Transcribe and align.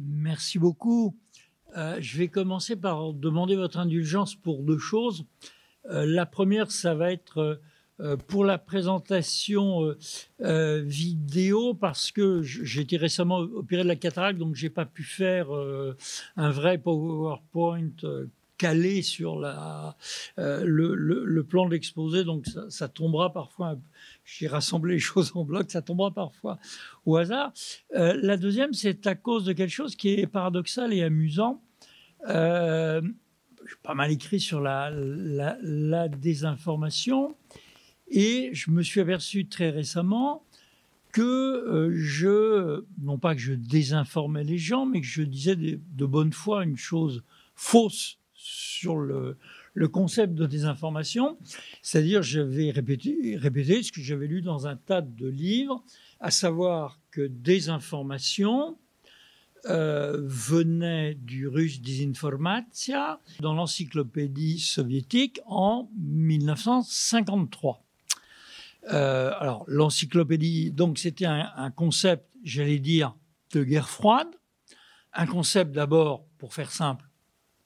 Merci 0.00 0.60
beaucoup. 0.60 1.16
Euh, 1.76 1.96
je 2.00 2.18
vais 2.18 2.28
commencer 2.28 2.76
par 2.76 3.12
demander 3.12 3.56
votre 3.56 3.78
indulgence 3.78 4.36
pour 4.36 4.62
deux 4.62 4.78
choses. 4.78 5.24
Euh, 5.90 6.06
la 6.06 6.24
première, 6.24 6.70
ça 6.70 6.94
va 6.94 7.12
être 7.12 7.60
euh, 8.00 8.16
pour 8.28 8.44
la 8.44 8.58
présentation 8.58 9.92
vidéo, 10.38 11.74
parce 11.74 12.12
que 12.12 12.42
j'ai 12.42 12.82
été 12.82 12.96
récemment 12.96 13.38
opéré 13.38 13.82
de 13.82 13.88
la 13.88 13.96
cataracte, 13.96 14.38
donc 14.38 14.54
j'ai 14.54 14.70
pas 14.70 14.86
pu 14.86 15.02
faire 15.02 15.48
un 16.36 16.50
vrai 16.52 16.78
PowerPoint 16.78 17.90
calé 18.58 19.02
sur 19.02 19.38
la, 19.38 19.96
le, 20.36 21.42
plan 21.42 21.64
de 21.66 21.70
l'exposé, 21.70 22.24
donc 22.24 22.44
ça, 22.68 22.88
tombera 22.88 23.32
parfois. 23.32 23.76
J'ai 24.24 24.48
rassemblé 24.48 24.94
les 24.94 25.00
choses 25.10 25.32
en 25.34 25.44
bloc, 25.44 25.70
ça 25.70 25.80
tombera 25.80 26.10
parfois 26.10 26.58
au 27.06 27.16
hasard. 27.16 27.52
la 27.92 28.36
deuxième, 28.36 28.74
c'est 28.74 29.06
à 29.06 29.14
cause 29.14 29.44
de 29.44 29.52
quelque 29.52 29.72
chose 29.72 29.96
qui 29.96 30.10
est 30.10 30.26
paradoxal 30.26 30.92
et 30.92 31.02
amusant 31.02 31.62
euh, 32.26 33.00
j'ai 33.66 33.76
pas 33.82 33.94
mal 33.94 34.10
écrit 34.10 34.40
sur 34.40 34.60
la, 34.60 34.90
désinformation 36.08 37.36
et 38.08 38.50
je 38.52 38.70
me 38.70 38.82
suis 38.82 39.00
aperçu 39.00 39.46
très 39.46 39.70
récemment 39.70 40.44
que 41.12 41.22
euh, 41.22 41.92
je, 41.94 42.84
non 43.02 43.18
pas 43.18 43.34
que 43.34 43.40
je 43.40 43.52
désinformais 43.52 44.44
les 44.44 44.58
gens, 44.58 44.86
mais 44.86 45.00
que 45.00 45.06
je 45.06 45.22
disais 45.22 45.56
de, 45.56 46.06
bonne 46.06 46.32
foi 46.32 46.64
une 46.64 46.76
chose 46.76 47.24
fausse 47.54 48.18
sur 48.48 48.96
le, 48.96 49.36
concept 49.92 50.34
de 50.34 50.46
désinformation. 50.46 51.38
C'est-à-dire, 51.82 52.22
j'avais 52.22 52.70
répété, 52.70 53.36
répété 53.36 53.82
ce 53.82 53.92
que 53.92 54.00
j'avais 54.00 54.26
lu 54.26 54.42
dans 54.42 54.66
un 54.66 54.76
tas 54.76 55.02
de 55.02 55.28
livres, 55.28 55.84
à 56.20 56.30
savoir 56.30 56.98
que 57.10 57.26
désinformation, 57.26 58.78
euh, 59.66 60.20
venait 60.22 61.14
du 61.14 61.48
russe 61.48 61.80
Disinformatia 61.80 63.20
dans 63.40 63.54
l'encyclopédie 63.54 64.60
soviétique 64.60 65.40
en 65.46 65.90
1953. 65.96 67.84
Euh, 68.92 69.32
alors, 69.38 69.64
l'encyclopédie, 69.66 70.70
donc 70.70 70.98
c'était 70.98 71.26
un 71.26 71.70
concept, 71.72 72.24
j'allais 72.44 72.78
dire, 72.78 73.16
de 73.52 73.64
guerre 73.64 73.88
froide, 73.88 74.28
un 75.12 75.26
concept 75.26 75.72
d'abord, 75.72 76.24
pour 76.38 76.54
faire 76.54 76.70
simple, 76.70 77.07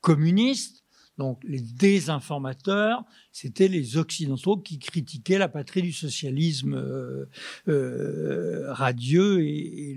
communiste, 0.03 0.83
donc 1.19 1.41
les 1.45 1.61
désinformateurs, 1.61 3.05
c'était 3.33 3.69
les 3.69 3.99
Occidentaux 3.99 4.57
qui 4.57 4.79
critiquaient 4.79 5.39
la 5.39 5.49
patrie 5.49 5.83
du 5.83 5.93
socialisme 5.93 6.75
euh, 6.75 7.27
euh, 7.69 8.73
radieux 8.73 9.45
et, 9.45 9.95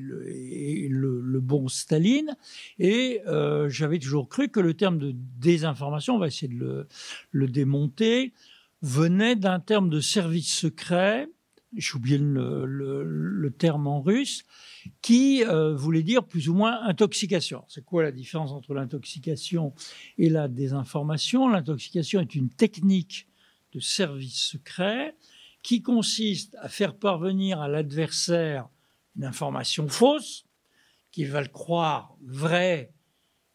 le, 0.89 1.39
bon 1.39 1.67
Staline. 1.67 2.35
Et 2.79 3.21
euh, 3.27 3.69
j'avais 3.69 3.99
toujours 3.99 4.29
cru 4.29 4.49
que 4.49 4.59
le 4.59 4.73
terme 4.73 4.99
de 4.99 5.13
désinformation, 5.39 6.15
on 6.15 6.19
va 6.19 6.27
essayer 6.27 6.53
de 6.53 6.87
le, 7.31 7.47
démonter, 7.47 8.33
venait 8.81 9.35
d'un 9.35 9.59
terme 9.59 9.89
de 9.89 10.01
service 10.01 10.53
secret, 10.53 11.29
j'ai 11.77 11.95
oublié 11.95 12.17
le 12.19 13.49
terme 13.57 13.87
en 13.87 14.01
russe, 14.01 14.43
qui 15.01 15.43
euh, 15.43 15.75
voulait 15.75 16.03
dire 16.03 16.23
plus 16.23 16.49
ou 16.49 16.53
moins 16.53 16.81
intoxication. 16.83 17.63
C'est 17.67 17.83
quoi 17.83 18.03
la 18.03 18.11
différence 18.11 18.51
entre 18.51 18.73
l'intoxication 18.73 19.73
et 20.17 20.29
la 20.29 20.47
désinformation? 20.47 21.47
L'intoxication 21.47 22.21
est 22.21 22.35
une 22.35 22.49
technique 22.49 23.27
de 23.73 23.79
service 23.79 24.37
secret 24.37 25.15
qui 25.63 25.81
consiste 25.81 26.55
à 26.61 26.69
faire 26.69 26.95
parvenir 26.95 27.59
à 27.59 27.67
l'adversaire 27.67 28.69
une 29.15 29.25
information 29.25 29.87
fausse, 29.87 30.45
qu'il 31.11 31.29
va 31.31 31.41
le 31.41 31.47
croire 31.47 32.15
vraie 32.21 32.93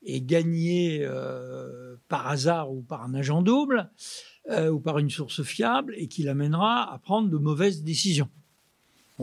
et 0.03 0.23
gagner 0.23 1.01
euh, 1.03 1.97
par 2.09 2.29
hasard 2.29 2.73
ou 2.73 2.83
par 2.83 3.03
un 3.03 3.15
agent 3.15 3.43
double 3.43 3.91
euh, 4.51 4.70
ou 4.70 4.81
par 4.81 4.98
une 4.98 5.11
source 5.11 5.43
fiable 5.43 5.94
et 5.97 6.09
qui 6.09 6.22
l'amènera 6.22 6.93
à 6.93 6.99
prendre 6.99 7.28
de 7.28 7.37
mauvaises 7.37 7.83
décisions 7.83 8.28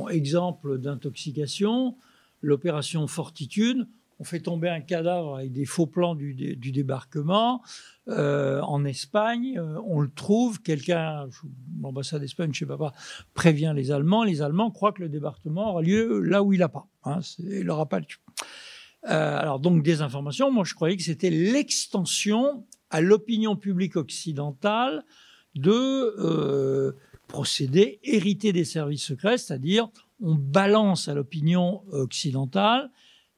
exemple 0.07 0.77
d'intoxication, 0.77 1.95
l'opération 2.41 3.07
Fortitude. 3.07 3.87
On 4.19 4.23
fait 4.23 4.39
tomber 4.39 4.69
un 4.69 4.81
cadavre 4.81 5.37
avec 5.37 5.51
des 5.51 5.65
faux 5.65 5.85
plans 5.85 6.15
du, 6.15 6.33
débarquement 6.33 7.61
euh, 8.07 8.61
en 8.61 8.83
Espagne. 8.83 9.59
On 9.85 9.99
le 9.99 10.09
trouve. 10.09 10.61
Quelqu'un, 10.63 11.29
l'ambassade 11.79 12.21
d'Espagne, 12.21 12.51
je 12.51 12.65
ne 12.65 12.69
sais 12.69 12.77
pas, 12.77 12.93
prévient 13.35 13.73
les 13.75 13.91
Allemands. 13.91 14.23
Les 14.23 14.41
Allemands 14.41 14.71
croient 14.71 14.91
que 14.91 15.03
le 15.03 15.09
débarquement 15.09 15.69
aura 15.69 15.83
lieu 15.83 16.19
là 16.21 16.41
où 16.41 16.51
il 16.51 16.59
n'a 16.59 16.69
pas. 16.69 16.87
Il 17.37 17.65
n'aura 17.65 17.87
pas 17.87 17.99
lieu. 17.99 18.07
Euh, 19.07 19.37
alors 19.39 19.59
donc 19.59 19.83
des 19.83 20.01
informations. 20.01 20.51
Moi, 20.51 20.63
je 20.63 20.73
croyais 20.73 20.97
que 20.97 21.03
c'était 21.03 21.29
l'extension 21.29 22.65
à 22.89 23.01
l'opinion 23.01 23.55
publique 23.55 23.95
occidentale 23.95 25.03
de 25.55 26.93
procédé 27.27 27.99
hérité 28.03 28.53
des 28.53 28.65
services 28.65 29.03
secrets, 29.03 29.37
c'est-à-dire 29.37 29.89
on 30.21 30.35
balance 30.35 31.07
à 31.07 31.13
l'opinion 31.13 31.83
occidentale 31.91 32.89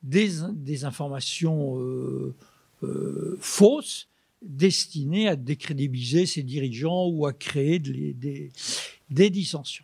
des, 0.02 0.86
informations 0.86 1.78
euh, 1.80 2.36
euh, 2.84 3.38
fausses 3.42 4.08
destinées 4.42 5.28
à 5.28 5.36
décrédibiliser 5.36 6.26
ses 6.26 6.44
dirigeants 6.44 7.08
ou 7.08 7.26
à 7.26 7.34
créer 7.34 7.80
des 7.80 9.30
dissensions. 9.30 9.84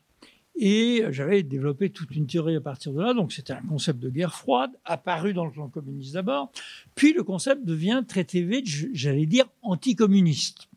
Et 0.58 1.04
j'avais 1.10 1.44
développé 1.44 1.90
toute 1.90 2.12
une 2.16 2.28
théorie 2.28 2.56
à 2.56 2.62
partir 2.62 2.94
de 2.94 3.02
là. 3.02 3.14
Donc 3.14 3.34
c'était 3.34 3.54
un 3.54 3.62
concept 3.62 4.00
de 4.00 4.10
guerre 4.10 4.34
froide, 4.34 4.72
apparu 4.86 5.34
dans 5.34 5.46
le 5.46 5.52
clan 5.52 5.68
communiste 5.68 6.14
d'abord. 6.14 6.52
Puis 6.96 7.14
le 7.14 7.24
concept 7.24 7.66
devient 7.66 8.04
très 8.08 8.24
vite, 8.24 8.68
j'allais 8.94 9.26
dire, 9.26 9.46
anticommuniste 9.62 10.70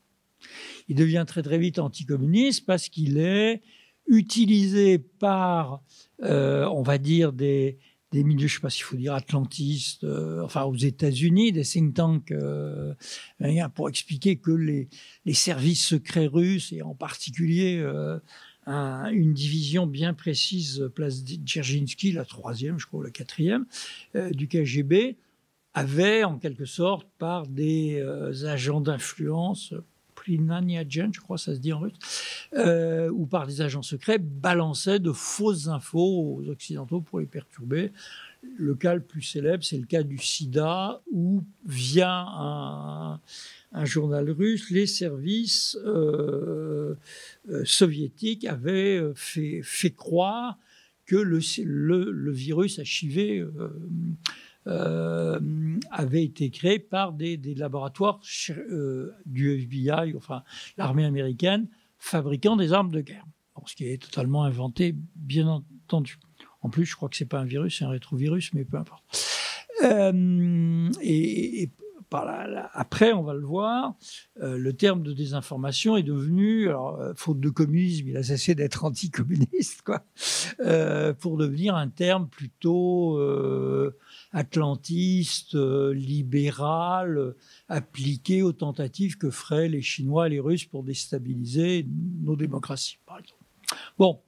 il 0.89 0.97
devient 0.97 1.25
très 1.27 1.43
très 1.43 1.59
vite 1.59 1.79
anticommuniste 1.79 2.65
parce 2.67 2.89
qu'il 2.89 3.19
est 3.19 3.63
utilisé 4.07 4.99
par, 4.99 5.83
euh, 6.23 6.67
on 6.67 6.83
va 6.83 6.99
dire, 6.99 7.33
des, 7.33 7.79
milieux, 8.13 8.49
je 8.49 8.55
ne 8.55 8.57
sais 8.57 8.61
pas 8.61 8.71
s'il 8.71 8.85
faut 8.85 8.97
dire 8.97 9.13
atlantistes, 9.13 10.05
euh, 10.05 10.43
enfin 10.43 10.65
aux 10.65 10.77
États-Unis, 10.77 11.53
des 11.53 11.63
think 11.63 11.95
tanks, 11.95 12.33
euh, 12.33 12.95
pour 13.75 13.91
expliquer 13.91 14.37
que 14.37 14.51
les, 14.51 14.89
services 15.35 15.87
secrets 15.87 16.27
russes, 16.27 16.73
et 16.73 16.81
en 16.81 16.95
particulier 16.95 17.85
une 18.69 19.33
division 19.33 19.87
bien 19.87 20.15
précise, 20.15 20.91
place 20.95 21.25
Dzerzhinsky, 21.25 22.13
la 22.13 22.25
troisième, 22.25 22.79
je 22.79 22.87
crois, 22.87 23.05
la 23.05 23.11
quatrième, 23.11 23.67
du 24.15 24.49
KGB, 24.49 25.17
avaient 25.75 26.25
en 26.25 26.39
quelque 26.39 26.65
sorte, 26.65 27.07
par 27.19 27.47
des 27.47 28.03
agents 28.45 28.81
d'influence, 28.81 29.75
je 30.29 31.21
crois 31.21 31.39
ça 31.39 31.55
se 31.55 31.61
dit 31.61 31.73
en 31.73 31.81
russe, 31.81 31.95
euh, 32.55 33.11
ou 33.11 33.27
par 33.27 33.47
des 33.47 33.61
agents 33.61 33.83
secrets, 33.83 34.19
balançaient 34.19 34.99
de 34.99 35.13
fausses 35.13 35.69
infos 35.69 36.37
aux 36.39 36.49
Occidentaux 36.49 37.01
pour 37.01 37.21
les 37.21 37.27
perturber. 37.27 37.93
Le 38.57 38.75
cas 38.75 38.95
le 38.95 39.01
plus 39.01 39.23
célèbre, 39.23 39.65
c'est 39.65 39.79
le 39.79 39.87
cas 39.87 40.03
du 40.03 40.19
sida, 40.19 41.01
où 41.11 41.43
via 41.67 42.11
un, 42.11 43.21
journal 43.85 44.31
russe, 44.31 44.71
les 44.71 44.87
services 44.87 45.77
euh, 45.85 46.95
euh, 47.51 47.65
soviétiques 47.65 48.45
avaient 48.45 49.03
fait, 49.15 49.61
fait, 49.63 49.91
croire 49.91 50.59
que 51.07 51.17
le, 51.17 52.31
virus 52.31 52.79
HIV 52.79 53.47
euh, 54.69 55.39
avait 55.91 56.25
été 56.25 56.51
créé 56.51 56.79
par 56.79 57.15
des, 57.15 57.39
laboratoires 57.55 58.21
euh, 58.51 59.13
du 59.25 59.51
FBI, 59.55 60.15
enfin 60.15 60.43
l'armée 60.77 61.07
américaine, 61.07 61.69
fabriquant 61.97 62.57
des 62.57 62.75
armes 62.75 62.91
de 62.91 63.01
guerre. 63.01 63.25
ce 63.65 63.75
qui 63.75 63.87
est 63.87 64.03
totalement 64.03 64.45
inventé, 64.45 64.95
bien 65.17 65.49
entendu. 65.49 66.19
En 66.61 66.69
plus, 66.69 66.85
je 66.85 66.97
crois 66.97 67.09
que 67.09 67.17
c'est 67.17 67.25
pas 67.25 67.39
un 67.39 67.45
virus, 67.45 67.79
c'est 67.79 67.85
un 67.87 67.91
rétrovirus, 67.91 68.53
mais 68.53 68.65
peu 68.65 68.77
importe. 68.77 69.05
Euh, 69.85 70.91
et, 71.01 71.71
après, 72.11 73.13
on 73.13 73.23
va 73.23 73.35
le 73.35 73.45
voir, 73.45 73.95
le 74.41 74.73
terme 74.73 75.03
de 75.03 75.13
désinformation 75.13 75.97
est 75.97 76.03
devenu, 76.03 76.69
alors, 76.69 77.01
faute 77.17 77.41
de 77.41 77.51
communisme, 77.51 78.09
il 78.09 78.17
a 78.17 78.23
cessé 78.23 78.55
d'être 78.55 78.85
anticommuniste, 78.85 79.83
quoi, 79.83 80.05
pour 81.21 81.37
devenir 81.37 81.77
un 81.77 81.89
terme 81.89 82.29
plutôt 82.29 83.19
atlantiste, 84.33 85.55
euh, 85.55 85.93
libéral, 85.95 87.35
appliqué 87.69 88.43
aux 88.43 88.53
tentatives 88.53 89.17
que 89.17 89.31
feraient 89.31 89.69
les 89.69 89.83
Chinois 89.83 90.27
et 90.27 90.31
les 90.31 90.41
Russes 90.41 90.65
pour 90.65 90.83
déstabiliser 90.83 91.87
nos 92.23 92.37
démocraties. 92.37 92.99
Bon, 93.99 94.21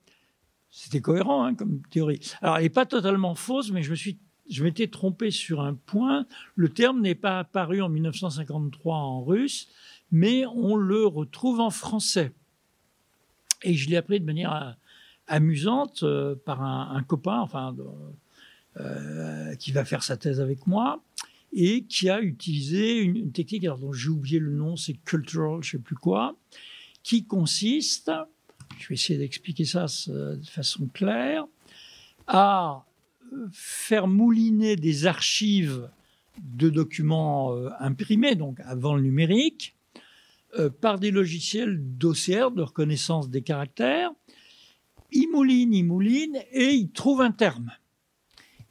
c'était 0.71 1.01
cohérent 1.01 1.45
hein, 1.45 1.55
comme 1.55 1.83
théorie. 1.91 2.21
Alors, 2.41 2.57
elle 2.57 2.65
n'est 2.65 2.71
pas 2.71 2.87
totalement 2.87 3.35
fausse, 3.35 3.71
mais 3.71 3.83
je 3.83 3.91
me 3.91 3.97
suis 3.97 4.19
je 4.51 4.65
m'étais 4.65 4.89
trompé 4.89 5.31
sur 5.31 5.61
un 5.61 5.75
point. 5.75 6.27
Le 6.57 6.69
terme 6.69 7.01
n'est 7.01 7.15
pas 7.15 7.39
apparu 7.39 7.81
en 7.83 7.89
1953 7.89 8.97
en 8.97 9.23
russe, 9.23 9.69
mais 10.11 10.45
on 10.47 10.77
le 10.77 11.07
retrouve 11.07 11.61
en 11.61 11.71
français. 11.71 12.33
Et 13.63 13.75
je 13.75 13.89
l'ai 13.89 13.97
appris 13.97 14.21
de 14.21 14.25
manière 14.25 14.55
euh, 14.55 14.73
amusante 15.29 16.03
euh, 16.03 16.35
par 16.45 16.63
un, 16.63 17.03
copain, 17.03 17.39
enfin, 17.39 17.77
euh, 18.79 19.55
qui 19.57 19.71
va 19.71 19.85
faire 19.85 20.03
sa 20.03 20.17
thèse 20.17 20.41
avec 20.41 20.67
moi, 20.67 21.03
et 21.53 21.85
qui 21.85 22.11
a 22.11 22.21
utilisé 22.21 22.99
une, 22.99 23.33
technique 23.33 23.65
dont 23.65 23.93
j'ai 23.93 24.09
oublié 24.09 24.39
le 24.39 24.51
nom, 24.51 24.77
c'est 24.77 24.95
cultural, 25.05 25.63
je 25.63 25.73
sais 25.73 25.79
plus 25.79 25.97
quoi, 25.97 26.37
qui 27.03 27.25
consiste, 27.25 28.11
je 28.79 28.89
vais 28.89 28.95
essayer 28.95 29.19
d'expliquer 29.19 29.65
ça 29.65 29.87
de 30.09 30.47
façon 30.47 30.89
claire, 30.93 31.45
à 32.27 32.85
faire 33.53 34.07
mouliner 34.07 34.77
des 34.77 35.07
archives 35.07 35.89
de 36.39 36.71
documents 36.71 37.55
euh, 37.55 37.69
imprimés, 37.79 38.35
donc 38.35 38.61
avant 38.61 38.95
le 38.95 39.03
numérique, 39.03 39.77
euh, 40.59 40.71
par 40.71 40.99
des 40.99 41.11
logiciels 41.11 41.79
d'OCR, 41.97 42.51
de 42.51 42.63
reconnaissance 42.63 43.31
des 43.31 43.43
caractères. 43.43 44.11
Il 45.13 45.29
mouline, 45.31 45.75
il 45.75 45.85
mouline, 45.85 46.39
et 46.53 46.71
il 46.71 46.91
trouve 46.91 47.21
un 47.21 47.33
terme. 47.33 47.73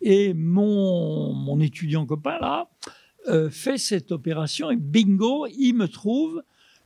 Et 0.01 0.33
mon, 0.33 1.33
mon 1.33 1.59
étudiant 1.59 2.05
copain, 2.05 2.37
là, 2.39 2.69
euh, 3.27 3.49
fait 3.49 3.77
cette 3.77 4.11
opération, 4.11 4.71
et 4.71 4.77
bingo, 4.77 5.45
il 5.47 5.73
me 5.73 5.87
trouve 5.87 6.41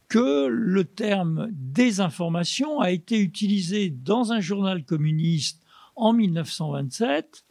que 0.10 0.48
le 0.48 0.84
terme 0.84 1.50
désinformation 1.52 2.80
a 2.80 2.92
été 2.92 3.20
utilisé 3.20 3.90
dans 3.90 4.32
un 4.32 4.42
journal 4.42 4.84
communiste 4.84 5.64
en 5.96 6.14
1927 6.14 7.46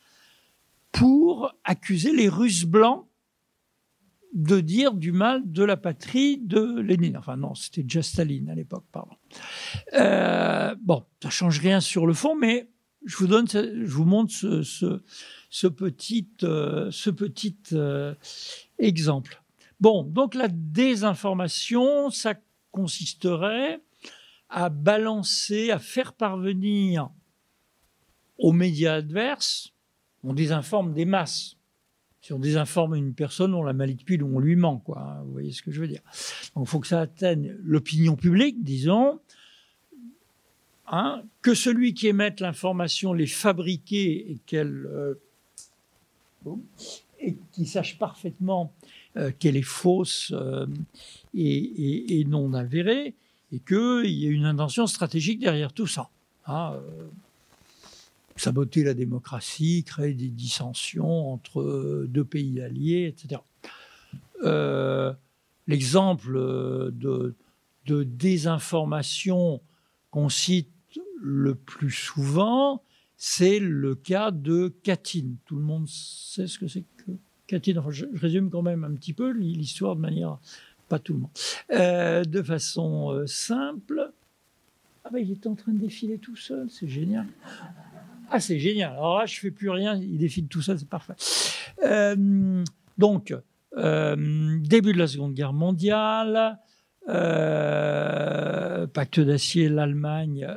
pour 0.93 1.55
accuser 1.65 2.13
les 2.13 2.29
Russes 2.29 2.65
blancs 2.65 3.07
de 4.33 4.61
dire 4.61 4.95
du 4.95 5.13
mal 5.13 5.43
de 5.45 5.63
la 5.63 5.77
patrie 5.77 6.39
de 6.39 6.81
Lénine. 6.81 7.17
Enfin 7.17 7.37
non, 7.37 7.55
c'était 7.55 7.83
déjà 7.83 8.03
Staline 8.03 8.49
à 8.49 8.55
l'époque, 8.55 8.85
pardon. 8.91 9.15
Euh, 9.95 10.75
bon, 10.81 11.05
ça 11.23 11.31
change 11.31 11.61
rien 11.61 11.81
sur 11.81 12.07
le 12.07 12.15
fond, 12.15 12.35
mais 12.35 12.69
je 13.05 13.17
vous 13.17 13.27
donne, 13.27 13.47
je 13.49 13.93
vous 13.93 14.05
montre 14.05 14.33
ce, 14.33 15.67
petit, 15.67 16.29
ce 16.41 17.11
petit 17.11 17.57
euh, 17.73 17.79
euh, 17.79 18.15
exemple. 18.79 19.43
Bon, 19.81 20.03
donc 20.05 20.35
la 20.35 20.49
désinformation, 20.49 22.11
ça 22.11 22.35
consisterait 22.71 23.81
à 24.49 24.69
balancer, 24.69 25.71
à 25.71 25.79
faire 25.79 26.13
parvenir 26.13 27.11
aux 28.39 28.53
médias 28.53 28.95
adverses, 28.95 29.72
on 30.25 30.35
désinforme 30.35 30.93
des 30.93 31.05
masses. 31.05 31.57
Si 32.21 32.33
on 32.33 32.39
désinforme 32.39 32.95
une 32.95 33.15
personne, 33.15 33.53
on 33.53 33.65
la 33.65 33.73
manipule 33.73 34.23
ou 34.23 34.37
on 34.37 34.39
lui 34.39 34.55
ment, 34.55 34.79
quoi. 34.79 35.01
Hein, 35.01 35.23
vous 35.25 35.33
voyez 35.33 35.53
ce 35.53 35.61
que 35.61 35.73
je 35.73 35.81
veux 35.81 35.89
dire. 35.89 36.03
Donc, 36.55 36.67
il 36.67 36.71
faut 36.71 36.79
que 36.79 36.87
ça 36.87 37.01
atteigne 37.01 37.57
l'opinion 37.65 38.15
publique, 38.15 38.63
disons, 38.63 39.19
hein, 40.87 41.23
que 41.41 41.55
celui 41.55 41.95
qui 41.95 42.07
émette 42.07 42.39
l'information 42.39 43.13
l'ait 43.13 43.27
fabriquée 43.27 44.31
et 44.31 44.39
qu'elle 44.47 44.87
euh, 44.87 45.15
et 47.19 47.37
qu'il 47.53 47.69
sache 47.69 47.99
parfaitement 47.99 48.73
euh, 49.17 49.31
qu'elle 49.39 49.57
est 49.57 49.63
fausse 49.63 50.33
euh, 50.35 50.67
et, 51.35 52.25
non 52.29 52.53
avérée, 52.53 53.15
et 53.53 53.59
qu'il 53.59 54.11
y 54.11 54.27
ait 54.27 54.31
une 54.31 54.45
intention 54.45 54.87
stratégique 54.87 55.39
derrière 55.41 55.73
tout 55.73 55.87
ça. 55.87 56.09
Hein, 56.47 56.81
saboter 58.37 58.85
la 58.85 58.95
démocratie, 58.95 59.85
créer 59.85 60.15
des 60.15 60.29
dissensions 60.29 61.33
entre 61.33 62.07
deux 62.09 62.25
pays 62.25 62.61
alliés, 62.61 63.07
etc. 63.07 63.41
Euh, 64.45 65.13
l'exemple 65.67 66.33
de, 66.93 67.35
désinformation 67.87 69.61
qu'on 70.11 70.29
cite 70.29 70.71
le 71.21 71.55
plus 71.55 71.91
souvent, 71.91 72.83
c'est 73.17 73.59
le 73.59 73.95
cas 73.95 74.31
de 74.31 74.73
Katyn. 74.83 75.35
Tout 75.47 75.57
le 75.57 75.63
monde 75.63 75.89
sait 75.89 76.47
ce 76.47 76.59
que 76.59 76.67
c'est 76.67 76.85
que 76.97 77.13
Katyn. 77.47 77.77
Enfin, 77.79 77.91
je, 77.91 78.07
résume 78.15 78.51
quand 78.51 78.63
même 78.63 78.85
un 78.85 78.93
petit 78.95 79.13
peu 79.13 79.31
l'histoire 79.31 79.95
de 79.95 80.01
manière, 80.01 80.39
pas 80.89 80.99
tout 80.99 81.13
le 81.13 81.21
monde, 81.21 81.31
euh, 81.73 82.25
de 82.25 82.43
façon 82.43 83.11
euh, 83.13 83.27
simple. 83.27 84.13
Ah 85.05 85.11
ben, 85.13 85.19
il 85.19 85.31
est 85.31 85.47
en 85.47 85.55
train 85.55 85.73
de 85.73 85.79
défiler 85.79 86.19
tout 86.19 86.37
seul, 86.37 86.71
c'est 86.71 86.89
génial. 86.89 87.27
Ah, 88.35 88.41
c'est 88.41 88.59
génial. 88.59 88.93
Alors 88.93 89.19
là, 89.19 89.27
je 89.27 89.39
fais 89.39 89.51
plus 89.51 89.69
rien, 89.69 89.95
il 89.95 90.17
défile 90.17 90.49
tout 90.49 90.63
ça, 90.63 90.79
c'est 90.79 90.89
parfait. 90.89 91.13
Euh, 91.85 92.65
donc, 92.97 93.37
euh, 93.77 94.57
début 94.61 94.95
de 94.95 94.99
la 94.99 95.07
Seconde 95.07 95.35
Guerre 95.35 95.53
mondiale, 95.53 96.59
euh, 97.11 98.87
pacte 98.87 99.21
d'acier, 99.21 99.69
l'Allemagne 99.69 100.49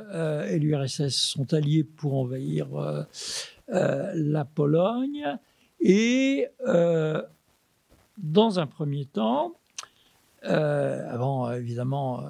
et 0.48 0.58
l'URSS 0.58 1.10
sont 1.10 1.52
alliés 1.52 1.84
pour 1.84 2.14
envahir 2.14 2.68
la 3.68 4.44
Pologne. 4.46 5.36
Et 5.78 6.46
dans 8.16 8.58
un 8.58 8.66
premier 8.66 9.04
temps, 9.04 9.52
avant 10.42 11.52
évidemment 11.52 12.24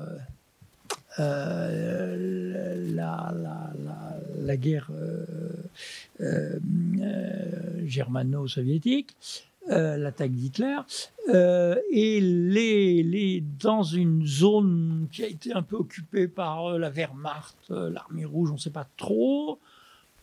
euh, 1.19 2.17
la, 4.39 4.57
guerre 4.57 4.91
euh, 4.93 5.25
euh, 6.21 6.59
germano-soviétique, 7.85 9.17
l'attaque 9.69 10.31
d'Hitler, 10.33 10.79
et 11.91 12.21
les, 12.21 13.43
dans 13.59 13.83
une 13.83 14.25
zone 14.25 15.09
qui 15.11 15.25
a 15.25 15.27
été 15.27 15.53
un 15.53 15.63
peu 15.63 15.77
occupée 15.77 16.29
par 16.29 16.79
la 16.79 16.91
Wehrmacht, 16.91 17.71
l'armée 17.71 18.25
rouge, 18.25 18.51
on 18.51 18.55
ne 18.55 18.59
sait 18.59 18.71
pas 18.71 18.87
trop, 18.97 19.59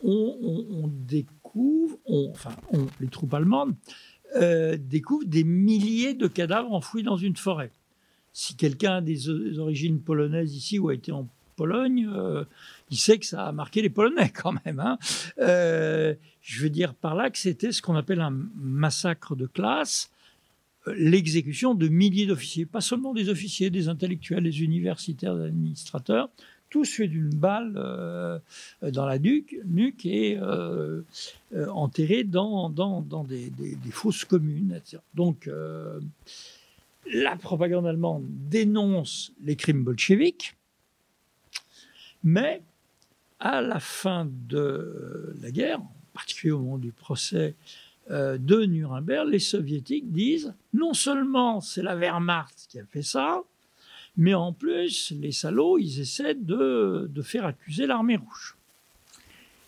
on, 0.02 0.88
découvre, 1.06 1.98
enfin 2.08 2.56
les 3.00 3.08
troupes 3.08 3.34
allemandes, 3.34 3.74
découvrent 4.78 5.26
des 5.26 5.44
milliers 5.44 6.14
de 6.14 6.26
cadavres 6.26 6.72
enfouis 6.72 7.02
dans 7.02 7.18
une 7.18 7.36
forêt 7.36 7.70
si 8.34 8.56
quelqu'un 8.56 8.96
a 8.96 9.00
des, 9.00 9.30
origines 9.58 10.00
polonaises 10.00 10.54
ici 10.54 10.78
ou 10.78 10.90
a 10.90 10.94
été 10.94 11.12
en 11.12 11.26
Pologne, 11.56 12.10
euh, 12.12 12.44
il 12.90 12.98
sait 12.98 13.16
que 13.16 13.24
ça 13.24 13.46
a 13.46 13.52
marqué 13.52 13.80
les 13.80 13.88
Polonais 13.88 14.30
quand 14.34 14.52
même. 14.66 14.80
Hein. 14.80 14.98
Euh, 15.38 16.14
je 16.42 16.62
veux 16.62 16.68
dire 16.68 16.94
par 16.94 17.14
là 17.14 17.30
que 17.30 17.38
c'était 17.38 17.70
ce 17.70 17.80
qu'on 17.80 17.94
appelle 17.94 18.20
un 18.20 18.36
massacre 18.56 19.36
de 19.36 19.46
classe, 19.46 20.10
euh, 20.88 20.94
l'exécution 20.98 21.76
de 21.76 21.86
milliers 21.86 22.26
d'officiers, 22.26 22.66
pas 22.66 22.80
seulement 22.80 23.14
des 23.14 23.28
officiers, 23.28 23.70
des 23.70 23.88
intellectuels, 23.88 24.42
des 24.42 24.62
universitaires, 24.62 25.36
des 25.36 25.44
administrateurs, 25.44 26.28
tous 26.70 26.92
faits 26.92 27.10
d'une 27.10 27.30
balle 27.30 27.74
dans 28.82 29.06
la 29.06 29.20
nuque, 29.20 29.54
nuque 29.64 30.04
et 30.06 30.36
enterrés 31.68 32.24
dans, 32.24 32.68
dans, 32.68 33.22
des, 33.22 33.48
des, 33.50 33.90
fosses 33.92 34.24
communes. 34.24 34.74
Etc. 34.76 34.98
Donc, 35.14 35.48
la 37.12 37.36
propagande 37.36 37.86
allemande 37.86 38.24
dénonce 38.28 39.32
les 39.42 39.56
crimes 39.56 39.84
bolcheviques, 39.84 40.56
mais 42.22 42.62
à 43.40 43.60
la 43.60 43.80
fin 43.80 44.28
de 44.48 45.34
la 45.40 45.50
guerre, 45.50 45.80
en 45.80 45.92
particulier 46.14 46.52
au 46.52 46.60
moment 46.60 46.78
du 46.78 46.92
procès 46.92 47.54
euh, 48.10 48.38
de 48.38 48.64
Nuremberg, 48.64 49.28
les 49.28 49.38
soviétiques 49.38 50.10
disent 50.12 50.54
non 50.72 50.94
seulement 50.94 51.60
c'est 51.60 51.82
la 51.82 51.96
Wehrmacht 51.96 52.66
qui 52.68 52.78
a 52.78 52.84
fait 52.86 53.02
ça, 53.02 53.42
mais 54.16 54.34
en 54.34 54.52
plus, 54.52 55.12
les 55.20 55.32
salauds, 55.32 55.78
ils 55.78 56.00
essaient 56.00 56.34
de, 56.34 57.10
faire 57.22 57.46
accuser 57.46 57.86
l'armée 57.86 58.16
rouge. 58.16 58.56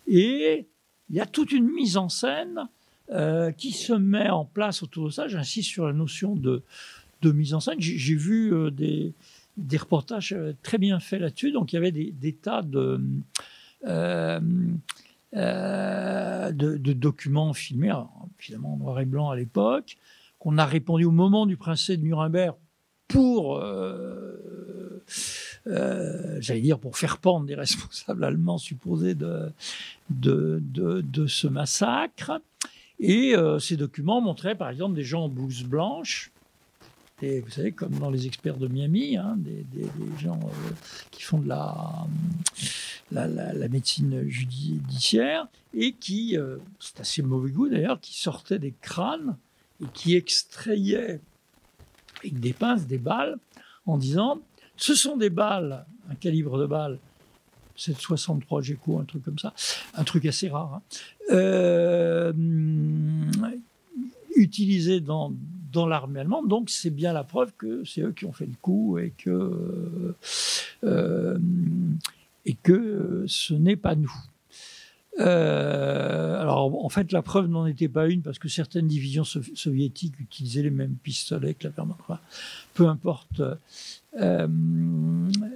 Et 0.07 0.67
il 1.09 1.15
y 1.15 1.19
a 1.19 1.25
toute 1.25 1.51
une 1.51 1.69
mise 1.69 1.97
en 1.97 2.09
scène 2.09 2.69
euh, 3.09 3.51
qui 3.51 3.71
se 3.71 3.93
met 3.93 4.29
en 4.29 4.45
place 4.45 4.83
autour 4.83 5.07
de 5.07 5.11
ça. 5.11 5.27
J'insiste 5.27 5.69
sur 5.69 5.85
la 5.85 5.93
notion 5.93 6.35
de, 6.35 6.63
de 7.21 7.31
mise 7.31 7.53
en 7.53 7.59
scène. 7.59 7.79
J'ai 7.79 8.15
vu 8.15 8.53
euh, 8.53 8.71
des, 8.71 9.13
reportages 9.77 10.33
euh, 10.33 10.53
très 10.63 10.77
bien 10.77 10.99
faits 10.99 11.21
là-dessus. 11.21 11.51
Donc, 11.51 11.73
il 11.73 11.75
y 11.75 11.79
avait 11.79 11.91
des, 11.91 12.33
tas 12.33 12.61
de, 12.61 12.99
euh, 13.85 14.39
de, 15.33 16.93
documents 16.93 17.53
filmés, 17.53 17.93
finalement 18.37 18.73
en 18.73 18.77
noir 18.77 18.99
et 18.99 19.05
blanc 19.05 19.29
à 19.29 19.35
l'époque, 19.35 19.97
qu'on 20.39 20.57
a 20.57 20.65
répondu 20.65 21.05
au 21.05 21.11
moment 21.11 21.45
du 21.45 21.57
procès 21.57 21.97
de 21.97 22.03
Nuremberg 22.03 22.55
pour, 23.07 23.63
j'allais 25.65 26.61
dire, 26.61 26.79
pour 26.79 26.97
faire 26.97 27.17
pendre 27.17 27.45
des 27.45 27.55
responsables 27.55 28.23
allemands 28.23 28.57
supposés 28.57 29.15
de, 29.15 29.51
de, 30.09 30.61
de, 30.61 31.27
ce 31.27 31.47
massacre. 31.47 32.41
Et 32.99 33.33
ces 33.59 33.77
documents 33.77 34.21
montraient, 34.21 34.55
par 34.55 34.69
exemple, 34.69 34.95
des 34.95 35.03
gens 35.03 35.23
en 35.23 35.29
blouse 35.29 35.63
blanche 35.63 36.31
vous 37.21 37.49
savez, 37.49 37.71
comme 37.71 37.97
dans 37.97 38.11
les 38.11 38.27
experts 38.27 38.57
de 38.57 38.67
Miami, 38.67 39.17
hein, 39.17 39.35
des, 39.37 39.65
gens 40.19 40.39
euh, 40.43 40.71
qui 41.09 41.23
font 41.23 41.39
de 41.39 41.47
la, 41.47 42.07
la, 43.11 43.67
médecine 43.69 44.27
judiciaire 44.27 45.47
et 45.73 45.93
qui, 45.93 46.37
euh, 46.37 46.57
c'est 46.79 46.99
assez 46.99 47.23
mauvais 47.23 47.49
goût 47.49 47.69
d'ailleurs, 47.69 47.99
qui 47.99 48.19
sortaient 48.19 48.59
des 48.59 48.73
crânes 48.81 49.35
et 49.81 49.87
qui 49.93 50.15
extrayaient 50.15 51.19
avec 52.19 52.39
des 52.39 52.53
pinces 52.53 52.85
des 52.85 52.99
balles 52.99 53.37
en 53.87 53.97
disant 53.97 54.39
ce 54.75 54.93
sont 54.93 55.17
des 55.17 55.31
balles, 55.31 55.85
un 56.11 56.15
calibre 56.15 56.59
de 56.59 56.67
balle 56.67 56.99
763 57.77 58.61
GECO, 58.61 58.99
un 58.99 59.05
truc 59.05 59.23
comme 59.23 59.39
ça, 59.39 59.53
un 59.95 60.03
truc 60.03 60.25
assez 60.25 60.49
rare, 60.49 60.75
hein, 60.75 60.81
euh, 61.31 62.33
utilisé 64.35 64.99
dans 64.99 65.33
dans 65.71 65.87
l'armée 65.87 66.19
allemande. 66.19 66.47
Donc 66.47 66.69
c'est 66.69 66.89
bien 66.89 67.13
la 67.13 67.23
preuve 67.23 67.53
que 67.57 67.83
c'est 67.85 68.01
eux 68.01 68.11
qui 68.11 68.25
ont 68.25 68.33
fait 68.33 68.45
le 68.45 68.55
coup 68.61 68.97
et 68.97 69.13
que, 69.17 70.15
euh, 70.83 71.37
et 72.45 72.53
que 72.53 73.25
ce 73.27 73.53
n'est 73.53 73.75
pas 73.75 73.95
nous. 73.95 74.13
Euh, 75.19 76.39
alors, 76.39 76.83
en 76.85 76.89
fait, 76.89 77.11
la 77.11 77.21
preuve 77.21 77.47
n'en 77.47 77.65
était 77.65 77.87
pas 77.87 78.07
une 78.07 78.21
parce 78.21 78.37
que 78.39 78.49
certaines 78.49 78.87
divisions 78.87 79.23
soviétiques 79.23 80.19
utilisaient 80.19 80.61
les 80.61 80.69
mêmes 80.69 80.95
pistolets 80.95 81.55
que 81.55 81.67
la 81.67 81.73
Wehrmacht. 81.75 82.01
peu 82.73 82.87
importe 82.87 83.41
euh, 84.19 84.47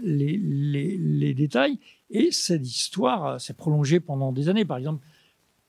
les, 0.01 1.33
détails. 1.35 1.77
Et 2.09 2.31
cette 2.31 2.67
histoire 2.67 3.39
s'est 3.39 3.53
prolongée 3.53 3.99
pendant 3.99 4.31
des 4.31 4.49
années. 4.49 4.65
Par 4.65 4.77
exemple, 4.77 5.05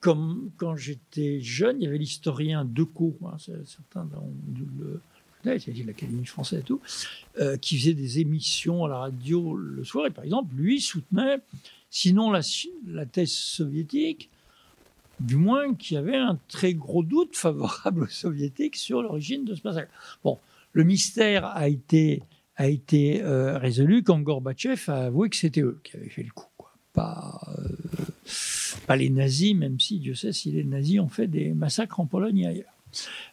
comme 0.02 0.50
quand 0.58 0.76
j'étais 0.76 1.40
jeune, 1.40 1.80
il 1.80 1.84
y 1.84 1.86
avait 1.86 1.96
l'historien 1.96 2.64
Decaux, 2.66 3.16
hein, 3.24 3.36
certains 3.64 4.06
le, 4.74 5.00
c'est-à-dire 5.44 5.86
l'Académie 5.86 6.26
française 6.26 6.60
et 6.60 6.64
tout, 6.64 6.80
euh, 7.38 7.56
qui 7.56 7.78
faisait 7.78 7.94
des 7.94 8.18
émissions 8.18 8.84
à 8.84 8.88
la 8.88 8.98
radio 8.98 9.54
le 9.54 9.84
soir. 9.84 10.06
Et 10.06 10.10
par 10.10 10.24
exemple, 10.24 10.54
lui 10.54 10.80
soutenait 10.80 11.38
Sinon, 11.94 12.30
la, 12.30 12.40
thèse 13.04 13.32
soviétique, 13.32 14.30
du 15.20 15.36
moins 15.36 15.74
qu'il 15.74 15.96
y 15.96 15.98
avait 15.98 16.16
un 16.16 16.38
très 16.48 16.72
gros 16.72 17.02
doute 17.02 17.36
favorable 17.36 18.02
aux 18.04 18.06
soviétiques 18.06 18.76
sur 18.76 19.02
l'origine 19.02 19.44
de 19.44 19.54
ce 19.54 19.60
massacre. 19.62 19.92
Bon, 20.24 20.38
le 20.72 20.84
mystère 20.84 21.44
a 21.44 21.68
été, 21.68 22.22
euh, 22.58 23.58
résolu 23.58 24.02
quand 24.02 24.18
Gorbatchev 24.20 24.90
a 24.90 25.04
avoué 25.04 25.28
que 25.28 25.36
c'était 25.36 25.60
eux 25.60 25.78
qui 25.84 25.96
avaient 25.96 26.08
fait 26.08 26.22
le 26.22 26.30
coup. 26.30 26.46
Pas, 26.94 27.38
euh, 27.58 27.76
pas 28.80 28.96
les 28.96 29.10
nazis, 29.10 29.54
même 29.54 29.78
si 29.80 29.98
Dieu 29.98 30.14
sait 30.14 30.32
si 30.32 30.50
les 30.50 30.64
nazis 30.64 31.00
ont 31.00 31.08
fait 31.08 31.26
des 31.26 31.52
massacres 31.52 32.00
en 32.00 32.06
Pologne 32.06 32.38
et 32.38 32.46
ailleurs. 32.46 32.72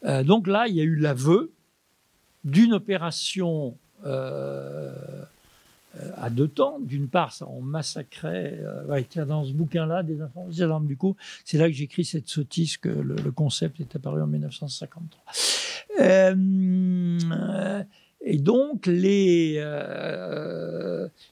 Euh, 0.05 0.24
donc 0.24 0.48
là, 0.48 0.67
il 0.67 0.75
y 0.75 0.81
a 0.81 0.84
eu 0.84 0.96
l'aveu 0.96 1.51
d'une 2.43 2.74
opération 2.74 3.77
euh, 4.05 4.93
à 6.15 6.29
deux 6.29 6.48
temps. 6.48 6.79
D'une 6.79 7.08
part, 7.08 7.34
ça, 7.34 7.48
on 7.48 7.62
massacrait. 7.62 8.60
Euh, 8.62 9.01
tiens, 9.10 9.25
dans 9.25 9.43
ce 9.43 9.51
bouquin-là, 9.51 10.03
des 10.03 10.22
informations 10.22 10.79
du 10.81 10.96
coup, 10.98 11.15
c'est 11.43 11.58
là 11.58 11.67
que 11.67 11.74
j'écris 11.74 12.05
cette 12.05 12.27
sottise 12.27 12.77
que 12.77 12.89
le, 12.89 13.31
concept 13.31 13.79
est 13.79 13.96
apparu 13.96 14.22
en 14.22 14.27
1953. 14.27 15.24
Euh, 18.22 18.26
et 18.26 18.38
donc, 18.38 18.86
les, 18.86 19.56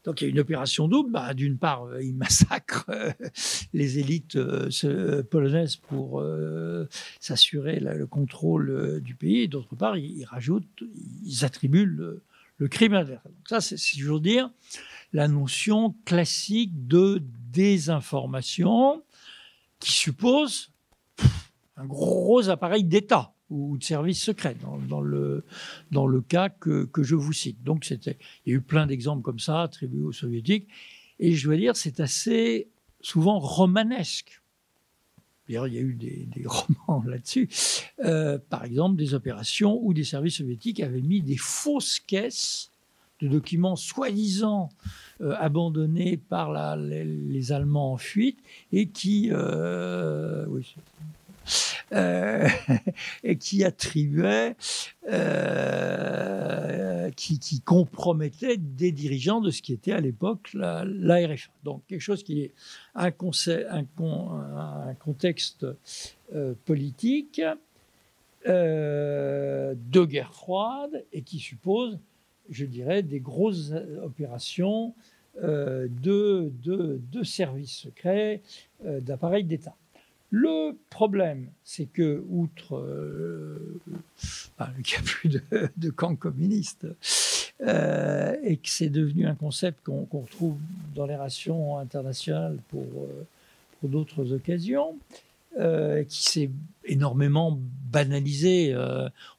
donc 0.03 0.21
il 0.21 0.25
y 0.25 0.27
a 0.27 0.29
une 0.29 0.39
opération 0.39 0.87
double. 0.87 1.11
Bah, 1.11 1.33
D'une 1.33 1.57
part, 1.57 1.87
ils 2.01 2.15
massacrent 2.15 2.89
les 3.73 3.99
élites 3.99 4.37
polonaises 5.29 5.75
pour 5.75 6.23
s'assurer 7.19 7.79
le 7.79 8.05
contrôle 8.05 9.01
du 9.01 9.15
pays. 9.15 9.47
D'autre 9.47 9.75
part, 9.75 9.97
ils, 9.97 10.25
rajoutent, 10.25 10.83
ils 11.25 11.45
attribuent 11.45 11.85
le, 11.85 12.21
le 12.57 12.67
crime 12.67 12.93
inverse. 12.93 13.23
Donc 13.23 13.47
ça, 13.47 13.61
c'est, 13.61 13.77
je 13.77 14.11
veux 14.11 14.19
dire, 14.19 14.49
la 15.13 15.27
notion 15.27 15.95
classique 16.05 16.87
de 16.87 17.21
désinformation 17.51 19.03
qui 19.79 19.91
suppose 19.91 20.71
un 21.77 21.85
gros 21.85 22.49
appareil 22.49 22.83
d'État 22.83 23.33
ou 23.49 23.77
de 23.77 23.83
service 23.83 24.21
secret 24.21 24.55
dans, 24.61 25.01
le, 25.01 25.45
dans 25.91 26.07
le 26.07 26.21
cas 26.21 26.49
que, 26.49 26.85
que 26.85 27.03
je 27.03 27.15
vous 27.15 27.33
cite. 27.33 27.63
Donc 27.63 27.89
il 27.89 28.15
y 28.45 28.51
a 28.51 28.53
eu 28.53 28.61
plein 28.61 28.87
d'exemples 28.87 29.21
comme 29.21 29.39
ça 29.39 29.63
attribués 29.63 30.03
aux 30.03 30.11
soviétiques. 30.11 30.67
Et 31.19 31.33
je 31.33 31.47
dois 31.47 31.57
dire, 31.57 31.75
c'est 31.75 31.99
assez 31.99 32.67
souvent 33.01 33.39
romanesque. 33.39 34.41
D'ailleurs, 35.47 35.67
il 35.67 35.73
y 35.73 35.77
a 35.77 35.81
eu 35.81 35.93
des, 35.93 36.27
romans 36.45 37.03
là-dessus. 37.05 37.49
Euh, 38.03 38.37
par 38.49 38.65
exemple, 38.65 38.97
des 38.97 39.13
opérations 39.13 39.79
où 39.81 39.93
des 39.93 40.03
services 40.03 40.37
soviétiques 40.37 40.81
avaient 40.81 41.01
mis 41.01 41.21
des 41.21 41.37
fausses 41.37 41.99
caisses 41.99 42.69
de 43.21 43.27
documents 43.27 43.75
soi-disant 43.75 44.69
euh, 45.21 45.33
abandonnés 45.39 46.17
par 46.17 46.77
les, 46.77 47.51
Allemands 47.51 47.93
en 47.93 47.97
fuite 47.97 48.39
et 48.71 48.89
qui, 48.89 49.29
euh, 49.31 50.45
euh, 51.93 52.47
et 53.23 53.37
qui 53.37 53.63
attribuait, 53.63 54.55
euh, 55.09 57.09
qui, 57.11 57.61
compromettait 57.61 58.57
des 58.57 58.91
dirigeants 58.91 59.39
de 59.41 59.51
ce 59.51 59.61
qui 59.61 59.73
était 59.73 59.93
à 59.93 60.01
l'époque 60.01 60.49
la. 60.53 60.85
Donc 61.63 61.83
quelque 61.87 62.01
chose 62.01 62.23
qui 62.23 62.41
est 62.41 62.53
un, 62.95 63.11
contexte 64.99 65.65
euh, 66.33 66.53
politique 66.65 67.41
de 68.45 70.05
guerre 70.05 70.33
froide 70.33 71.05
et 71.11 71.21
qui 71.21 71.39
suppose, 71.39 71.99
je 72.49 72.65
dirais, 72.65 73.03
des 73.03 73.19
grosses 73.19 73.73
opérations 74.01 74.95
de 75.41 76.51
services 77.23 77.77
secrets, 77.77 78.41
d'appareils 78.83 79.43
d'État. 79.43 79.75
Le 80.29 80.77
problème, 80.89 81.47
c'est 81.63 81.85
que, 81.85 82.23
outre 82.29 82.75
euh, 82.75 83.79
qu'il 84.83 84.99
n'y 84.99 84.99
a 84.99 85.03
plus 85.05 85.29
de, 85.77 85.89
camp 85.89 86.15
communiste, 86.15 86.85
euh, 87.61 88.35
et 88.43 88.57
que 88.57 88.69
c'est 88.69 88.89
devenu 88.89 89.25
un 89.25 89.35
concept 89.35 89.85
qu'on 89.85 90.05
retrouve 90.11 90.57
dans 90.95 91.05
les 91.05 91.15
rations 91.15 91.77
internationales 91.77 92.57
pour, 92.69 92.83
euh, 92.83 93.25
d'autres 93.83 94.33
occasions, 94.33 94.97
qui 96.09 96.23
s'est 96.23 96.51
énormément 96.85 97.57
banalisé. 97.91 98.75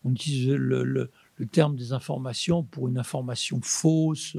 on 0.04 0.10
utilise 0.10 0.48
le, 0.48 0.82
le, 0.82 1.10
terme 1.52 1.76
des 1.76 1.92
informations 1.92 2.64
pour 2.64 2.88
une 2.88 2.98
information 2.98 3.60
fausse, 3.62 4.36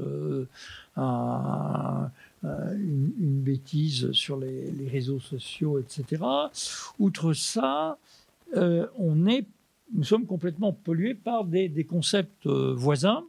un, 0.96 2.10
euh, 2.42 2.72
une, 2.74 3.42
bêtise 3.42 4.12
sur 4.12 4.38
les, 4.38 4.72
réseaux 4.90 5.20
sociaux, 5.20 5.78
etc. 5.78 6.22
Outre 6.98 7.34
ça, 7.34 7.98
euh, 8.56 8.86
on 8.96 9.26
est, 9.26 9.46
nous 9.92 10.04
sommes 10.04 10.24
complètement 10.24 10.72
pollués 10.72 11.14
par 11.14 11.44
des, 11.44 11.84
concepts 11.84 12.46
euh, 12.46 12.72
voisins. 12.74 13.26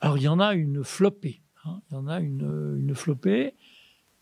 Alors 0.00 0.18
il 0.18 0.22
y 0.22 0.28
en 0.28 0.38
a 0.38 0.54
une 0.54 0.84
flopée. 0.84 1.40
Hein. 1.64 1.80
il 1.90 1.94
y 1.94 1.96
en 1.96 2.06
a 2.06 2.20
une, 2.20 2.78
une 2.78 2.94
flopée, 2.94 3.54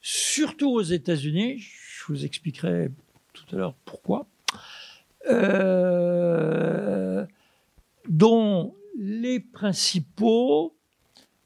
surtout 0.00 0.70
aux 0.70 0.80
États-Unis. 0.82 1.58
Je 1.58 2.04
vous 2.08 2.24
expliquerai 2.24 2.88
tout 3.34 3.44
à 3.54 3.58
l'heure 3.58 3.74
pourquoi. 3.84 4.26
dont 8.08 8.74
les 8.96 9.40
principaux 9.40 10.74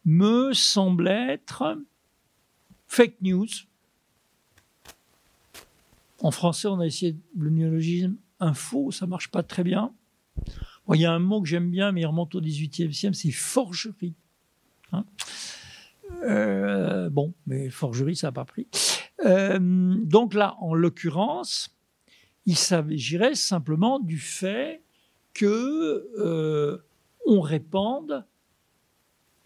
me 0.05 0.53
semblent 0.53 1.09
être 1.09 1.77
fake 2.97 3.21
news. 3.21 3.49
En 6.23 6.31
français, 6.31 6.67
on 6.67 6.81
a 6.81 6.87
essayé 6.87 7.15
le 7.37 7.51
néologisme 7.51 8.17
info, 8.41 8.91
ça 8.91 9.07
marche 9.07 9.31
pas 9.31 9.43
très 9.43 9.63
bien. 9.63 9.93
il 10.95 11.01
y 11.01 11.05
a 11.05 11.13
un 11.13 11.19
mot 11.19 11.43
que 11.43 11.49
j'aime 11.49 11.71
bien, 11.71 11.93
mais 11.93 12.01
il 12.03 12.07
remonte 12.07 12.35
au 12.35 12.41
XVIIIe 12.41 12.95
siècle, 12.95 13.15
c'est 13.15 13.31
forgerie. 13.31 14.15
Hein. 14.93 15.05
Euh, 16.23 17.11
bon, 17.11 17.35
mais 17.47 17.69
forgerie, 17.69 18.17
ça 18.17 18.29
n'a 18.29 18.33
pas 18.33 18.47
pris. 18.47 18.67
Euh, 19.27 19.59
donc 20.03 20.33
là, 20.33 20.57
en 20.61 20.73
l'occurrence, 20.73 21.77
il 22.47 22.57
s'agirait 22.57 23.35
simplement 23.35 24.01
du 24.01 24.19
fait 24.19 24.83
que 25.35 26.09
euh, 26.19 26.79
on 27.27 27.43
répande 27.43 28.25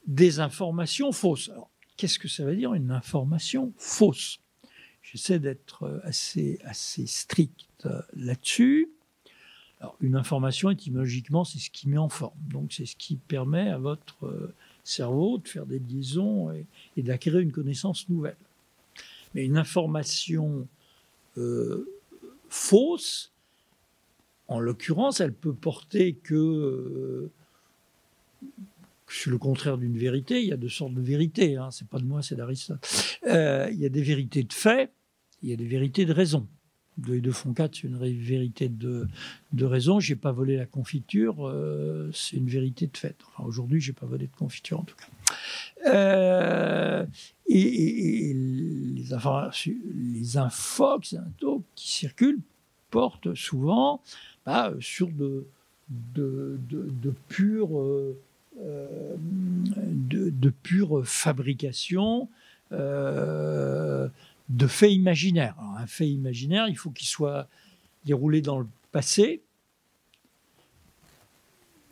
des 0.07 0.39
informations 0.39 1.11
fausses. 1.11 1.51
Qu'est-ce 2.01 2.19
que 2.19 2.29
ça 2.29 2.47
veut 2.47 2.57
dire 2.57 2.73
une 2.73 2.93
information 2.93 3.75
fausse? 3.77 4.41
J'essaie 5.03 5.39
d'être 5.39 5.83
euh, 5.83 6.01
assez, 6.03 6.59
assez 6.65 7.05
strict 7.05 7.69
euh, 7.85 8.01
là-dessus. 8.17 8.89
Alors, 9.81 9.99
une 10.01 10.17
information, 10.17 10.71
étymologiquement, 10.71 11.45
c'est 11.45 11.59
ce 11.59 11.69
qui 11.69 11.91
met 11.91 11.99
en 11.99 12.09
forme. 12.09 12.39
Donc, 12.49 12.73
c'est 12.73 12.87
ce 12.87 12.97
qui 12.97 13.17
permet 13.17 13.69
à 13.69 13.77
votre 13.77 14.25
euh, 14.25 14.55
cerveau 14.83 15.37
de 15.37 15.47
faire 15.47 15.67
des 15.67 15.79
liaisons 15.79 16.51
et, 16.97 17.03
d'acquérir 17.03 17.41
une 17.41 17.53
connaissance 17.53 18.09
nouvelle. 18.09 18.39
Mais 19.35 19.45
une 19.45 19.59
information 19.59 20.67
fausse, 22.49 23.31
en 24.49 24.59
l'occurrence, 24.59 25.21
elle 25.21 25.35
peut 25.35 25.53
porter 25.53 26.15
que 26.15 27.31
c'est 29.11 29.31
le 29.31 29.39
contraire 29.39 29.79
d'une 29.79 29.97
vérité. 29.97 30.41
Il 30.41 30.49
y 30.49 30.53
a 30.53 30.57
deux 30.57 30.69
sortes 30.69 30.95
de 30.95 31.01
vérités. 31.01 31.57
Hein. 31.57 31.71
C'est 31.71 31.89
pas 31.89 31.99
de 31.99 32.05
moi, 32.05 32.23
c'est 32.23 32.37
d'Aristote. 32.37 32.87
Euh, 33.27 33.69
il 33.73 33.79
y 33.79 33.87
a 33.87 33.89
des 33.89 34.03
vérités 34.03 34.43
de 34.43 34.53
fait, 34.53 34.93
il 35.43 35.51
y 35.51 35.53
a 35.53 35.57
des 35.57 35.67
vérités 35.67 36.05
de 36.05 36.13
raison. 36.13 36.47
Et 37.09 37.21
deux 37.21 37.33
font 37.33 37.55
quatre, 37.55 37.77
c'est 37.77 37.87
une 37.87 37.97
vérité 37.97 38.69
de, 38.69 39.09
de 39.53 39.65
raison. 39.65 40.01
J'ai 40.01 40.17
pas 40.17 40.33
volé 40.33 40.57
la 40.57 40.67
confiture, 40.67 41.49
euh, 41.49 42.11
c'est 42.13 42.37
une 42.37 42.49
vérité 42.49 42.87
de 42.89 42.97
fait. 42.97 43.17
Enfin, 43.27 43.49
aujourd'hui, 43.49 43.81
j'ai 43.81 43.95
pas 43.95 44.07
volé 44.07 44.27
de 44.27 44.37
confiture 44.37 44.81
en 44.81 44.85
tout 44.85 44.97
cas. 44.97 45.07
Euh, 45.87 47.07
et, 47.47 48.33
les, 48.35 49.13
informations, 49.15 49.73
les 49.95 50.37
infox 50.37 51.17
qui 51.75 51.91
circulent 51.91 52.41
portent 52.91 53.35
souvent 53.35 54.03
bah, 54.45 54.75
sur 54.81 55.09
de, 55.09 55.47
de, 55.89 56.59
de, 56.69 57.15
pure, 57.29 57.71
de, 58.61 60.51
pure 60.51 61.07
fabrication 61.07 62.29
de 64.51 64.67
faits 64.67 64.93
imaginaires. 64.93 65.57
un 65.79 65.87
fait 65.87 66.09
imaginaire, 66.09 66.69
il 66.69 66.77
faut 66.77 66.91
qu'il 66.91 67.07
soit 67.07 67.49
déroulé 68.05 68.43
dans 68.43 68.59
le 68.59 68.67
passé. 68.93 69.43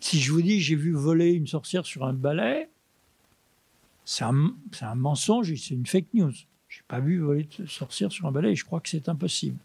Si 0.00 0.20
je 0.20 0.32
vous 0.32 0.42
dis 0.42 0.60
j'ai 0.60 0.74
vu 0.74 0.92
voler 0.92 1.32
une 1.32 1.46
sorcière 1.46 1.86
sur 1.86 2.04
un 2.04 2.12
balai, 2.12 2.68
c'est 4.04 4.24
un, 4.24 4.54
un, 4.80 4.94
mensonge, 4.94 5.54
c'est 5.54 5.74
une 5.74 5.86
fake 5.86 6.14
news. 6.14 6.32
Je 6.68 6.78
n'ai 6.78 6.84
pas 6.88 7.00
vu 7.00 7.18
voler 7.18 7.48
une 7.58 7.68
sorcière 7.68 8.10
sur 8.10 8.26
un 8.26 8.32
balai 8.32 8.52
et 8.52 8.56
je 8.56 8.64
crois 8.64 8.80
que 8.80 8.88
c'est 8.88 9.08
impossible. 9.08 9.58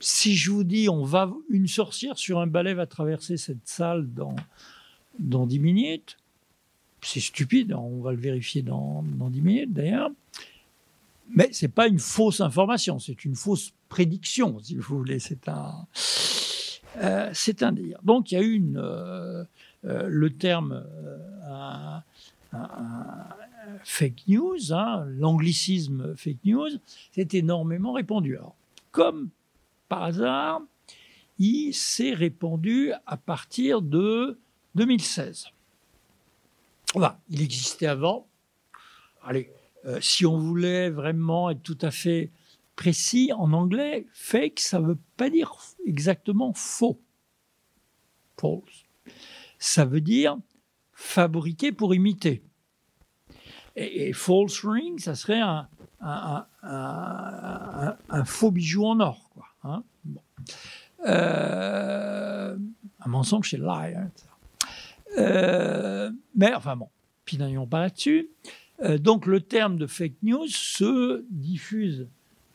Si 0.00 0.36
je 0.36 0.50
vous 0.50 0.64
dis 0.64 0.88
on 0.88 1.04
va 1.04 1.30
une 1.50 1.66
sorcière 1.66 2.18
sur 2.18 2.38
un 2.38 2.46
balai 2.46 2.72
va 2.72 2.86
traverser 2.86 3.36
cette 3.36 3.66
salle 3.66 4.12
dans, 4.14 4.36
dans 5.18 5.46
10 5.46 5.58
minutes, 5.58 6.16
c'est 7.02 7.20
stupide, 7.20 7.72
on 7.72 8.00
va 8.00 8.12
le 8.12 8.18
vérifier 8.18 8.62
dans, 8.62 9.04
dans 9.18 9.30
10 9.30 9.40
minutes 9.40 9.72
d'ailleurs. 9.72 10.10
Mais 11.30 11.52
ce 11.52 11.66
n'est 11.66 11.72
pas 11.72 11.86
une 11.86 11.98
fausse 11.98 12.40
information, 12.40 12.98
c'est 12.98 13.24
une 13.24 13.34
fausse 13.34 13.72
prédiction, 13.88 14.58
si 14.62 14.76
vous 14.76 14.98
voulez. 14.98 15.18
C'est 15.18 15.48
un, 15.48 15.86
euh, 16.98 17.32
un 17.60 17.72
dire. 17.72 17.98
Donc 18.02 18.32
il 18.32 18.34
y 18.34 18.38
a 18.38 18.42
eu 18.42 18.54
une, 18.54 18.78
euh, 18.78 19.44
euh, 19.84 20.08
le 20.08 20.30
terme 20.30 20.84
fake 23.84 24.24
news, 24.28 24.72
hein, 24.72 25.04
l'anglicisme 25.06 26.16
fake 26.16 26.44
news, 26.44 26.70
c'est 27.12 27.34
énormément 27.34 27.92
répandu. 27.92 28.36
Alors, 28.36 28.56
comme 28.90 29.28
par 29.88 30.04
hasard, 30.04 30.62
il 31.38 31.72
s'est 31.72 32.14
répandu 32.14 32.92
à 33.06 33.16
partir 33.16 33.82
de 33.82 34.38
2016. 34.78 35.46
Voilà, 36.94 37.20
il 37.28 37.42
existait 37.42 37.86
avant. 37.86 38.26
Allez, 39.22 39.52
euh, 39.84 40.00
si 40.00 40.24
on 40.24 40.38
voulait 40.38 40.88
vraiment 40.88 41.50
être 41.50 41.62
tout 41.62 41.78
à 41.82 41.90
fait 41.90 42.30
précis, 42.76 43.32
en 43.36 43.52
anglais, 43.52 44.06
fake, 44.12 44.60
ça 44.60 44.78
ne 44.80 44.86
veut 44.86 44.98
pas 45.16 45.30
dire 45.30 45.52
exactement 45.84 46.52
faux. 46.54 47.00
False. 48.40 48.86
Ça 49.58 49.84
veut 49.84 50.00
dire 50.00 50.38
fabriquer 50.92 51.72
pour 51.72 51.94
imiter. 51.94 52.42
Et, 53.76 54.12
false 54.12 54.64
ring, 54.64 54.98
ça 54.98 55.14
serait 55.14 55.40
un, 55.40 55.68
faux 58.24 58.50
bijou 58.50 58.86
en 58.86 59.00
or. 59.00 59.30
Quoi, 59.34 59.46
hein. 59.64 59.84
euh, 61.06 62.56
un 63.00 63.08
mensonge, 63.08 63.50
c'est 63.50 63.58
lie. 63.58 63.94
Hein, 63.94 64.10
mais 66.34 66.54
enfin 66.54 66.76
bon, 66.76 66.88
puis 67.24 67.38
n'ayons 67.38 67.66
pas 67.66 67.80
là-dessus. 67.80 68.28
Euh, 68.82 68.98
donc 68.98 69.26
le 69.26 69.40
terme 69.40 69.76
de 69.76 69.86
fake 69.86 70.22
news 70.22 70.46
se 70.46 71.24
diffuse 71.30 72.06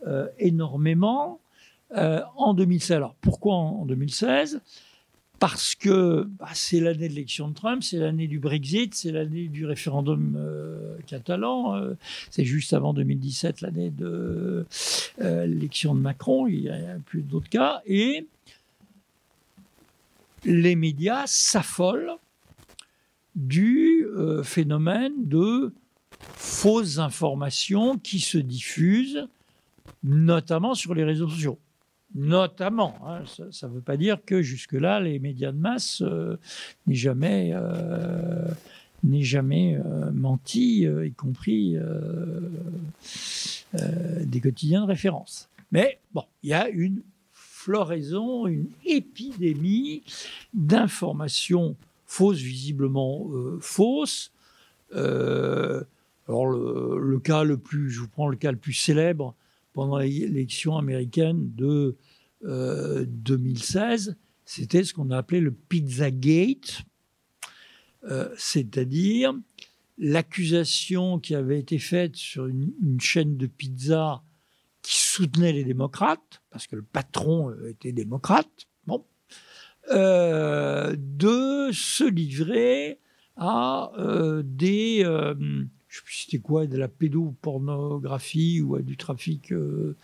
euh, 0.08 0.28
énormément 0.40 1.40
euh, 1.96 2.22
en 2.36 2.54
2016. 2.54 2.92
Alors 2.92 3.16
pourquoi 3.22 3.56
en, 3.56 3.86
2016 3.86 4.62
Parce 5.40 5.76
que 5.76 6.28
bah, 6.40 6.48
c'est 6.54 6.80
l'année 6.80 7.10
de 7.10 7.14
l'élection 7.14 7.50
de 7.50 7.54
Trump, 7.54 7.84
c'est 7.84 7.98
l'année 7.98 8.28
du 8.28 8.40
Brexit, 8.40 8.96
c'est 8.96 9.12
l'année 9.12 9.48
du 9.48 9.66
référendum 9.66 10.40
catalan, 11.08 11.76
c'est 12.30 12.46
juste 12.46 12.74
avant 12.74 12.94
2017 12.94 13.62
l'année 13.62 13.90
de 13.90 14.66
l'élection 15.20 15.94
de 15.94 16.00
Macron, 16.00 16.48
il 16.48 16.62
n'y 16.62 16.70
a 16.70 16.98
plus 17.06 17.22
d'autres 17.22 17.50
cas, 17.50 17.82
et 17.86 18.26
les 20.46 20.76
médias 20.76 21.24
s'affolent 21.28 22.18
du 23.36 24.06
phénomène 24.44 25.14
de 25.26 25.74
fausses 26.36 27.00
informations 27.00 27.98
qui 27.98 28.20
se 28.20 28.38
diffusent, 28.38 29.28
notamment 30.04 30.76
sur 30.76 30.94
les 30.94 31.04
réseaux 31.04 31.30
sociaux. 31.30 31.60
Notamment. 32.16 32.96
Hein, 33.08 33.24
ça 33.52 33.68
ne 33.68 33.74
veut 33.74 33.82
pas 33.82 33.98
dire 33.98 34.20
que 34.24 34.42
jusque-là, 34.42 35.00
les 35.00 35.18
médias 35.20 35.52
de 35.52 35.58
masse 35.58 36.02
euh, 36.02 36.38
n'aient 36.86 36.94
jamais, 36.94 37.52
euh, 37.54 38.48
jamais 39.04 39.78
euh, 39.78 40.12
menti, 40.12 40.84
y 40.84 41.12
compris 41.14 41.76
des 43.74 44.40
quotidiens 44.40 44.82
de 44.82 44.88
référence. 44.88 45.50
Mais 45.72 46.00
bon, 46.14 46.24
il 46.44 46.50
y 46.50 46.54
a 46.54 46.70
une 46.70 47.02
floraison, 47.32 48.46
une 48.46 48.70
épidémie 48.86 50.04
d'informations 50.54 51.76
fausses, 52.14 52.40
visiblement 52.40 53.30
fausses, 53.60 54.32
alors 54.92 56.46
le, 56.48 57.20
cas 57.20 57.44
le 57.44 57.58
plus, 57.58 57.90
je 57.90 58.00
vous 58.02 58.08
prends 58.08 58.28
le 58.28 58.38
cas 58.38 58.52
le 58.52 58.58
plus 58.58 58.74
célèbre 58.74 59.36
pendant 59.74 59.98
l'élection 59.98 60.78
américaine 60.78 61.52
de 61.56 61.98
2016, 62.44 64.10
euh, 64.10 64.14
c'était 64.46 64.84
ce 64.84 64.94
qu'on 64.94 65.12
a 65.12 65.18
appelé 65.18 65.40
le 65.40 65.52
Pizzagate, 65.52 66.84
euh, 68.06 68.30
c'est-à-dire 68.38 69.34
l'accusation 69.98 71.20
qui 71.20 71.36
avait 71.36 71.60
été 71.60 71.80
faite 71.80 72.16
sur 72.16 72.48
une, 72.48 73.00
chaîne 73.00 73.38
de 73.38 73.48
pizza 73.48 74.24
qui 74.82 74.98
soutenait 74.98 75.54
les 75.54 75.64
démocrates, 75.64 76.42
parce 76.50 76.68
que 76.68 76.76
le 76.76 76.84
patron 76.84 77.50
euh, 77.52 77.70
était 77.70 77.94
démocrate, 77.94 78.68
bon, 78.86 79.06
de 79.90 81.72
se 81.72 82.04
livrer 82.04 83.00
à 83.38 83.92
des 84.44 85.04
je 85.94 86.00
sais 86.00 86.04
plus 86.06 86.16
c'était 86.16 86.40
quoi, 86.40 86.66
de 86.66 86.76
la 86.76 86.88
pédopornographie 86.88 88.62
ou 88.62 88.80
du 88.82 88.98
trafic. 88.98 89.52
Euh, 89.52 89.96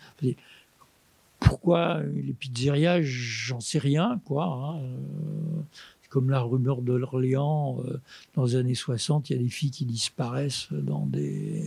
pourquoi 1.40 2.00
les 2.02 2.32
pizzerias, 2.32 3.00
j'en 3.02 3.58
sais 3.58 3.80
rien, 3.80 4.20
quoi. 4.24 4.44
Hein, 4.44 4.78
euh, 4.82 5.62
comme 6.10 6.28
la 6.28 6.40
rumeur 6.40 6.82
de 6.82 6.92
l'Orléans, 6.92 7.80
euh, 7.86 8.00
dans 8.34 8.44
les 8.44 8.56
années 8.56 8.74
60, 8.74 9.30
il 9.30 9.36
y 9.36 9.38
a 9.38 9.42
des 9.42 9.48
filles 9.48 9.70
qui 9.70 9.86
disparaissent 9.86 10.68
dans 10.72 11.06
des, 11.06 11.64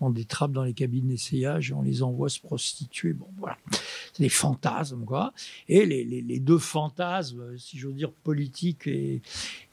dans 0.00 0.08
des 0.08 0.24
trappes 0.24 0.52
dans 0.52 0.62
les 0.62 0.72
cabines 0.72 1.08
d'essayage 1.08 1.70
et 1.70 1.74
on 1.74 1.82
les 1.82 2.02
envoie 2.02 2.30
se 2.30 2.40
prostituer. 2.40 3.12
Bon, 3.12 3.26
voilà. 3.38 3.58
C'est 4.12 4.22
des 4.22 4.28
fantasmes, 4.28 5.04
quoi. 5.04 5.34
Et 5.68 5.84
les, 5.84 6.04
les, 6.04 6.38
deux 6.38 6.58
fantasmes, 6.58 7.58
si 7.58 7.76
j'ose 7.76 7.94
dire, 7.94 8.12
politiques 8.12 8.86
et, 8.86 9.20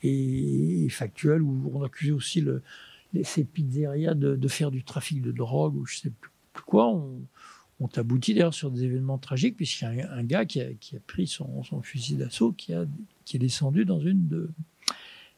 et, 0.01 0.87
factuels, 0.89 1.43
où 1.43 1.71
on 1.73 1.83
accusait 1.83 2.11
aussi 2.11 2.41
le, 2.41 2.63
ces 3.23 3.43
pizzerias 3.43 4.15
de, 4.15 4.47
faire 4.47 4.71
du 4.71 4.83
trafic 4.83 5.21
de 5.21 5.31
drogue 5.31 5.75
ou 5.75 5.85
je 5.85 5.99
sais 5.99 6.09
plus, 6.09 6.31
quoi, 6.65 6.87
ont, 6.87 7.21
abouti 7.95 8.33
d'ailleurs 8.33 8.53
sur 8.53 8.71
des 8.71 8.85
événements 8.85 9.19
tragiques, 9.19 9.55
puisqu'il 9.55 9.97
y 9.97 10.01
a 10.01 10.11
un, 10.11 10.23
gars 10.23 10.45
qui 10.45 10.61
a, 10.61 10.67
pris 11.05 11.27
son, 11.27 11.63
fusil 11.83 12.15
d'assaut, 12.15 12.51
qui, 12.51 12.73
qui 13.29 13.35
est 13.35 13.39
descendu 13.39 13.85
dans 13.85 13.99
une 13.99 14.49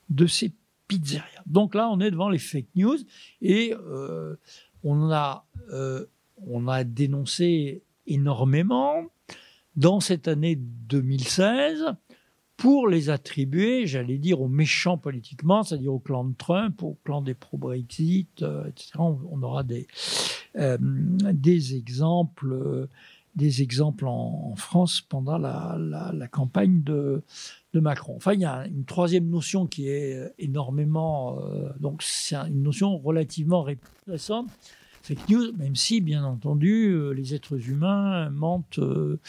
de, 0.10 0.28
ces 0.28 0.54
pizzerias. 0.88 1.44
Donc 1.46 1.76
là, 1.76 1.90
on 1.90 2.00
est 2.00 2.10
devant 2.10 2.30
les 2.30 2.40
fake 2.40 2.68
news 2.76 2.98
et 3.42 3.74
euh, 3.74 4.36
on, 4.86 5.12
a, 5.12 5.46
euh, 5.74 6.06
on 6.48 6.70
a 6.70 6.86
dénoncé 6.86 7.84
énormément 8.08 9.04
dans 9.76 10.00
cette 10.00 10.30
année 10.30 10.56
2016 10.56 11.88
pour 12.56 12.88
les 12.88 13.10
attribuer, 13.10 13.88
j'allais 13.88 14.20
dire, 14.20 14.40
aux 14.40 14.48
méchants 14.48 14.98
politiquement, 14.98 15.64
c'est-à-dire 15.64 15.94
au 15.94 16.00
clan 16.00 16.24
de 16.24 16.36
Trump, 16.38 16.82
au 16.84 16.98
clan 17.04 17.22
des 17.22 17.34
pro-Brexit, 17.34 18.42
euh, 18.42 18.70
etc. 18.70 18.92
On, 19.00 19.44
aura 19.44 19.64
des, 19.64 19.88
des 20.56 21.76
exemples, 21.76 22.88
des 23.36 23.62
exemples 23.62 24.06
en, 24.08 24.54
France 24.56 25.02
pendant 25.02 25.38
la, 25.38 26.28
campagne 26.32 26.82
de, 26.84 27.24
Macron. 27.74 28.16
Enfin, 28.18 28.34
il 28.34 28.42
y 28.42 28.46
a 28.46 28.66
une 28.68 28.84
troisième 28.84 29.30
notion 29.30 29.66
qui 29.66 29.88
est 29.88 30.34
énormément, 30.40 31.40
donc 31.80 32.04
c'est 32.04 32.36
une 32.36 32.64
notion 32.64 32.98
relativement 32.98 33.66
récente, 34.08 34.48
fake 35.02 35.30
news, 35.30 35.52
même 35.58 35.76
si, 35.76 36.02
bien 36.02 36.24
entendu, 36.24 36.90
euh, 36.90 37.12
les 37.12 37.34
êtres 37.34 37.70
humains 37.70 38.30
mentent 38.30 38.80
euh, 38.80 39.20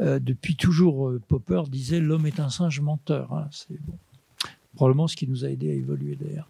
euh, 0.00 0.18
depuis 0.18 0.56
toujours. 0.56 1.12
Popper 1.28 1.62
disait 1.68 2.00
l'homme 2.00 2.26
est 2.26 2.40
un 2.40 2.50
singe 2.50 2.80
menteur. 2.80 3.32
Hein, 3.32 3.48
c'est 3.50 3.78
probablement 4.74 5.08
ce 5.08 5.16
qui 5.16 5.26
nous 5.26 5.44
a 5.44 5.50
aidé 5.50 5.70
à 5.70 5.74
évoluer 5.74 6.16
d'ailleurs. 6.16 6.48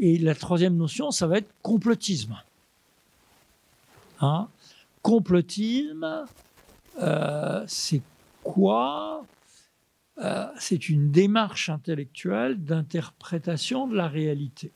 et 0.00 0.18
la 0.18 0.34
troisième 0.34 0.76
notion, 0.76 1.10
ça 1.10 1.26
va 1.26 1.38
être 1.38 1.52
complotisme. 1.62 2.36
Hein 4.20 4.48
complotisme, 5.02 6.24
c'est 7.66 8.02
quoi 8.42 9.24
C'est 10.58 10.88
une 10.88 11.10
démarche 11.10 11.68
intellectuelle 11.68 12.62
d'interprétation 12.62 13.86
de 13.86 13.96
la 13.96 14.08
réalité. 14.08 14.72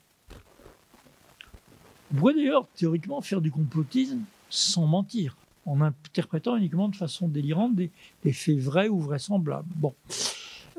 On 2.12 2.18
pourrait 2.18 2.34
d'ailleurs 2.34 2.66
théoriquement 2.74 3.20
faire 3.20 3.40
du 3.40 3.50
complotisme 3.50 4.20
sans 4.50 4.86
mentir. 4.86 5.36
en 5.64 5.80
interprétant 5.80 6.56
uniquement 6.56 6.88
de 6.88 6.96
façon 6.96 7.28
délirante 7.28 7.74
des, 7.76 7.90
faits 8.32 8.58
vrais 8.58 8.88
ou 8.88 8.98
vraisemblables. 8.98 9.68
Bon. 9.76 9.94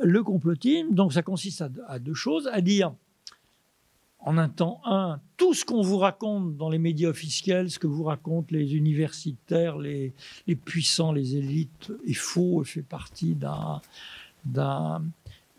Le 0.04 0.22
complotisme, 0.24 0.94
donc 0.94 1.14
ça 1.14 1.22
consiste 1.22 1.64
à 1.88 2.00
deux 2.00 2.14
choses, 2.14 2.50
à 2.52 2.60
dire 2.60 2.94
en 4.24 4.38
un 4.38 4.50
temps 4.50 4.82
un, 4.86 5.20
tout 5.38 5.54
ce 5.54 5.66
qu'on 5.66 5.82
vous 5.82 5.98
raconte 5.98 6.56
dans 6.56 6.70
les 6.70 6.80
médias 6.80 7.10
officiels, 7.10 7.70
ce 7.70 7.78
que 7.78 7.88
vous 7.88 8.04
racontent 8.04 8.48
les 8.52 8.76
universitaires, 8.76 9.78
les, 9.78 10.14
puissants, 10.66 11.12
les 11.12 11.36
élites, 11.36 11.92
est 12.08 12.14
faux 12.14 12.64
fait 12.64 12.82
partie 12.82 13.36
d'un 13.36 13.82
d'un 14.46 15.02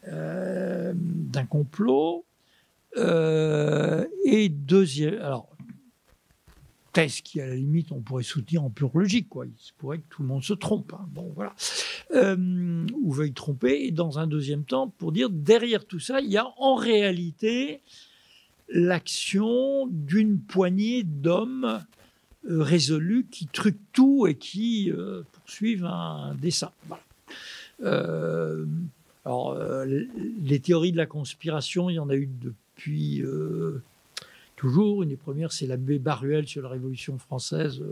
euh, 0.08 0.94
complot. 1.48 2.24
Euh, 2.96 4.06
et 4.24 4.48
deuxième, 4.48 5.20
alors 5.20 5.48
thèse 6.92 7.22
qui 7.22 7.40
à 7.40 7.46
la 7.46 7.56
limite 7.56 7.90
on 7.90 8.00
pourrait 8.00 8.22
soutenir 8.22 8.62
en 8.62 8.70
pure 8.70 8.90
logique, 8.94 9.28
quoi. 9.28 9.46
Il 9.46 9.52
se 9.58 9.72
pourrait 9.76 9.98
que 9.98 10.08
tout 10.08 10.22
le 10.22 10.28
monde 10.28 10.44
se 10.44 10.54
trompe, 10.54 10.92
hein. 10.94 11.06
bon 11.10 11.32
voilà, 11.34 11.54
euh, 12.14 12.86
ou 13.02 13.12
veuille 13.12 13.32
tromper. 13.32 13.84
Et 13.84 13.90
dans 13.90 14.18
un 14.18 14.26
deuxième 14.26 14.64
temps, 14.64 14.88
pour 14.88 15.10
dire 15.10 15.28
derrière 15.28 15.84
tout 15.86 15.98
ça, 15.98 16.20
il 16.20 16.30
y 16.30 16.38
a 16.38 16.46
en 16.56 16.76
réalité 16.76 17.82
l'action 18.68 19.86
d'une 19.86 20.38
poignée 20.38 21.02
d'hommes 21.02 21.84
euh, 22.50 22.62
résolus 22.62 23.26
qui 23.30 23.46
truquent 23.46 23.92
tout 23.92 24.26
et 24.26 24.34
qui 24.34 24.90
euh, 24.90 25.22
poursuivent 25.32 25.86
un 25.86 26.34
dessin. 26.34 26.70
Euh, 27.82 28.66
alors, 29.24 29.58
les 29.86 30.60
théories 30.60 30.92
de 30.92 30.98
la 30.98 31.06
conspiration, 31.06 31.88
il 31.88 31.94
y 31.94 31.98
en 31.98 32.10
a 32.10 32.14
eu 32.14 32.28
depuis 32.42 33.24
toujours. 34.54 35.02
Une 35.02 35.08
des 35.08 35.16
premières, 35.16 35.50
c'est 35.50 35.66
l'abbé 35.66 35.98
Baruel 35.98 36.46
sur 36.46 36.60
la 36.60 36.68
Révolution 36.68 37.16
française, 37.16 37.82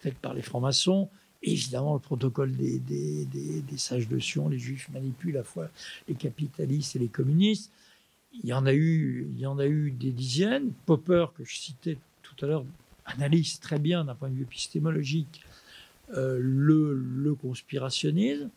faite 0.00 0.16
par 0.16 0.34
les 0.34 0.42
francs-maçons. 0.42 1.08
Évidemment, 1.42 1.94
le 1.94 2.00
protocole 2.00 2.52
des, 2.52 2.78
des, 2.80 3.78
sages 3.78 4.08
de 4.08 4.18
Sion, 4.18 4.50
les 4.50 4.58
juifs 4.58 4.90
manipulent 4.92 5.36
à 5.36 5.40
la 5.40 5.44
fois 5.44 5.70
les 6.06 6.14
capitalistes 6.14 6.96
et 6.96 6.98
les 6.98 7.08
communistes 7.08 7.72
il 8.42 8.48
y 8.48 8.52
en 8.52 8.66
a 8.66 8.74
eu, 8.74 9.28
il 9.32 9.38
y 9.38 9.46
en 9.46 9.58
a 9.58 9.66
eu 9.66 9.90
des 9.90 10.10
dizaines. 10.10 10.72
Popper, 10.86 11.26
que 11.36 11.44
je 11.44 11.54
citais 11.54 11.98
tout 12.22 12.44
à 12.44 12.48
l'heure, 12.48 12.64
analyse 13.06 13.60
très 13.60 13.78
bien 13.78 14.04
d'un 14.04 14.14
point 14.14 14.28
de 14.28 14.34
vue 14.34 14.42
épistémologique 14.42 15.44
euh, 16.16 16.38
le, 16.40 17.34
conspirationnisme. 17.34 18.50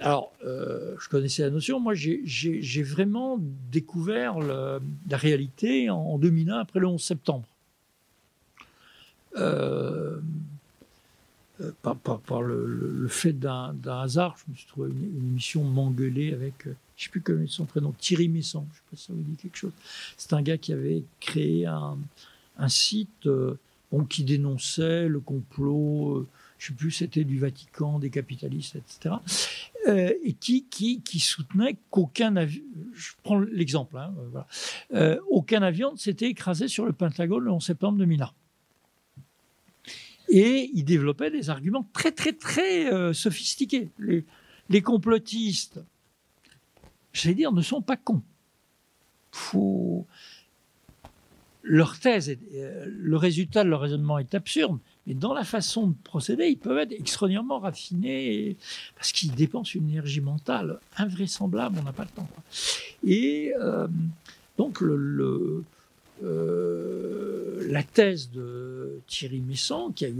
Alors, 0.00 0.32
euh, 0.44 0.96
je 0.98 1.08
connaissais 1.08 1.42
la 1.42 1.50
notion. 1.50 1.78
Moi, 1.78 1.94
j'ai 1.94 2.82
vraiment 2.82 3.38
découvert 3.70 4.38
la 4.38 5.16
réalité 5.16 5.90
en, 5.90 6.18
2001, 6.18 6.58
après 6.58 6.80
le 6.80 6.86
11 6.86 7.02
septembre. 7.02 7.46
Euh, 9.36 10.18
par, 11.82 12.42
le, 12.42 13.06
fait 13.08 13.32
d'un 13.32 13.74
hasard, 13.86 14.36
je 14.38 14.52
me 14.52 14.56
suis 14.56 14.66
trouvé 14.66 14.90
une, 14.90 15.30
émission 15.30 15.64
m'engueuler 15.64 16.32
avec 16.32 16.66
je 17.00 17.06
ne 17.06 17.06
sais 17.06 17.10
plus 17.12 17.20
comment 17.22 17.46
son 17.46 17.64
prénom, 17.64 17.94
Thierry 17.98 18.28
Messan, 18.28 18.66
je 18.70 18.74
ne 18.74 18.76
sais 18.76 18.82
pas 18.90 18.96
si 18.98 19.06
ça 19.06 19.12
vous 19.14 19.22
dit 19.22 19.36
quelque 19.36 19.56
chose. 19.56 19.72
C'est 20.18 20.34
un 20.34 20.42
gars 20.42 20.58
qui 20.58 20.74
avait 20.74 21.02
créé 21.18 21.64
un, 21.64 21.96
site 22.68 23.26
euh, 23.26 23.54
qui 24.10 24.22
dénonçait 24.22 25.08
le 25.08 25.18
complot, 25.18 26.18
euh, 26.18 26.26
je 26.58 26.72
ne 26.72 26.76
sais 26.76 26.78
plus, 26.78 26.90
c'était 26.90 27.24
du 27.24 27.38
Vatican, 27.38 27.98
des 27.98 28.10
capitalistes, 28.10 28.76
etc. 28.76 29.14
Euh, 29.88 30.12
et 30.22 30.34
qui, 30.34 30.66
qui, 30.68 31.00
qui 31.00 31.20
soutenait 31.20 31.78
qu'aucun 31.88 32.36
avion, 32.36 32.60
je 32.92 33.12
prends 33.22 33.38
l'exemple, 33.38 33.96
hein, 33.96 34.12
aucun 35.30 35.62
avion 35.62 35.92
ne 35.92 35.96
s'était 35.96 36.28
écrasé 36.28 36.68
sur 36.68 36.84
le 36.84 36.92
Pentagone 36.92 37.44
le 37.44 37.50
11 37.50 37.64
septembre 37.64 37.96
2001. 37.96 38.30
Et 40.30 40.70
il 40.74 40.84
développait 40.84 41.30
des 41.30 41.50
arguments 41.50 41.86
très, 41.92 42.12
très, 42.12 42.32
très 42.32 43.12
sophistiqués. 43.12 43.90
Les, 43.98 44.24
les 44.68 44.80
complotistes 44.80 45.80
j'allais 47.12 47.34
dire, 47.34 47.52
ne 47.52 47.62
sont 47.62 47.82
pas 47.82 47.96
cons. 47.96 48.22
Faut... 49.32 50.06
Leur 51.62 51.98
thèse, 52.00 52.34
euh, 52.54 52.86
le 52.88 53.16
résultat 53.16 53.64
de 53.64 53.68
leur 53.68 53.82
raisonnement 53.82 54.18
est 54.18 54.34
absurde, 54.34 54.78
mais 55.06 55.12
dans 55.12 55.34
la 55.34 55.44
façon 55.44 55.88
de 55.88 55.94
procéder, 56.04 56.46
ils 56.46 56.58
peuvent 56.58 56.78
être 56.78 56.92
extraordinairement 56.92 57.58
raffinés 57.58 58.56
parce 58.96 59.12
qu'ils 59.12 59.34
dépensent 59.34 59.74
une 59.74 59.90
énergie 59.90 60.22
mentale 60.22 60.80
invraisemblable, 60.96 61.76
on 61.78 61.82
n'a 61.82 61.92
pas 61.92 62.04
le 62.04 62.10
temps. 62.10 62.28
Et 63.04 63.52
euh, 63.60 63.86
donc, 64.56 64.80
le, 64.80 65.62
euh, 66.22 67.66
la 67.68 67.82
thèse 67.82 68.30
de 68.30 69.00
Thierry 69.06 69.40
Messon, 69.40 69.92
qui 69.92 70.06
a 70.06 70.12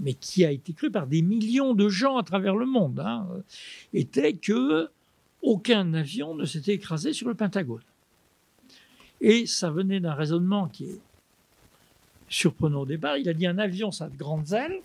mais 0.00 0.14
qui 0.14 0.44
a 0.44 0.50
été 0.50 0.72
crue 0.72 0.90
par 0.90 1.06
des 1.06 1.22
millions 1.22 1.74
de 1.74 1.88
gens 1.88 2.16
à 2.16 2.22
travers 2.22 2.56
le 2.56 2.66
monde, 2.66 3.00
hein, 3.00 3.26
était 3.92 4.34
que 4.34 4.88
aucun 5.42 5.94
avion 5.94 6.34
ne 6.34 6.44
s'était 6.44 6.74
écrasé 6.74 7.12
sur 7.12 7.28
le 7.28 7.34
Pentagone. 7.34 7.82
Et 9.20 9.46
ça 9.46 9.70
venait 9.70 10.00
d'un 10.00 10.14
raisonnement 10.14 10.68
qui 10.68 10.84
est 10.84 11.00
surprenant 12.28 12.82
au 12.82 12.86
départ. 12.86 13.16
Il 13.18 13.28
a 13.28 13.34
dit 13.34 13.46
un 13.46 13.58
avion, 13.58 13.90
ça 13.90 14.06
a 14.06 14.08
de 14.08 14.16
grandes 14.16 14.52
ailes, 14.52 14.80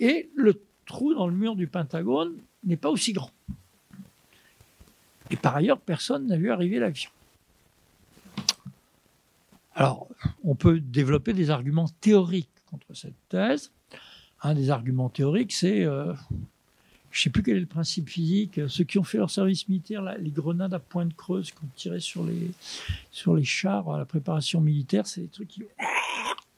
et 0.00 0.30
le 0.34 0.60
trou 0.86 1.14
dans 1.14 1.26
le 1.26 1.34
mur 1.34 1.54
du 1.54 1.66
Pentagone 1.66 2.36
n'est 2.64 2.76
pas 2.76 2.90
aussi 2.90 3.12
grand. 3.12 3.30
Et 5.30 5.36
par 5.36 5.56
ailleurs, 5.56 5.78
personne 5.78 6.26
n'a 6.26 6.36
vu 6.36 6.50
arriver 6.50 6.78
l'avion. 6.78 7.10
Alors, 9.74 10.08
on 10.44 10.54
peut 10.54 10.80
développer 10.80 11.32
des 11.32 11.50
arguments 11.50 11.88
théoriques 12.00 12.48
contre 12.66 12.94
cette 12.94 13.14
thèse. 13.28 13.70
Un 14.42 14.54
des 14.54 14.70
arguments 14.70 15.08
théoriques, 15.08 15.52
c'est 15.52 15.84
euh, 15.84 16.12
je 17.10 17.18
ne 17.18 17.22
sais 17.22 17.30
plus 17.30 17.42
quel 17.42 17.56
est 17.56 17.60
le 17.60 17.66
principe 17.66 18.08
physique. 18.08 18.60
Ceux 18.68 18.84
qui 18.84 18.98
ont 18.98 19.04
fait 19.04 19.18
leur 19.18 19.30
service 19.30 19.68
militaire, 19.68 20.02
les 20.18 20.30
grenades 20.30 20.74
à 20.74 20.78
pointe 20.78 21.14
creuse 21.14 21.52
qu'on 21.52 21.66
tirait 21.76 22.00
sur 22.00 22.24
les, 22.24 22.50
sur 23.10 23.34
les 23.34 23.44
chars 23.44 23.90
à 23.90 23.98
la 23.98 24.04
préparation 24.04 24.60
militaire, 24.60 25.06
c'est 25.06 25.20
des 25.20 25.28
trucs 25.28 25.48
qui, 25.48 25.62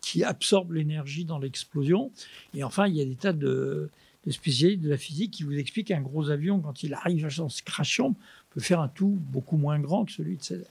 qui 0.00 0.22
absorbent 0.22 0.74
l'énergie 0.74 1.24
dans 1.24 1.38
l'explosion. 1.38 2.12
Et 2.54 2.62
enfin, 2.62 2.86
il 2.86 2.94
y 2.94 3.00
a 3.00 3.04
des 3.04 3.16
tas 3.16 3.32
de, 3.32 3.90
spécialistes 4.30 4.82
de 4.82 4.90
la 4.90 4.96
physique 4.96 5.32
qui 5.32 5.42
vous 5.42 5.58
expliquent 5.58 5.88
qu'un 5.88 6.00
gros 6.00 6.30
avion, 6.30 6.60
quand 6.60 6.84
il 6.84 6.94
arrive 6.94 7.26
en 7.40 7.48
se 7.48 7.62
crachant, 7.64 8.14
peut 8.50 8.60
faire 8.60 8.80
un 8.80 8.88
tout 8.88 9.18
beaucoup 9.32 9.56
moins 9.56 9.80
grand 9.80 10.04
que 10.04 10.12
celui 10.12 10.36
de 10.36 10.42
Césaire. 10.42 10.66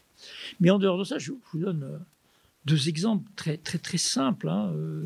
Mais 0.61 0.69
en 0.69 0.79
dehors 0.79 0.97
de 0.97 1.03
ça, 1.03 1.17
je 1.17 1.31
vous 1.31 1.59
donne 1.59 1.83
euh, 1.83 1.97
deux 2.65 2.89
exemples 2.89 3.29
très, 3.35 3.57
très, 3.57 3.97
simples. 3.97 4.49
Hein, 4.49 4.71
euh, 4.75 5.05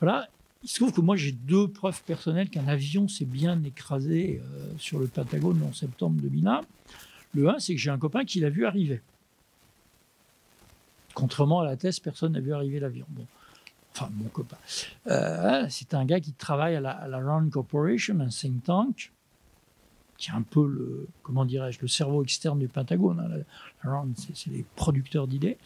voilà. 0.00 0.28
Il 0.62 0.68
se 0.68 0.76
trouve 0.76 0.92
que 0.92 1.00
moi, 1.00 1.16
j'ai 1.16 1.32
deux 1.32 1.68
preuves 1.68 2.02
personnelles 2.02 2.50
qu'un 2.50 2.66
avion 2.66 3.08
s'est 3.08 3.24
bien 3.24 3.62
écrasé 3.62 4.42
euh, 4.42 4.72
sur 4.78 4.98
le 4.98 5.06
Pentagone 5.06 5.62
en 5.62 5.72
septembre 5.72 6.20
2001. 6.20 6.62
Le 7.34 7.48
1, 7.50 7.58
c'est 7.60 7.74
que 7.74 7.80
j'ai 7.80 7.90
un 7.90 7.98
copain 7.98 8.24
qui 8.24 8.40
l'a 8.40 8.50
vu 8.50 8.66
arriver. 8.66 9.00
Contrairement 11.14 11.60
à 11.60 11.64
la 11.64 11.76
thèse, 11.76 12.00
personne 12.00 12.32
n'a 12.32 12.40
vu 12.40 12.52
arriver 12.52 12.80
l'avion. 12.80 13.06
Enfin, 13.92 14.10
mon 14.14 14.28
copain. 14.28 14.58
Euh, 15.06 15.66
c'est 15.70 15.94
un 15.94 16.04
gars 16.04 16.20
qui 16.20 16.32
travaille 16.32 16.76
à 16.76 16.80
la, 16.80 16.90
à 16.90 17.42
Corporation, 17.50 18.20
un 18.20 18.28
think 18.28 18.64
tank, 18.64 19.12
qui 20.18 20.30
est 20.30 20.34
un 20.34 20.42
peu 20.42 20.66
le, 20.66 21.08
comment 21.22 21.44
dirais-je, 21.44 21.80
le 21.80 21.88
cerveau 21.88 22.22
externe 22.22 22.58
du 22.58 22.68
Pentagone. 22.68 23.44
Hein. 23.84 24.06
c'est 24.16 24.50
les 24.50 24.64
producteurs 24.74 25.26
d'idées. 25.26 25.58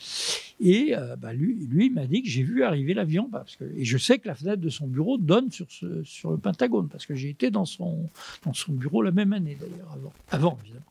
Et 0.60 0.94
euh, 0.96 1.16
bah, 1.16 1.32
lui, 1.32 1.66
lui 1.66 1.90
m'a 1.90 2.06
dit 2.06 2.22
que 2.22 2.28
j'ai 2.28 2.42
vu 2.42 2.62
arriver 2.62 2.94
l'avion, 2.94 3.28
parce 3.30 3.56
que, 3.56 3.64
et 3.64 3.84
je 3.84 3.98
sais 3.98 4.18
que 4.18 4.28
la 4.28 4.34
fenêtre 4.34 4.60
de 4.60 4.68
son 4.68 4.86
bureau 4.86 5.18
donne 5.18 5.50
sur, 5.50 5.66
sur 6.04 6.30
le 6.30 6.38
Pentagone, 6.38 6.88
parce 6.88 7.06
que 7.06 7.14
j'ai 7.14 7.30
été 7.30 7.50
dans 7.50 7.64
son, 7.64 8.08
dans 8.44 8.52
son 8.52 8.72
bureau 8.72 9.02
la 9.02 9.12
même 9.12 9.32
année 9.32 9.56
d'ailleurs, 9.58 9.96
avant, 10.30 10.58
évidemment. 10.62 10.84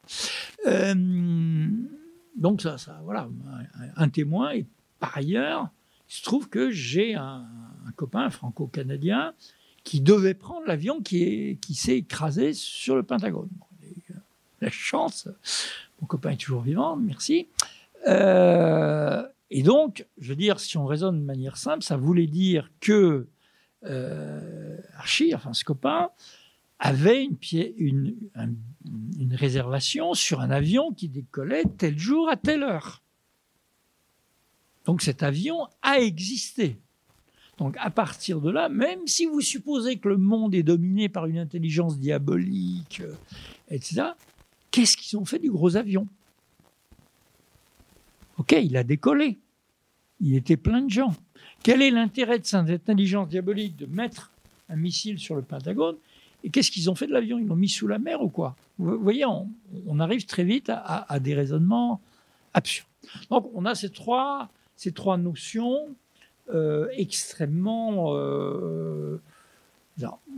Euh, 0.67 1.67
donc 2.36 2.62
ça, 2.62 2.78
ça, 2.78 3.02
voilà, 3.04 3.28
un, 3.95 4.10
témoin. 4.10 4.52
Et 4.52 4.65
par 5.00 5.17
ailleurs, 5.17 5.69
il 6.10 6.13
se 6.15 6.24
trouve 6.24 6.50
que 6.50 6.72
j'ai 6.72 7.15
un 7.15 7.45
copain 7.95 8.30
franco-canadien 8.30 9.34
qui 9.84 10.02
devait 10.02 10.34
prendre 10.34 10.65
l'avion 10.68 11.02
qui, 11.02 11.58
s'est 11.74 11.98
écrasé 11.98 12.54
sur 12.54 12.96
le 12.96 13.04
Pentagone. 13.04 13.50
Euh, 13.84 14.13
la 14.62 14.70
chance, 14.70 15.28
mon 16.02 16.08
copain 16.08 16.32
est 16.32 16.38
toujours 16.38 16.62
vivant, 16.62 16.96
merci. 16.96 17.48
Euh, 18.08 19.26
et 19.50 19.63
donc, 19.63 20.06
je 20.20 20.30
veux 20.30 20.36
dire, 20.36 20.60
si 20.60 20.78
on 20.78 20.86
raisonne 20.86 21.20
de 21.20 21.26
manière 21.26 21.58
simple, 21.58 21.84
ça 21.84 21.98
voulait 21.98 22.28
dire 22.28 22.70
que 22.80 23.28
euh, 23.86 24.78
Archie, 24.98 25.34
enfin 25.34 25.54
ce 25.54 25.63
copain, 25.63 26.10
avait 26.80 27.26
une, 27.26 27.38
une, 27.78 28.15
une 29.20 29.36
réservation 29.36 30.13
sur 30.13 30.39
un 30.42 30.50
avion 30.50 30.94
qui 30.94 31.10
décollait 31.10 31.65
tel 31.78 31.98
jour 31.98 32.30
à 32.30 32.38
telle 32.38 32.63
heure. 32.63 33.02
Donc 34.86 35.02
cet 35.02 35.24
avion 35.24 35.68
a 35.82 36.00
existé. 36.00 36.80
Donc 37.60 37.76
à 37.78 37.89
partir 37.89 38.39
de 38.39 38.50
là, 38.50 38.69
même 38.69 39.06
si 39.06 39.26
vous 39.26 39.41
supposez 39.41 39.98
que 39.98 40.08
le 40.08 40.17
monde 40.17 40.56
est 40.56 40.63
dominé 40.63 41.10
par 41.10 41.26
une 41.26 41.38
intelligence 41.38 42.00
diabolique, 42.00 43.02
euh, 43.02 43.13
etc., 43.69 44.08
qu'est-ce 44.72 44.95
qu'ils 44.95 45.17
ont 45.19 45.26
fait 45.26 45.39
du 45.39 45.52
gros 45.52 45.76
avion? 45.76 46.08
Ok, 48.38 48.54
il 48.54 48.78
a 48.78 48.84
décollé. 48.84 49.38
Il 50.22 50.36
était 50.36 50.58
plein 50.58 50.82
de 50.82 50.89
gens. 50.89 51.13
Quel 51.62 51.82
est 51.82 51.91
l'intérêt 51.91 52.39
de 52.39 52.45
cette 52.45 52.69
intelligence 52.69 53.28
diabolique 53.28 53.76
de 53.76 53.86
mettre 53.86 54.32
un 54.69 54.78
missile 54.78 55.19
sur 55.19 55.36
le 55.36 55.41
Pentagone? 55.41 55.98
Et 56.43 56.50
qu'est-ce 56.50 56.72
qu'ils 56.72 56.89
ont 56.89 56.95
fait 56.95 57.08
de 57.08 57.12
l'avion? 57.12 57.38
Ils 57.38 57.48
l'ont 57.48 57.58
mis 57.58 57.67
sous 57.67 57.88
la 57.88 58.00
mer 58.00 58.22
ou 58.22 58.30
quoi? 58.30 58.56
Vous 58.78 58.98
voyez, 59.00 59.26
on, 59.26 60.00
arrive 60.00 60.26
très 60.26 60.45
vite 60.45 60.72
à, 60.74 61.19
des 61.19 61.34
raisonnements 61.34 62.00
absurdes. 62.54 62.88
Donc, 63.30 63.50
on 63.54 63.65
a 63.65 63.76
ces 63.76 63.89
trois, 63.89 64.50
ces 64.78 64.93
trois 64.93 65.17
notions 65.17 65.89
extrêmement. 66.93 68.15
Euh, 68.15 69.21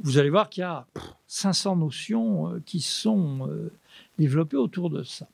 vous 0.04 0.17
allez 0.17 0.32
voir 0.32 0.50
qu'il 0.50 0.62
y 0.62 0.65
a 0.65 0.88
500 1.28 1.76
notions 1.76 2.50
euh, 2.50 2.62
qui 2.65 2.82
sont 2.82 3.50
développées 4.17 4.58
autour 4.58 4.89
de 4.89 5.04
ça. 5.04 5.28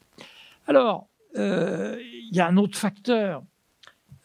Alors, 0.67 1.07
il 1.35 2.29
y 2.31 2.39
a 2.39 2.47
un 2.47 2.57
autre 2.57 2.77
facteur 2.77 3.43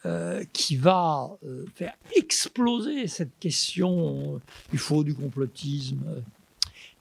euh, 0.05 0.43
qui 0.51 0.75
va 0.75 1.29
euh, 1.45 1.65
faire 1.75 1.93
exploser 2.13 3.07
cette 3.07 3.39
question 3.39 4.41
du 4.69 4.77
faux, 4.77 5.01
du 5.05 5.15
complotisme, 5.15 6.03
euh, 6.09 6.19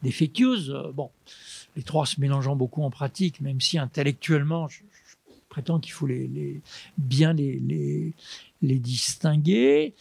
des 0.05 0.13
fake 0.13 0.39
news. 0.39 0.93
Bon, 0.93 1.11
les 1.75 1.83
trois 1.83 2.07
se 2.07 2.21
mélangeant 2.21 2.55
beaucoup 2.55 2.85
en 2.85 2.91
pratique, 2.91 3.41
même 3.41 3.61
si 3.61 3.77
intellectuellement, 3.77 4.69
je, 4.69 4.83
prétends 5.53 5.79
qu'il 5.79 5.93
faut 5.93 6.07
les, 6.07 6.61
bien 6.99 7.33
les, 7.33 8.13
les, 8.63 8.79
distinguer, 8.79 9.95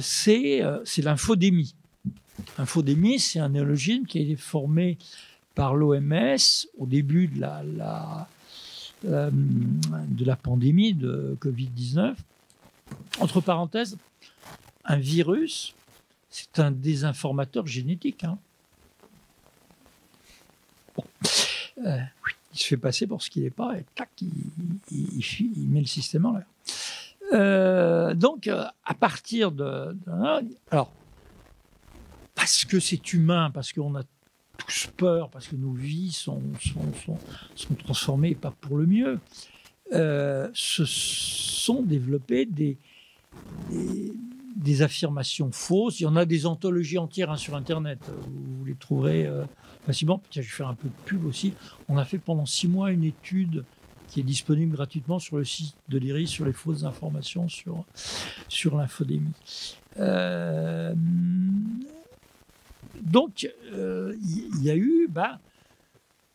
c'est 0.00 0.62
l'infodémie. 0.98 1.74
Infodémie, 2.56 3.18
c'est 3.18 3.40
un 3.40 3.48
néologisme 3.48 4.04
qui 4.04 4.18
a 4.18 4.20
été 4.22 4.36
formé 4.36 4.96
par 5.54 5.74
l'OMS 5.74 6.36
au 6.78 6.86
début 6.86 7.26
de 7.26 7.40
la 7.40 8.28
euh, 9.04 9.30
de 9.32 10.24
la 10.24 10.34
pandémie 10.34 10.92
de 10.92 11.36
Covid-19. 11.40 12.16
Entre 13.20 13.40
parenthèses, 13.40 13.96
un 14.84 14.96
virus, 14.96 15.72
c'est 16.30 16.58
un 16.58 16.72
désinformateur 16.72 17.64
génétique. 17.68 18.24
Hein. 18.24 18.38
Euh, 21.86 22.00
il 22.52 22.58
se 22.58 22.66
fait 22.66 22.76
passer 22.76 23.06
pour 23.06 23.22
ce 23.22 23.30
qu'il 23.30 23.42
n'est 23.42 23.50
pas 23.50 23.76
et 23.78 23.84
tac, 23.94 24.10
il, 24.20 25.68
met 25.68 25.80
le 25.80 25.86
système 25.86 26.26
en 26.26 26.32
l'air. 26.32 26.46
Euh, 27.32 28.14
donc, 28.14 28.48
à 28.48 28.94
partir 28.94 29.52
de, 29.52 29.96
Alors, 30.70 30.92
parce 32.34 32.64
que 32.64 32.80
c'est 32.80 33.12
humain, 33.12 33.50
parce 33.52 33.72
qu'on 33.72 33.94
a 33.96 34.02
tous 34.58 34.88
peur 34.96 35.30
parce 35.30 35.46
que 35.46 35.56
nos 35.56 35.72
vies 35.72 36.12
sont, 36.12 36.42
sont, 36.60 37.16
sont, 37.54 37.74
transformées, 37.74 38.34
pas 38.34 38.52
pour 38.60 38.76
le 38.76 38.86
mieux, 38.86 39.20
euh, 39.92 40.50
se 40.52 40.84
sont 40.84 41.82
développées 41.82 42.44
des, 42.44 42.76
des, 43.70 44.12
affirmations 44.80 45.50
fausses. 45.52 46.00
Il 46.00 46.04
y 46.04 46.06
en 46.06 46.16
a 46.16 46.24
des 46.24 46.46
anthologies 46.46 46.98
entières 46.98 47.30
hein, 47.30 47.36
sur 47.36 47.54
Internet. 47.54 47.98
Vous 48.26 48.64
les 48.64 48.74
trouverez 48.74 49.26
euh, 49.26 49.44
facilement. 49.86 50.22
Tiens, 50.30 50.42
je 50.42 50.48
vais 50.48 50.52
faire 50.52 50.68
un 50.68 50.74
peu 50.74 50.88
de 50.88 50.94
pub 51.04 51.24
aussi. 51.24 51.54
On 51.88 51.96
a 51.96 52.04
fait 52.04 52.18
pendant 52.18 52.46
six 52.46 52.68
mois 52.68 52.90
une 52.90 53.04
étude 53.04 53.64
qui 54.08 54.20
est 54.20 54.24
disponible 54.24 54.74
gratuitement 54.74 55.18
sur 55.18 55.36
le 55.36 55.44
site 55.44 55.76
de 55.88 55.98
l'IRIS 55.98 56.28
sur 56.28 56.44
les 56.44 56.52
fausses 56.52 56.84
informations 56.84 57.48
sur, 57.48 57.84
sur 58.48 58.76
l'infodémie. 58.76 59.32
Euh, 59.98 60.94
donc, 63.02 63.48
euh, 63.72 64.14
il 64.22 64.62
y, 64.62 64.70
a 64.70 64.76
eu, 64.76 65.08
bah, 65.08 65.38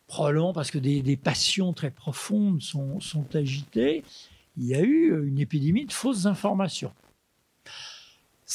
probablement 0.06 0.52
parce 0.52 0.70
que 0.70 0.78
des, 0.78 1.16
passions 1.16 1.72
très 1.72 1.90
profondes 1.90 2.62
sont, 2.62 3.00
agitées, 3.34 4.04
il 4.56 4.66
y 4.66 4.74
a 4.74 4.80
eu 4.80 5.26
une 5.26 5.38
épidémie 5.38 5.84
de 5.84 5.92
fausses 5.92 6.26
informations. 6.26 6.92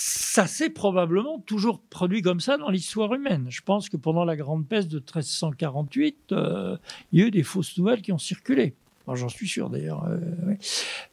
Ça 0.02 0.48
s'est 0.48 0.70
probablement 0.70 1.40
toujours 1.40 1.82
produit 1.82 2.22
comme 2.22 2.40
ça 2.40 2.56
dans 2.56 2.70
l'histoire 2.70 3.14
humaine. 3.14 3.48
Je 3.50 3.60
pense 3.60 3.90
que 3.90 3.98
pendant 3.98 4.24
la 4.24 4.38
grande 4.38 4.66
peste 4.66 4.88
de 4.88 5.00
1348, 5.00 6.32
euh, 6.32 6.78
il 7.12 7.20
y 7.20 7.24
a 7.24 7.26
eu 7.26 7.32
des 7.32 7.44
fausses 7.44 7.78
nouvelles 7.78 8.02
qui 8.02 8.14
ont 8.14 8.18
circulé. 8.18 8.76
J'en 9.14 9.28
suis 9.28 9.50
sûr 9.50 9.70
d'ailleurs. 9.70 10.08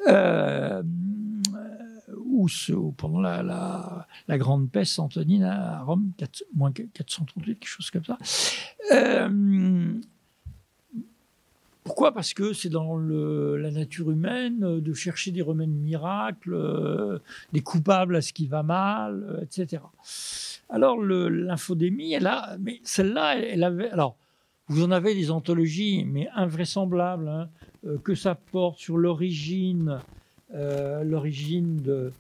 Euh, 0.07 0.83
ou, 2.15 2.49
pendant 2.97 3.21
la, 3.21 4.07
grande 4.29 4.71
peste 4.71 5.01
antonine 5.01 5.43
à 5.43 5.83
Rome, 5.83 6.13
moins 6.55 6.71
438, 6.71 7.59
quelque 7.59 7.69
chose 7.69 7.91
comme 7.91 8.05
ça. 8.05 8.19
Euh, 11.87 11.89
pourquoi? 11.89 12.13
Parce 12.13 12.35
que 12.35 12.53
c'est 12.53 12.69
dans 12.69 12.97
la 12.97 13.71
nature 13.71 14.11
humaine 14.11 14.81
de 14.81 14.95
chercher 14.95 15.31
des 15.31 15.43
remèdes 15.43 15.71
miracles, 15.71 16.55
euh, 16.55 17.19
des 17.53 17.61
coupables 17.61 18.17
à 18.17 18.23
ce 18.23 18.33
qui 18.33 18.47
va 18.47 18.63
mal, 18.63 19.25
euh, 19.29 19.43
etc. 19.43 19.83
Alors 20.69 21.01
l'infodémie, 21.01 22.17
celle-là, 22.83 23.39
elle, 23.39 23.63
avait. 23.63 23.91
Alors, 23.91 24.17
vous 24.69 24.83
en 24.83 24.91
avez 24.91 25.15
des 25.15 25.31
anthologies, 25.31 26.05
mais 26.05 26.29
invraisemblables, 26.35 27.29
hein, 27.29 27.49
que 28.03 28.17
ça 28.17 28.35
porte 28.35 28.79
sur 28.79 28.99
l'origine, 28.99 30.01
l'origine 30.53 31.77
de, 31.77 32.11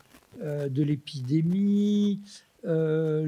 euh, 0.43 0.69
l'épidémie, 0.69 2.21
euh, 2.67 3.25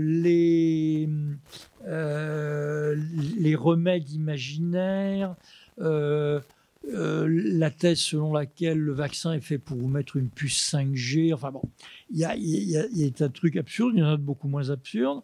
euh, 1.87 2.97
les 3.39 3.55
remèdes 3.55 4.11
imaginaires, 4.11 5.35
la 5.79 7.71
thèse 7.71 7.99
selon 7.99 8.33
laquelle 8.33 8.79
le 8.79 8.93
vaccin 8.93 9.33
est 9.33 9.41
fait 9.41 9.59
pour 9.59 9.77
vous 9.77 9.89
mettre 9.89 10.17
une 10.17 10.29
puce 10.29 10.73
5G. 10.73 11.35
Enfin 11.35 11.51
bon, 11.51 11.63
il 12.11 12.19
y 12.19 12.25
a, 12.25 12.31
a, 12.31 12.33
a, 12.33 13.25
un 13.25 13.29
truc 13.29 13.57
absurde, 13.57 13.93
il 13.95 14.01
y 14.01 14.03
en 14.03 14.13
a 14.13 14.17
beaucoup 14.17 14.49
moins 14.49 14.71
absurdes, 14.71 15.23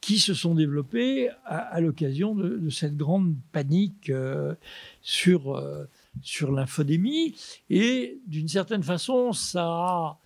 qui 0.00 0.18
se 0.18 0.34
sont 0.34 0.54
développés 0.54 1.30
à, 1.44 1.80
l'occasion 1.80 2.34
de, 2.34 2.70
cette 2.70 2.96
grande 2.96 3.34
panique 3.52 4.10
sur, 5.02 5.62
sur 6.22 6.50
l'infodémie. 6.50 7.34
Et 7.70 8.18
d'une 8.26 8.48
certaine 8.48 8.82
façon, 8.82 9.32
ça 9.32 9.64
a 9.64 10.18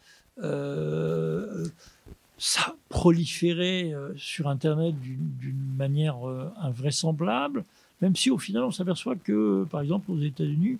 euh, 0.42 1.66
ça 2.38 2.76
proliférait 2.90 3.92
euh, 3.94 4.12
sur 4.16 4.48
Internet 4.48 4.94
d'une 5.00 5.74
manière 5.76 6.28
euh, 6.28 6.52
invraisemblable, 6.60 7.64
même 8.02 8.16
si 8.16 8.30
au 8.30 8.38
final 8.38 8.62
on 8.64 8.70
s'aperçoit 8.70 9.16
que, 9.16 9.64
par 9.70 9.80
exemple, 9.80 10.11
aux 10.11 10.20
États-Unis, 10.20 10.78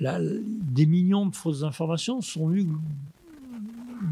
des 0.00 0.86
millions 0.86 1.26
de 1.26 1.34
fausses 1.34 1.62
informations 1.62 2.20
sont 2.20 2.48
lues 2.48 2.66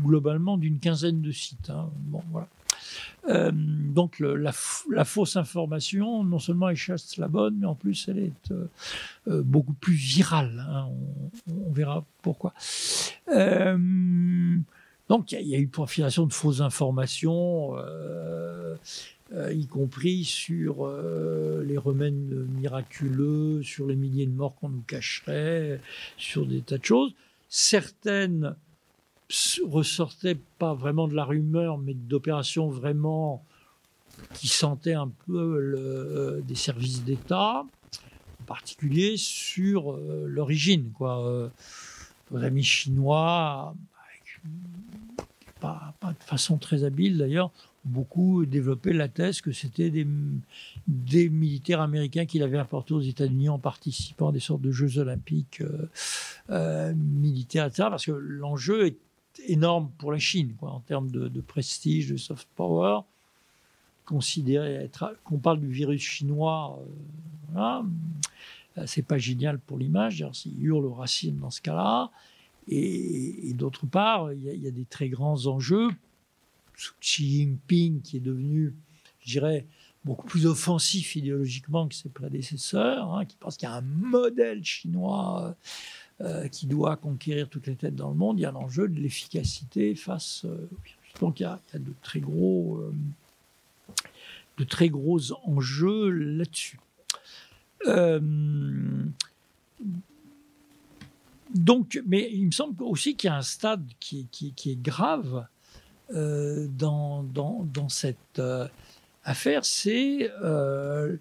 globalement 0.05 0.59
d'une 0.59 0.79
quinzaine 0.79 1.23
de 1.23 1.33
sites. 1.33 1.71
Hein. 1.71 1.89
Bon, 2.03 2.23
voilà. 2.31 2.49
donc 3.53 4.21
la, 4.21 4.53
fausse 5.05 5.37
information, 5.37 6.25
non 6.25 6.39
seulement 6.39 6.69
elle 6.69 6.77
chasse 6.77 7.17
la 7.17 7.29
bonne, 7.29 7.57
mais 7.61 7.67
en 7.67 7.75
plus 7.75 8.09
elle 8.09 8.19
est 8.19 8.53
beaucoup 9.27 9.73
plus 9.75 9.95
virale. 9.95 10.67
Hein. 10.69 10.89
on, 11.51 11.73
verra 11.73 12.05
pourquoi. 12.23 12.53
Donc 15.09 15.33
il 15.33 15.49
y, 15.49 15.55
a 15.55 15.59
eu 15.59 15.69
profilation 15.69 16.27
de 16.27 16.35
fausses 16.35 16.61
informations, 16.61 17.75
euh, 19.33 19.49
euh, 19.49 19.53
y 19.53 19.67
compris 19.67 20.25
sur 20.25 20.87
euh, 20.87 21.63
les 21.65 21.79
remèdes 21.79 22.15
miraculeux, 22.15 23.63
sur 23.63 23.87
les 23.87 23.97
milliers 23.97 24.27
de 24.27 24.33
morts 24.33 24.55
qu'on 24.57 24.69
nous 24.69 24.83
cacherait, 24.83 25.81
sur 26.17 26.47
des 26.47 26.61
tas 26.61 26.79
de 26.79 26.85
choses. 26.85 27.13
Certaines 27.49 28.57
ressortaient 29.67 30.39
pas 30.59 30.75
vraiment 30.75 31.09
de 31.09 31.15
la 31.15 31.25
rumeur, 31.25 31.79
mais 31.79 31.95
d'opérations 31.95 32.69
vraiment 32.69 33.45
qui 34.35 34.49
sentaient 34.49 34.95
un 34.95 35.11
peu 35.27 36.43
des 36.47 36.55
services 36.55 37.05
d'État, 37.05 37.65
en 38.41 38.45
particulier 38.47 39.17
sur 39.17 39.97
l'origine. 39.97 40.91
Quoi. 40.93 41.51
Nos 42.31 42.43
amis 42.43 42.65
chinois, 42.65 43.75
pas, 45.61 45.95
de 46.03 46.25
façon 46.25 46.57
très 46.57 46.85
habile 46.85 47.19
d'ailleurs, 47.19 47.51
beaucoup 47.89 48.47
développé 48.47 48.93
la 48.93 49.09
thèse 49.09 49.41
que 49.41 49.53
c'était 49.53 49.91
des, 49.91 51.29
militaires 51.29 51.81
américains 51.81 52.27
qui 52.27 52.39
l'avaient 52.39 52.59
apporté 52.59 52.95
aux 52.95 53.01
États-Unis 53.01 53.49
en 53.49 53.59
participant 53.59 54.29
à 54.29 54.33
des 54.33 54.41
sortes 54.41 54.61
de 54.61 54.71
Jeux 54.71 54.99
olympiques 54.99 55.61
euh, 55.63 55.89
euh, 56.51 56.95
militaires, 56.95 57.67
etc. 57.67 57.89
Parce 57.91 58.07
que 58.07 58.13
l'enjeu 58.13 58.87
est 58.87 58.99
énorme 59.47 59.91
pour 59.99 60.13
la 60.13 60.19
Chine, 60.19 60.55
en 60.61 60.81
termes 60.81 61.11
de, 61.11 61.41
prestige, 61.41 62.11
de 62.11 62.17
soft 62.17 62.49
power. 62.55 63.01
Considérer 64.05 64.75
être, 64.75 65.17
qu'on 65.25 65.39
parle 65.39 65.61
du 65.61 65.69
virus 65.69 66.03
chinois, 66.03 66.79
euh, 67.57 67.83
c'est 68.87 69.03
pas 69.03 69.19
génial 69.19 69.59
pour 69.59 69.79
l'image. 69.79 70.25
Il 70.47 70.65
hurle 70.65 70.87
au 70.87 70.95
racine 70.95 71.39
dans 71.39 71.51
ce 71.51 71.61
cas-là. 71.61 72.11
Et, 72.71 73.53
d'autre 73.55 73.87
part, 73.87 74.33
il 74.33 74.43
y, 74.43 74.69
a, 74.69 74.71
des 74.71 74.85
très 74.85 75.09
grands 75.09 75.47
enjeux. 75.47 75.89
Xi 77.01 77.39
Jinping, 77.39 78.03
qui 78.03 78.19
est 78.19 78.21
devenu, 78.21 78.75
je 79.21 79.33
dirais, 79.33 79.67
beaucoup 80.05 80.27
plus 80.27 80.47
offensif 80.47 81.17
idéologiquement 81.17 81.89
que 81.89 81.95
ses 81.95 82.09
prédécesseurs, 82.09 83.13
hein, 83.15 83.25
qui 83.25 83.37
pense 83.37 83.57
qu'il 83.57 83.69
y 83.69 83.73
a 83.73 83.75
un 83.75 83.83
modèle 83.83 84.65
chinois 84.65 85.57
qui 86.51 86.67
doit 86.67 86.97
conquérir 86.97 87.49
toutes 87.49 87.69
les 87.69 87.77
têtes 87.77 87.95
dans 87.95 88.09
le 88.09 88.17
monde, 88.17 88.41
il 88.41 88.43
y 88.43 88.45
a 88.47 88.51
l'enjeu 88.51 88.89
de 88.89 88.99
l'efficacité 88.99 89.95
face. 89.95 90.45
donc 91.21 91.39
il 91.39 91.45
y, 91.45 91.47
a, 91.47 91.61
de 91.75 91.93
très 92.03 92.19
gros, 92.19 92.83
de 94.57 94.65
très 94.65 94.91
enjeux 95.45 96.11
là-dessus. 96.11 96.81
donc, 101.55 102.03
mais 102.07 102.29
il 102.33 102.47
me 102.47 102.51
semble 102.51 102.83
aussi 102.83 103.15
qu'il 103.15 103.29
y 103.29 103.33
a 103.33 103.37
un 103.37 103.43
stade 103.43 103.87
qui, 104.01 104.29
est 104.67 104.83
grave 104.83 105.47
euh, 105.47 105.58
dans, 106.11 107.23
dans, 107.23 107.89
cette 107.89 108.39
euh, 108.39 108.67
affaire, 109.25 109.65
c'est 109.65 110.31
euh, 110.43 111.17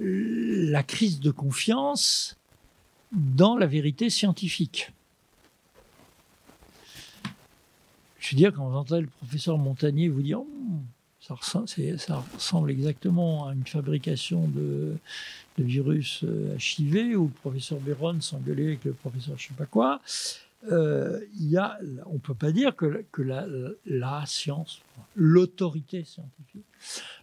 la 0.00 0.82
crise 0.82 1.20
de 1.20 1.30
confiance 1.30 2.36
dans 3.12 3.56
la 3.56 3.66
vérité 3.66 4.10
scientifique. 4.10 4.92
Je 8.18 8.30
veux 8.30 8.36
dire, 8.36 8.52
quand 8.54 8.66
vous 8.66 8.76
entendez 8.76 9.02
le 9.02 9.08
professeur 9.08 9.58
Montagnier 9.58 10.08
vous 10.08 10.22
dire 10.22 10.40
hmm, 10.40 10.80
ça, 11.20 11.34
ressemble, 11.34 12.70
exactement 12.70 13.48
à 13.48 13.52
une 13.52 13.66
fabrication 13.66 14.48
de, 14.48 14.96
virus 15.58 16.24
HIV, 16.58 17.16
ou 17.16 17.24
le 17.24 17.40
professeur 17.40 17.78
Béron 17.80 18.20
s'engueuler 18.20 18.66
avec 18.68 18.84
le 18.84 18.92
professeur 18.94 19.36
je 19.38 19.44
ne 19.44 19.48
sais 19.48 19.54
pas 19.54 19.66
quoi, 19.66 20.00
euh, 20.72 21.20
y 21.34 21.56
a, 21.56 21.78
on 22.06 22.14
ne 22.14 22.18
peut 22.18 22.34
pas 22.34 22.52
dire 22.52 22.74
que, 22.74 23.04
la, 23.86 24.26
science, 24.26 24.80
l'autorité 25.14 26.04
scientifique, 26.04 26.64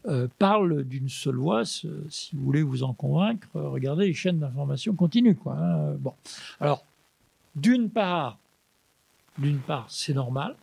euh, 0.07 0.27
parle 0.37 0.83
d'une 0.83 1.09
seule 1.09 1.37
voix. 1.37 1.65
Si 1.65 1.87
vous 2.33 2.43
voulez 2.43 2.61
vous 2.61 2.83
en 2.83 2.93
convaincre, 2.93 3.47
regardez 3.53 4.07
les 4.07 4.13
chaînes 4.13 4.39
d'information 4.39 4.93
continues. 4.93 5.37
Hein. 5.47 5.95
Bon. 5.99 6.13
Alors, 6.59 6.85
d'une 7.55 7.89
part, 7.89 8.37
d'une 9.37 9.59
part, 9.59 9.87
c'est 9.89 10.13
normal. 10.13 10.55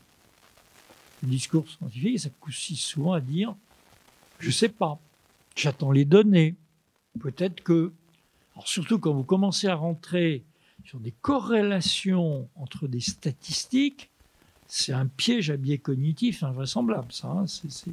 Le 1.22 1.28
discours 1.28 1.68
scientifique, 1.68 2.20
ça 2.20 2.30
consiste 2.40 2.82
souvent 2.82 3.12
à 3.12 3.20
dire 3.20 3.54
je 4.38 4.46
ne 4.46 4.52
sais 4.52 4.68
pas, 4.68 4.98
j'attends 5.56 5.90
les 5.90 6.04
données. 6.04 6.54
Peut-être 7.18 7.62
que. 7.62 7.92
Alors, 8.54 8.68
surtout 8.68 8.98
quand 8.98 9.12
vous 9.12 9.24
commencez 9.24 9.66
à 9.66 9.74
rentrer 9.74 10.44
sur 10.88 11.00
des 11.00 11.12
corrélations 11.12 12.48
entre 12.56 12.88
des 12.88 13.00
statistiques, 13.00 14.10
c'est 14.66 14.94
un 14.94 15.06
piège 15.06 15.50
à 15.50 15.58
biais 15.58 15.76
cognitif 15.76 16.42
invraisemblable. 16.42 17.12
Ça, 17.12 17.28
hein. 17.28 17.46
c'est, 17.46 17.70
sont 17.70 17.92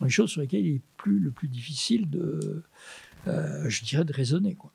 les 0.00 0.10
choses 0.10 0.30
sur 0.30 0.40
lesquelles 0.40 0.66
il 0.66 0.76
est 0.76 0.80
plus, 0.96 1.20
le 1.20 1.30
plus 1.30 1.46
difficile 1.46 2.10
de, 2.10 2.64
euh, 3.28 3.68
je 3.68 3.84
dirais, 3.84 4.04
de 4.04 4.12
raisonner. 4.12 4.56
Quoi. 4.56 4.72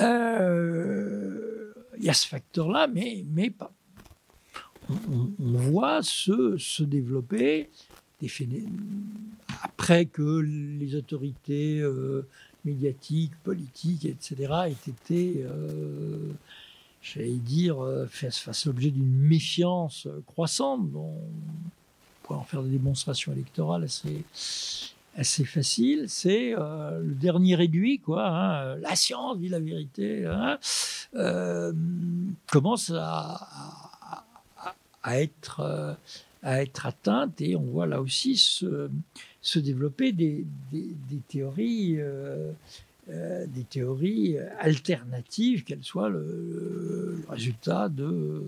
Euh, 0.00 1.74
il 1.98 2.04
y 2.04 2.08
a 2.08 2.14
ce 2.14 2.26
facteur-là, 2.26 2.86
mais, 2.86 3.26
mais 3.28 3.50
pas. 3.50 3.74
On, 4.88 5.28
voit 5.38 6.02
se, 6.02 6.56
se 6.56 6.82
développer 6.82 7.68
des 8.22 8.30
après 9.62 10.06
que 10.06 10.40
les 10.40 10.94
autorités 10.94 11.80
euh, 11.80 12.26
médiatiques, 12.64 13.32
politiques, 13.42 14.04
etc., 14.04 14.52
aient 14.66 14.90
été, 14.90 15.44
euh, 15.44 16.32
j'allais 17.02 17.36
dire, 17.36 17.82
euh, 17.82 18.06
face, 18.06 18.66
l'objet 18.66 18.90
d'une 18.90 19.14
méfiance 19.14 20.08
croissante, 20.26 20.88
on 20.94 21.14
pourrait 22.22 22.38
en 22.38 22.44
faire 22.44 22.62
des 22.62 22.70
démonstrations 22.70 23.32
électorales 23.32 23.84
assez, 23.84 24.24
assez 25.16 25.44
faciles. 25.44 26.06
C'est 26.08 26.54
euh, 26.56 27.00
le 27.00 27.14
dernier 27.14 27.54
réduit, 27.54 27.98
quoi. 27.98 28.26
Hein, 28.26 28.76
la 28.76 28.96
science 28.96 29.38
dit 29.38 29.48
la 29.48 29.60
vérité, 29.60 30.26
hein, 30.26 30.58
commence 32.50 32.92
à, 32.94 34.20
être 35.06 35.96
à 36.42 36.60
être 36.62 36.86
atteinte 36.86 37.40
et 37.40 37.56
on 37.56 37.62
voit 37.62 37.86
là 37.86 38.02
aussi 38.02 38.36
se, 38.36 38.90
se 39.44 39.58
développer 39.58 40.12
des, 40.12 40.44
des, 40.72 41.20
théories, 41.28 41.96
euh, 41.98 42.50
euh, 43.10 43.46
des 43.46 43.64
théories 43.64 44.38
alternatives, 44.58 45.64
qu'elles 45.64 45.84
soient 45.84 46.08
le, 46.08 47.22
résultat 47.28 47.90
de, 47.90 48.42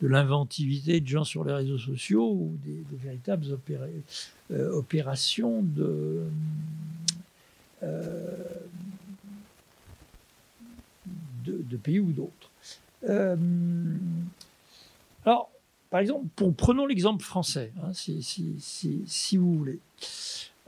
de 0.00 0.06
l'inventivité 0.06 1.00
de 1.00 1.08
gens 1.08 1.24
sur 1.24 1.44
les 1.44 1.52
réseaux 1.52 1.78
sociaux 1.78 2.30
ou 2.30 2.56
des, 2.64 2.84
véritables 2.96 3.44
euh, 4.52 4.70
opérations 4.70 5.62
de, 5.62 6.22
de, 11.44 11.76
pays 11.82 11.98
ou 11.98 12.12
d'autres. 12.12 12.50
alors, 15.24 15.51
par 15.92 16.00
exemple, 16.00 16.26
prenons 16.56 16.86
l'exemple 16.86 17.22
français, 17.22 17.70
hein, 17.84 17.92
si, 17.92 19.36
vous 19.36 19.58
voulez. 19.58 19.78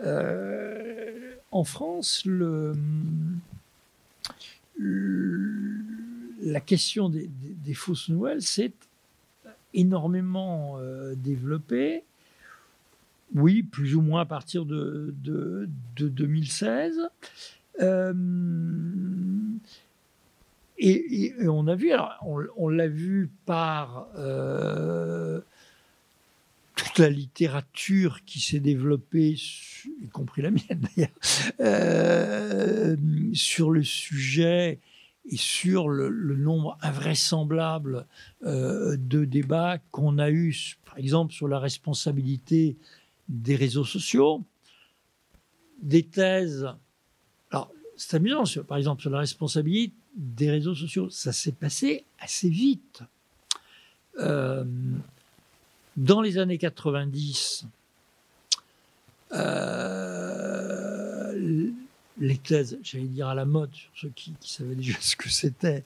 Euh, 0.01 1.35
en 1.51 1.65
France, 1.65 2.29
la 6.43 6.61
question 6.61 7.09
des, 7.09 7.31
fausses 7.73 8.11
nouvelles 8.11 8.43
s'est 8.43 8.75
énormément 9.73 10.75
euh, 10.77 11.15
développée. 11.15 12.05
Oui, 13.35 13.63
plus 13.63 13.95
ou 13.97 14.03
moins 14.03 14.21
à 14.21 14.27
partir 14.27 14.67
de, 14.67 15.15
2016. 15.97 17.01
Et, 20.79 21.35
on 21.47 21.67
a 21.69 21.75
vu, 21.75 21.93
on, 22.23 22.69
l'a 22.69 22.89
vu 22.89 23.31
par 23.47 24.09
euh, 24.17 25.41
toute 26.75 26.99
la 26.99 27.09
littérature 27.09 28.25
qui 28.25 28.41
s'est 28.41 28.61
développée, 28.61 29.37
y 30.03 30.09
compris 30.09 30.43
la 30.43 30.51
mienne 30.51 30.81
d'ailleurs, 30.97 31.11
euh, 31.61 32.97
sur 33.35 33.71
le 33.71 33.85
sujet 33.85 34.81
et 35.31 35.37
sur 35.37 35.89
le, 35.89 36.11
nombre 36.37 36.77
invraisemblable 36.83 38.07
euh, 38.45 38.97
de 38.99 39.25
débats 39.25 39.79
qu'on 39.93 40.19
a 40.19 40.31
eus, 40.31 40.77
par 40.85 40.99
exemple 40.99 41.33
sur 41.33 41.47
la 41.47 41.61
responsabilité 41.61 42.77
des 43.29 43.55
réseaux 43.55 43.85
sociaux, 43.85 44.43
des 45.81 46.03
thèses. 46.03 46.69
Alors, 47.53 47.71
c'est 47.97 48.17
amusant, 48.17 48.45
par 48.67 48.77
exemple, 48.77 49.01
sur 49.01 49.11
la 49.11 49.21
responsabilité 49.21 49.95
des 50.15 50.51
réseaux 50.51 50.75
sociaux. 50.75 51.11
Ça 51.11 51.33
s'est 51.33 51.53
passé 51.53 52.05
assez 52.21 52.49
vite. 52.49 53.03
Euh, 54.19 54.65
dans 55.97 56.21
les 56.21 56.39
années 56.39 56.59
90, 56.59 57.67
euh, 59.33 59.73
les 62.19 62.37
thèses, 62.39 62.79
j'allais 62.83 63.07
dire 63.07 63.29
à 63.29 63.35
la 63.35 63.45
mode, 63.45 63.75
sur 63.75 63.91
ceux 63.97 64.11
qui, 64.15 64.35
savaient 64.41 64.75
déjà 64.77 64.97
ce 65.01 65.17
que 65.17 65.29
c'était, 65.29 65.85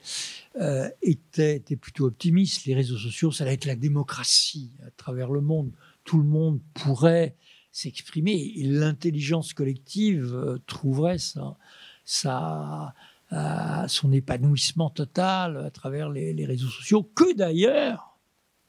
euh, 0.56 0.88
étaient, 1.02 1.60
plutôt 1.80 2.06
optimistes. 2.06 2.64
Les 2.66 2.74
réseaux 2.74 2.98
sociaux, 2.98 3.32
ça 3.32 3.44
allait 3.44 3.54
être 3.54 3.64
la 3.64 3.76
démocratie 3.76 4.70
à 4.86 4.90
travers 4.90 5.30
le 5.30 5.40
monde. 5.40 5.70
Tout 6.04 6.18
le 6.18 6.24
monde 6.24 6.60
pourrait 6.74 7.34
s'exprimer 7.72 8.52
et 8.56 8.64
l'intelligence 8.64 9.52
collective 9.52 10.58
trouverait 10.66 11.18
ça, 11.18 11.56
ça, 12.04 12.94
son 13.30 14.12
épanouissement 14.12 14.90
total 14.90 15.58
à 15.58 15.70
travers 15.70 16.10
les, 16.10 16.46
réseaux 16.46 16.68
sociaux, 16.68 17.02
que 17.02 17.34
d'ailleurs 17.34 18.18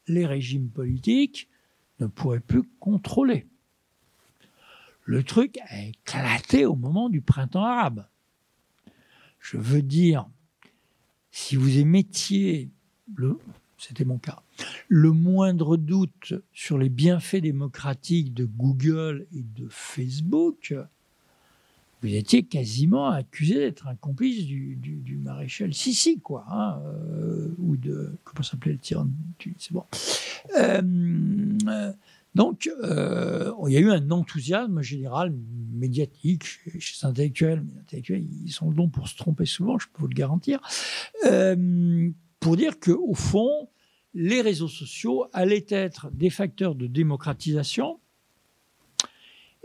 les 0.08 0.26
régimes 0.26 0.70
politiques 0.70 1.50
ne 2.00 2.08
pourraient 2.08 2.40
plus 2.40 2.64
contrôler. 2.80 3.48
Le 5.04 5.24
truc 5.24 5.58
a 5.70 5.86
éclaté 5.86 6.66
au 6.66 6.76
moment 6.76 7.10
du 7.10 7.22
printemps 7.22 7.64
arabe. 7.64 8.08
Je 9.40 9.58
veux 9.58 9.82
dire, 9.82 10.28
si 11.32 11.56
vous 11.56 11.78
émettiez, 11.78 12.70
c'était 13.78 14.06
mon 14.06 14.18
cas, 14.18 14.44
le 14.88 15.12
moindre 15.12 15.78
doute 15.78 16.34
sur 16.54 16.78
les 16.78 16.90
bienfaits 16.90 17.38
démocratiques 17.38 18.34
de 18.34 18.46
Google 18.46 19.26
et 19.32 19.44
de 19.44 19.68
Facebook, 19.70 20.76
vous 22.02 22.16
étiez 22.16 22.44
quasiment 22.44 23.10
accusé 23.10 23.56
d'être 23.56 23.88
un 23.88 23.96
complice 23.96 24.46
du, 24.46 25.20
maréchal 25.22 25.74
Sissi, 25.74 26.20
quoi, 26.20 26.46
hein, 26.50 26.82
euh, 26.86 27.50
ou 27.58 27.76
de 27.76 28.14
comment 28.24 28.44
s'appelait 28.44 28.72
le 28.72 28.78
tyran 28.78 29.08
C'est 29.58 29.74
bon. 29.74 29.84
Euh, 30.58 30.82
euh, 31.68 31.94
donc, 32.36 32.70
il 32.82 33.74
y 33.74 33.78
a 33.78 33.80
eu 33.80 33.92
un 33.92 34.12
enthousiasme 34.12 34.82
général 34.82 35.34
médiatique 35.74 36.46
chez, 36.46 36.72
les 36.74 37.06
intellectuels. 37.06 37.66
Les 37.68 37.80
intellectuels, 37.82 38.26
ils 38.46 38.52
sont 38.52 38.72
dons 38.72 38.88
pour 38.88 39.10
se 39.10 39.18
tromper 39.18 39.46
souvent, 39.46 39.78
je 39.78 39.88
peux 39.88 40.02
vous 40.02 40.08
le 40.08 40.16
garantir, 40.16 40.62
pour 42.40 42.56
dire 42.56 42.80
que 42.80 42.92
au 42.92 43.14
fond, 43.14 43.70
les 44.14 44.42
réseaux 44.42 44.70
sociaux 44.70 45.26
allaient 45.34 45.66
être 45.70 46.10
des 46.12 46.30
facteurs 46.30 46.76
de 46.76 46.88
démocratisation 46.88 48.00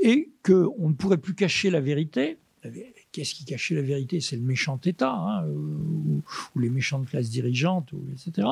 et 0.05 0.31
qu'on 0.45 0.89
ne 0.89 0.95
pourrait 0.95 1.19
plus 1.19 1.35
cacher 1.35 1.71
la 1.71 1.81
vérité. 1.81 2.37
qu'est-ce 3.11 3.35
qui 3.35 3.45
cachait 3.45 3.75
la 3.75 3.83
vérité? 3.83 4.21
C'est 4.21 4.37
le 4.37 4.43
méchant 4.43 4.79
État, 4.85 5.13
hein, 5.13 5.47
ou, 5.49 6.23
les 6.57 6.71
méchantes 6.71 7.07
classes 7.07 7.31
dirigeantes, 7.31 7.91
etc. 8.13 8.47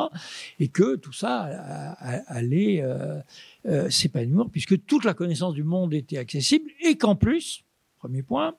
Et 0.58 0.68
que 0.68 0.96
tout 0.96 1.12
ça 1.12 1.42
allait 2.26 2.84
s'épanouir, 3.90 4.48
puisque 4.50 4.84
toute 4.86 5.04
la 5.04 5.14
connaissance 5.14 5.54
du 5.54 5.62
monde 5.62 5.94
était 5.94 6.18
accessible, 6.18 6.70
et 6.80 6.96
qu'en 6.96 7.16
plus, 7.16 7.64
premier 7.98 8.22
point, 8.22 8.54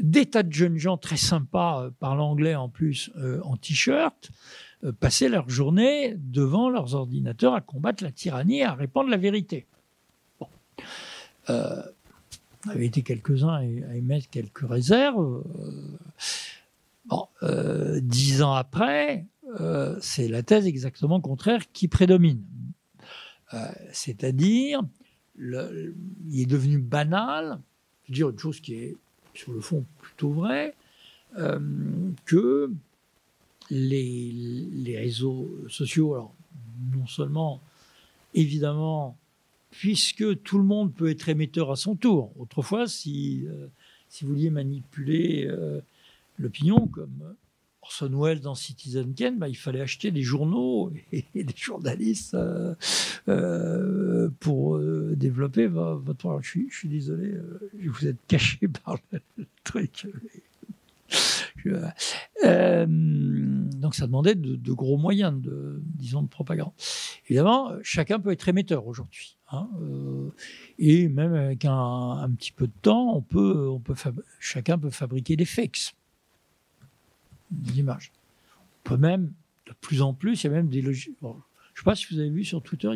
des 0.00 0.26
tas 0.26 0.42
de 0.42 0.52
jeunes 0.52 0.78
gens 0.78 0.96
très 0.96 1.16
sympas, 1.16 1.90
parlant 1.98 2.30
anglais 2.30 2.54
en 2.54 2.68
plus, 2.68 3.10
en 3.42 3.56
t-shirt, 3.56 4.30
euh, 4.82 4.92
passaient 4.92 5.28
leur 5.28 5.50
journée 5.50 6.14
devant 6.16 6.70
leurs 6.70 6.94
ordinateurs 6.94 7.54
à 7.54 7.60
combattre 7.60 8.02
la 8.02 8.12
tyrannie 8.12 8.60
et 8.60 8.64
à 8.64 8.72
répandre 8.72 9.10
la 9.10 9.18
vérité. 9.18 9.66
Bon. 10.38 10.48
Euh, 12.66 12.72
avait 12.72 12.86
été 12.86 13.02
quelques-uns 13.02 13.54
à 13.54 13.96
émettre 13.96 14.28
quelques 14.28 14.68
réserves. 14.68 15.42
Euh, 15.58 15.98
bon, 17.06 17.26
euh, 17.42 18.00
dix 18.02 18.42
ans 18.42 18.54
après, 18.54 19.26
c'est 20.00 20.28
la 20.28 20.42
thèse 20.42 20.66
exactement 20.66 21.20
contraire 21.20 21.62
qui 21.72 21.88
prédomine. 21.88 22.42
C'est-à-dire, 23.92 24.80
il 25.38 26.40
est 26.40 26.46
devenu 26.46 26.78
banal, 26.78 27.58
je 28.04 28.12
veux 28.12 28.14
dire 28.14 28.30
une 28.30 28.38
chose 28.38 28.60
qui 28.60 28.74
est 28.74 28.96
sur 29.34 29.52
le 29.52 29.60
fond 29.60 29.84
plutôt 29.98 30.30
vraie, 30.30 30.76
que 32.26 32.70
les, 33.70 34.96
réseaux 34.96 35.50
sociaux, 35.68 36.14
alors 36.14 36.34
non 36.92 37.08
seulement, 37.08 37.60
évidemment, 38.34 39.16
puisque 39.70 40.42
tout 40.42 40.58
le 40.58 40.64
monde 40.64 40.94
peut 40.94 41.10
être 41.10 41.28
émetteur 41.28 41.70
à 41.70 41.76
son 41.76 41.96
tour. 41.96 42.32
Autrefois, 42.38 42.86
si, 42.88 43.44
euh, 43.46 43.68
si 44.08 44.24
vous 44.24 44.30
vouliez 44.30 44.50
manipuler 44.50 45.46
euh, 45.46 45.80
l'opinion, 46.38 46.88
comme 46.88 47.34
Orson 47.82 48.10
Welles 48.20 48.40
dans 48.40 48.54
Citizen 48.54 49.14
Kane, 49.14 49.38
bah, 49.38 49.48
il 49.48 49.56
fallait 49.56 49.80
acheter 49.80 50.10
des 50.10 50.22
journaux 50.22 50.92
et, 51.12 51.24
des 51.34 51.54
journalistes 51.56 52.36
euh, 53.28 54.28
pour 54.40 54.78
développer 54.78 55.66
votre... 55.66 56.40
Je 56.42 56.48
suis, 56.48 56.70
je 56.70 56.76
suis 56.76 56.88
désolé, 56.88 57.34
vous 57.74 58.06
êtes 58.06 58.18
caché 58.26 58.68
par 58.84 58.98
le 59.12 59.46
truc. 59.64 60.06
Euh, 62.44 62.86
donc 62.88 63.94
ça 63.94 64.06
demandait 64.06 64.34
de, 64.34 64.72
gros 64.72 64.96
moyens, 64.96 65.40
de, 65.40 65.82
disons, 65.84 66.22
de 66.22 66.28
propagande. 66.28 66.72
Évidemment, 67.26 67.72
chacun 67.82 68.18
peut 68.18 68.30
être 68.32 68.48
émetteur 68.48 68.86
aujourd'hui. 68.86 69.36
Hein, 69.52 69.68
euh, 69.82 70.30
et 70.78 71.08
même 71.08 71.34
avec 71.34 71.64
un, 71.64 72.30
petit 72.36 72.52
peu 72.52 72.66
de 72.66 72.72
temps, 72.82 73.14
on 73.14 73.20
peut, 73.22 73.68
chacun 74.38 74.78
peut 74.78 74.90
fabriquer 74.90 75.36
des 75.36 75.44
fakes, 75.44 75.94
des 77.50 77.80
images. 77.80 78.12
On 78.84 78.88
peut 78.90 78.96
même, 78.96 79.32
de 79.66 79.74
plus 79.80 80.02
en 80.02 80.14
plus, 80.14 80.42
il 80.42 80.46
y 80.46 80.50
a 80.50 80.52
même 80.52 80.68
des 80.68 80.82
logiciels. 80.82 81.14
je 81.20 81.26
ne 81.26 81.34
sais 81.76 81.84
pas 81.84 81.96
si 81.96 82.06
vous 82.12 82.20
avez 82.20 82.30
vu 82.30 82.44
sur 82.44 82.62
Twitter, 82.62 82.90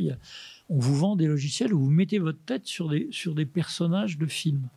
on 0.69 0.79
vous 0.79 0.97
vend 0.97 1.17
des 1.17 1.27
logiciels 1.27 1.75
où 1.75 1.81
vous 1.81 1.91
mettez 1.91 2.19
votre 2.19 2.43
tête 2.47 2.67
sur 2.67 2.89
des, 2.89 3.09
sur 3.11 3.35
des 3.35 3.47
personnages 3.47 4.17
de 4.17 4.27
films. 4.27 4.69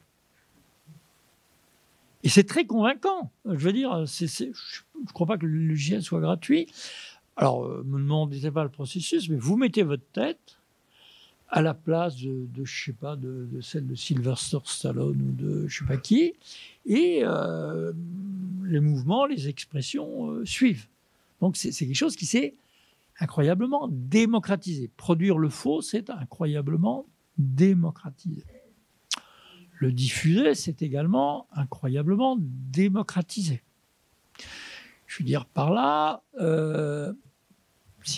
Et 2.24 2.30
c'est 2.30 2.44
très 2.44 2.66
convaincant. 2.66 3.32
Je 3.46 3.58
veux 3.58 3.74
dire, 3.74 4.06
je 4.06 4.46
ne 4.46 5.12
crois 5.14 5.28
pas 5.28 5.38
que 5.38 5.46
le 5.46 5.68
logiciel 5.68 6.02
soit 6.02 6.20
gratuit. 6.20 6.68
Alors, 7.36 7.68
ne 7.68 7.74
euh, 7.76 7.84
me 7.84 8.00
demandez 8.00 8.52
pas 8.52 8.64
le 8.64 8.70
processus, 8.70 9.30
mais 9.30 9.38
vous 9.38 9.58
mettez 9.58 9.84
votre 9.84 10.06
tête 10.12 10.58
à 11.50 11.62
la 11.62 11.74
place 11.74 12.18
de, 12.18 12.48
je 12.64 12.86
sais 12.86 12.94
pas, 12.94 13.16
de, 13.16 13.48
celle 13.62 13.88
de 13.88 13.96
Sylvester 13.96 14.58
Stallone 14.66 15.22
ou 15.22 15.32
de 15.32 15.68
je 15.68 15.80
sais 15.80 15.86
pas 15.86 15.98
qui, 15.98 16.34
et 16.86 17.22
euh, 17.24 17.94
les 18.66 18.82
mouvements, 18.82 19.26
les 19.26 19.48
expressions 19.48 20.32
euh, 20.32 20.46
suivent. 20.46 20.88
Donc 21.40 21.56
c'est 21.56 21.72
quelque 21.72 21.96
chose 21.96 22.16
qui 22.16 22.26
s'est 22.26 22.56
incroyablement 23.20 23.88
démocratisé. 23.90 24.90
Produire 24.98 25.38
le 25.38 25.50
faux, 25.50 25.82
c'est 25.82 26.10
incroyablement 26.10 27.06
démocratisé. 27.38 28.44
Le 29.80 29.92
diffuser, 29.92 30.56
c'est 30.56 30.82
également 30.82 31.48
incroyablement 31.54 32.38
démocratisé. 32.40 33.62
Je 35.06 35.20
veux 35.20 35.26
dire 35.26 35.46
par 35.46 35.72
là, 35.72 36.24
euh, 36.40 37.14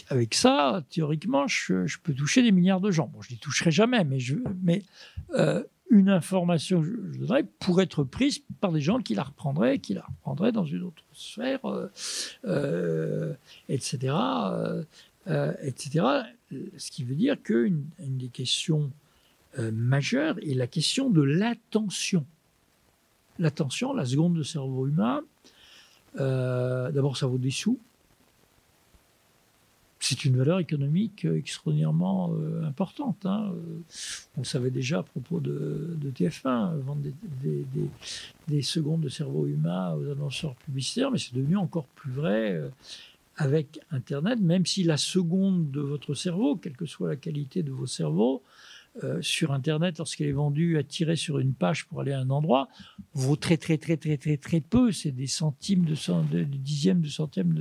avec 0.10 0.36
ça, 0.36 0.84
théoriquement, 0.90 1.48
je, 1.48 1.98
peux 2.02 2.14
toucher 2.14 2.42
des 2.44 2.52
milliards 2.52 2.82
de 2.82 2.92
gens. 2.92 3.08
Bon, 3.08 3.22
je 3.22 3.30
ne 3.30 3.36
les 3.36 3.40
toucherai 3.40 3.72
jamais, 3.72 4.04
mais, 4.04 4.84
euh, 5.36 5.64
une 5.92 6.10
information 6.10 6.84
je, 6.84 6.92
je 7.14 7.44
pourrait 7.60 7.86
être 7.86 8.04
prise 8.04 8.44
par 8.62 8.72
des 8.72 8.82
gens 8.82 9.00
qui 9.00 9.16
la 9.16 9.24
reprendraient, 9.24 9.80
qui 9.80 9.96
la 9.96 10.04
reprendraient 10.04 10.52
dans 10.52 10.66
une 10.66 10.84
autre 10.84 11.04
sphère, 11.14 11.62
etc., 13.68 14.14
euh, 15.28 15.54
etc. 15.62 16.06
Ce 16.78 16.90
qui 16.92 17.04
veut 17.04 17.16
dire 17.16 17.42
qu'une 17.42 17.86
une 18.00 18.18
des 18.18 18.30
questions 18.30 18.92
euh, 19.58 19.72
majeure 19.72 20.38
est 20.40 20.54
la 20.54 20.68
question 20.68 21.10
de 21.10 21.22
l'attention. 21.22 22.26
L'attention, 23.40 23.94
la 23.94 24.06
seconde 24.06 24.36
de 24.36 24.44
cerveau 24.44 24.88
humain, 24.88 25.22
euh, 26.20 26.92
d'abord 26.92 27.18
ça 27.18 27.26
vaut 27.26 27.38
des 27.38 27.52
sous. 27.52 27.80
C'est 30.02 30.24
une 30.24 30.38
valeur 30.38 30.60
économique 30.60 31.26
extraordinairement 31.26 32.34
euh, 32.34 32.64
importante. 32.64 33.26
Hein. 33.26 33.54
On 34.38 34.42
le 34.42 34.46
savait 34.46 34.72
déjà 34.72 35.00
à 35.00 35.04
propos 35.04 35.40
de, 35.40 35.98
TF1, 36.16 36.78
vendre 36.80 37.02
des, 37.42 37.66
des, 38.48 38.62
secondes 38.62 39.02
de 39.02 39.10
cerveau 39.10 39.46
humain 39.46 39.94
aux 39.96 40.10
annonceurs 40.10 40.56
publicitaires, 40.56 41.12
mais 41.12 41.18
c'est 41.18 41.34
devenu 41.34 41.58
encore 41.58 41.86
plus 41.86 42.12
vrai 42.12 42.62
avec 43.36 43.80
Internet, 43.92 44.40
même 44.40 44.66
si 44.66 44.84
la 44.84 44.98
seconde 44.98 45.72
de 45.72 45.80
votre 45.80 46.14
cerveau, 46.14 46.58
quelle 46.58 46.76
que 46.76 46.86
soit 46.86 47.10
la 47.10 47.16
qualité 47.16 47.64
de 47.64 47.72
vos 47.72 47.88
cerveaux, 47.88 48.44
euh, 49.04 49.22
sur 49.22 49.52
Internet, 49.52 50.00
lorsqu'elle 50.00 50.28
est 50.28 50.34
vendue, 50.34 50.78
attirée 50.78 51.16
sur 51.16 51.40
une 51.40 51.54
page 51.54 51.86
pour 51.86 52.02
aller 52.02 52.12
à 52.12 52.20
un 52.20 52.30
endroit, 52.30 52.68
vaut 53.14 53.36
très, 53.36 53.56
très, 53.56 53.78
très, 53.78 53.98
très, 53.98 54.18
très, 54.18 54.38
très 54.38 54.62
peu. 54.62 54.92
C'est 54.92 55.12
des 55.12 55.28
centimes, 55.28 55.86
de, 55.86 55.94
de, 55.94 56.40
de, 56.40 56.44
dixièmes, 56.44 57.02
de 57.02 57.08
centièmes 57.08 57.56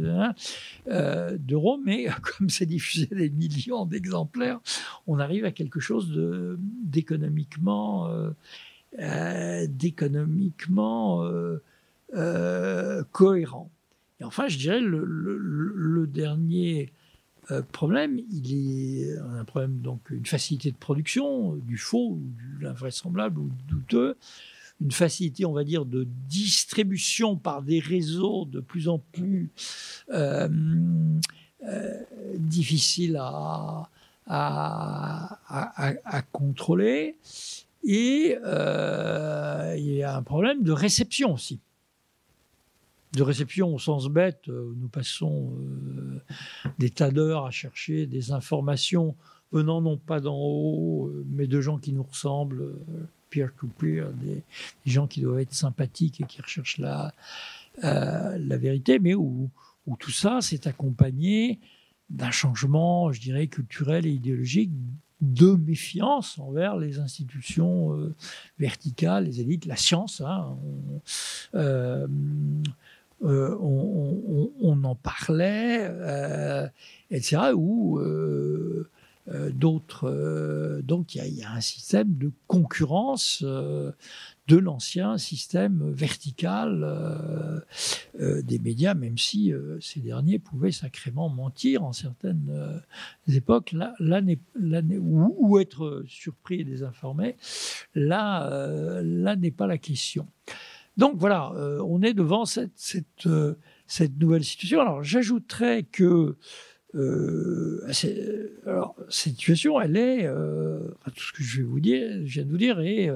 euh, 0.89 1.37
d'euros. 1.39 1.79
mais 1.85 2.07
comme 2.23 2.49
c'est 2.49 2.67
diffusé 2.67 3.07
des 3.07 3.31
millions 3.31 3.85
d'exemplaires, 3.85 4.59
on 5.07 5.19
arrive 5.19 5.45
à 5.45 5.53
quelque 5.53 5.81
chose 5.81 6.13
d'économiquement, 6.59 8.09
euh, 8.99 9.67
d'économiquement 9.69 11.23
cohérent. 13.13 13.71
Et 14.21 14.25
enfin, 14.25 14.49
je 14.49 14.59
dirais 14.59 14.81
le 14.81 16.07
dernier 16.07 16.91
euh, 17.51 17.63
problème, 17.73 18.21
il 18.31 19.03
est 19.03 19.19
un 19.19 19.45
problème 19.45 19.81
donc 19.81 20.01
une 20.11 20.27
facilité 20.27 20.71
de 20.71 20.77
production 20.77 21.55
du 21.57 21.79
faux, 21.79 22.19
de 22.59 22.65
l'invraisemblable 22.65 23.39
ou 23.41 23.51
douteux, 23.69 24.17
une 24.81 24.93
facilité, 24.93 25.47
on 25.47 25.53
va 25.53 25.65
dire, 25.65 25.87
de 25.87 26.07
distribution 26.29 27.37
par 27.37 27.63
des 27.63 27.81
réseaux 27.81 28.45
de 28.45 28.61
plus 28.61 28.89
en 28.89 28.99
plus 28.99 29.51
euh, 30.11 30.49
euh, 31.65 31.95
difficiles 32.37 33.19
à, 33.19 33.89
contrôler. 36.33 37.17
Et 37.83 38.37
il 38.37 39.95
y 39.95 40.03
a 40.03 40.17
un 40.17 40.23
problème 40.23 40.63
de 40.63 40.73
réception 40.73 41.33
aussi 41.33 41.61
de 43.13 43.23
réception 43.23 43.75
au 43.75 43.79
sens 43.79 44.09
bête. 44.09 44.49
Euh, 44.49 44.73
nous 44.77 44.89
passons 44.89 45.53
euh, 45.59 46.21
des 46.79 46.91
tas 46.91 47.11
d'heures 47.11 47.47
à 47.47 47.51
chercher 47.51 48.07
des 48.07 48.33
informations 48.33 49.17
venant 49.53 49.81
non 49.81 49.97
pas 49.97 50.21
d'en 50.21 50.37
haut, 50.37 51.07
euh, 51.07 51.25
mais 51.31 51.47
de 51.47 51.61
gens 51.61 51.79
qui 51.79 51.93
nous 51.93 52.03
ressemblent, 52.03 52.75
peer-to-peer, 53.31 54.11
des, 54.13 54.43
gens 54.87 55.07
qui 55.07 55.21
doivent 55.21 55.41
être 55.41 55.55
sympathiques 55.55 56.21
et 56.21 56.25
qui 56.25 56.41
recherchent 56.41 56.79
la, 56.79 57.13
vérité, 58.57 58.99
mais 58.99 59.15
où, 59.15 59.51
tout 59.99 60.11
ça 60.11 60.41
s'est 60.43 60.69
accompagné 60.69 61.59
d'un 62.11 62.31
changement, 62.31 63.13
je 63.13 63.21
dirais, 63.21 63.47
culturel 63.47 64.07
et 64.07 64.11
idéologique 64.11 64.71
de 65.21 65.53
méfiance 65.53 66.39
envers 66.39 66.77
les 66.77 66.99
institutions 66.99 68.13
verticales, 68.59 69.25
les 69.25 69.41
élites, 69.41 69.67
la 69.67 69.77
science. 69.77 70.21
Hein, 70.21 70.57
on, 73.21 74.85
en 74.85 74.95
parlait, 74.95 75.87
euh, 75.89 76.67
etc. 77.11 77.53
Ou 77.55 77.99
euh, 77.99 78.89
d'autres. 79.53 80.81
donc 80.83 81.15
il 81.15 81.35
y, 81.35 81.43
a 81.43 81.53
un 81.53 81.61
système 81.61 82.17
de 82.17 82.33
concurrence 82.47 83.43
de 83.43 84.57
l'ancien 84.57 85.19
système 85.19 85.91
vertical 85.93 87.63
des 88.19 88.59
médias, 88.59 88.95
même 88.95 89.19
si 89.19 89.53
ces 89.83 90.01
derniers 90.01 90.39
pouvaient 90.39 90.73
sacrément 90.73 91.29
mentir 91.29 91.85
en 91.85 91.93
certaines 91.93 92.81
époques, 93.31 93.73
là, 93.73 93.95
ou, 94.99 95.59
être 95.59 96.05
surpris 96.09 96.61
et 96.61 96.65
désinformés, 96.65 97.37
là, 97.95 98.49
là 99.03 99.37
n'est 99.37 99.51
pas 99.51 99.67
la 99.67 99.77
question. 99.77 100.27
Donc 100.99 101.17
voilà, 101.17 101.53
on 101.85 102.03
est 102.03 102.13
devant 102.13 102.45
cette, 102.45 102.73
cette, 102.77 104.19
nouvelle 104.19 104.45
situation. 104.45 104.81
Alors 104.81 105.03
j'ajouterais 105.03 105.85
que 105.85 106.37
alors, 108.67 108.97
cette 109.09 109.35
situation, 109.35 109.81
elle 109.81 109.97
est, 109.97 110.29
tout 111.15 111.23
ce 111.23 111.33
que 111.33 111.43
je 111.43 111.59
vais 111.59 111.63
vous 111.69 111.81
dire, 111.81 112.27
je 112.27 112.35
viens 112.35 112.45
de 112.45 112.51
vous 112.51 112.59
dire, 112.59 112.81
est 112.81 113.09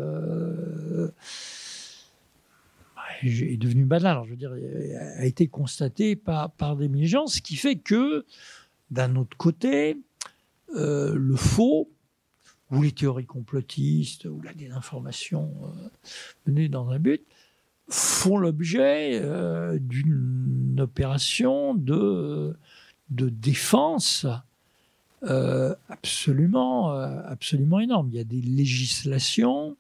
est 3.23 3.57
devenu 3.57 3.85
banal. 3.85 4.23
je 4.25 4.31
veux 4.31 4.37
dire, 4.37 4.53
a 4.53 5.25
été 5.25 5.47
constaté 5.49 6.17
par, 6.17 6.77
des 6.77 6.89
militants, 6.89 7.27
ce 7.27 7.41
qui 7.41 7.57
fait 7.57 7.77
que, 7.77 8.25
d'un 8.91 9.17
autre 9.17 9.37
côté, 9.37 9.97
euh, 10.77 11.15
le 11.15 11.37
faux, 11.37 11.91
ou 12.71 12.83
les 12.83 12.93
théories 12.93 13.27
complotistes, 13.27 14.25
ou 14.25 14.41
la 14.41 14.55
désinformation 14.55 15.53
euh, 15.65 15.89
menée 16.47 16.69
dans 16.69 16.89
un 16.91 16.99
but, 16.99 17.23
font 17.89 18.39
l'objet 18.39 19.21
euh, 19.21 19.79
d'une 19.81 20.79
opération 20.81 21.75
de, 21.75 22.57
de 23.11 23.29
défense 23.29 24.27
absolument, 25.89 26.91
absolument 26.91 27.79
énorme. 27.79 28.09
Il 28.11 28.17
y 28.17 28.21
a 28.21 28.25
des 28.25 28.41
législations 28.41 29.77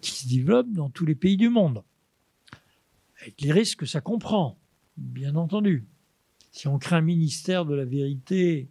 qui 0.00 0.12
se 0.12 0.28
développent 0.28 0.72
dans 0.72 0.88
tous 0.88 1.04
les 1.04 1.16
pays 1.16 1.36
du 1.36 1.48
monde 1.48 1.82
avec 3.20 3.40
les 3.40 3.50
risques 3.50 3.80
que 3.80 3.86
ça 3.86 4.00
comprend, 4.00 4.56
bien 4.96 5.34
entendu. 5.34 5.84
Si 6.52 6.68
on 6.68 6.78
crée 6.78 6.96
un 6.96 7.00
ministère 7.00 7.64
de 7.64 7.74
la 7.74 7.84
vérité, 7.84 8.68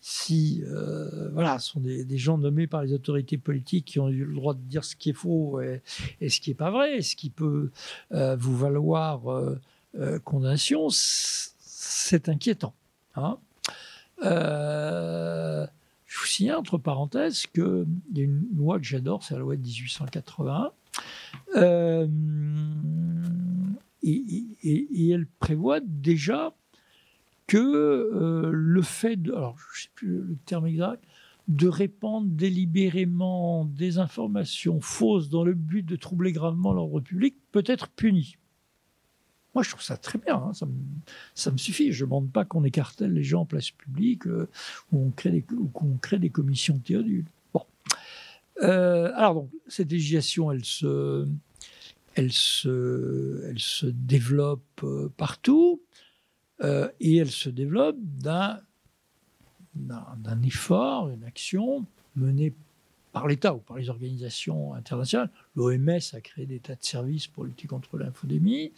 si 0.00 0.62
euh, 0.66 1.28
voilà, 1.32 1.58
ce 1.58 1.70
sont 1.70 1.80
des, 1.80 2.18
gens 2.18 2.38
nommés 2.38 2.66
par 2.66 2.82
les 2.82 2.92
autorités 2.92 3.38
politiques 3.38 3.84
qui 3.84 4.00
ont 4.00 4.08
eu 4.08 4.24
le 4.24 4.34
droit 4.34 4.54
de 4.54 4.60
dire 4.60 4.84
ce 4.84 4.96
qui 4.96 5.10
est 5.10 5.14
faux 5.14 5.60
et, 5.60 5.82
ce 6.28 6.40
qui 6.40 6.50
n'est 6.50 6.54
pas 6.54 6.70
vrai, 6.70 7.02
ce 7.02 7.16
qui 7.16 7.30
peut 7.30 7.70
euh, 8.12 8.36
vous 8.36 8.56
valoir 8.56 9.30
euh, 9.30 10.18
condamnation, 10.24 10.88
c'est 10.90 12.28
inquiétant. 12.28 12.74
Hein. 13.16 13.38
je 14.22 15.66
vous 16.18 16.26
signale 16.26 16.56
entre 16.56 16.78
parenthèses 16.78 17.46
qu'il 17.46 17.86
y 18.14 18.20
a 18.20 18.24
une 18.24 18.46
loi 18.56 18.78
que 18.78 18.84
j'adore, 18.84 19.22
c'est 19.22 19.34
la 19.34 19.40
loi 19.40 19.56
de 19.56 19.62
1881, 19.62 20.72
euh, 21.56 22.06
et, 24.02 25.10
elle 25.10 25.26
prévoit 25.38 25.80
déjà 25.80 26.54
que 27.50 27.58
euh, 27.58 28.52
le 28.52 28.80
fait 28.80 29.16
de, 29.16 29.32
alors 29.32 29.56
je 29.74 29.82
sais 29.82 29.88
plus 29.96 30.20
le 30.20 30.36
terme 30.46 30.68
exact, 30.68 31.02
de 31.48 31.66
répandre 31.66 32.28
délibérément 32.28 33.64
des 33.64 33.98
informations 33.98 34.80
fausses 34.80 35.30
dans 35.30 35.42
le 35.42 35.54
but 35.54 35.82
de 35.82 35.96
troubler 35.96 36.30
gravement 36.30 36.72
l'ordre 36.72 37.00
public 37.00 37.34
peut 37.50 37.64
être 37.66 37.88
puni. 37.88 38.36
Moi, 39.52 39.64
je 39.64 39.70
trouve 39.70 39.82
ça 39.82 39.96
très 39.96 40.20
bien, 40.20 40.36
hein, 40.36 40.52
ça, 41.34 41.50
me, 41.50 41.58
suffit. 41.58 41.90
Je 41.90 42.04
ne 42.04 42.08
demande 42.08 42.30
pas 42.30 42.44
qu'on 42.44 42.62
écartèle 42.62 43.12
les 43.12 43.24
gens 43.24 43.40
en 43.40 43.46
place 43.46 43.72
publique 43.72 44.28
euh, 44.28 44.48
ou, 44.92 45.10
qu'on 45.72 45.96
crée 45.96 46.20
des 46.20 46.30
commissions 46.30 46.78
théodules. 46.78 47.26
Bon. 47.52 47.64
alors, 48.60 49.34
donc, 49.34 49.50
cette 49.66 49.90
législation, 49.90 50.52
elle 50.52 50.64
se, 50.64 51.26
elle 52.14 52.30
se, 52.30 53.44
elle 53.48 53.58
se 53.58 53.86
développe 53.86 54.84
euh, 54.84 55.10
partout 55.16 55.80
euh, 56.62 56.88
et 57.00 57.16
elle 57.16 57.30
se 57.30 57.48
développe 57.48 57.96
d'un, 58.00 58.60
effort, 60.44 61.08
une 61.08 61.24
action 61.24 61.86
menée 62.16 62.52
par 63.12 63.26
l'État 63.26 63.54
ou 63.54 63.58
par 63.58 63.76
les 63.76 63.88
organisations 63.88 64.74
internationales. 64.74 65.30
L'OMS 65.56 66.00
a 66.12 66.20
créé 66.20 66.46
des 66.46 66.60
tas 66.60 66.74
de 66.74 66.84
services 66.84 67.26
pour 67.26 67.44
lutter 67.44 67.66
contre 67.66 67.98
l'infodémie, 67.98 68.72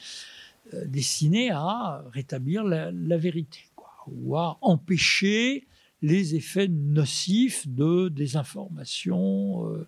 euh, 0.74 0.84
destinés 0.86 1.50
à 1.50 2.04
rétablir 2.12 2.64
la, 2.64 3.16
vérité 3.16 3.58
quoi, 3.74 3.90
ou 4.06 4.36
à 4.36 4.58
empêcher 4.60 5.66
les 6.02 6.34
effets 6.34 6.68
nocifs 6.68 7.68
de 7.68 8.08
désinformation, 8.08 9.68
euh, 9.68 9.86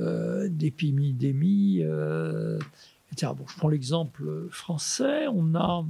euh, 0.00 0.48
etc. 3.10 3.32
Bon, 3.36 3.46
je 3.46 3.56
prends 3.56 3.68
l'exemple 3.68 4.48
français. 4.50 5.26
On 5.28 5.54
a 5.54 5.84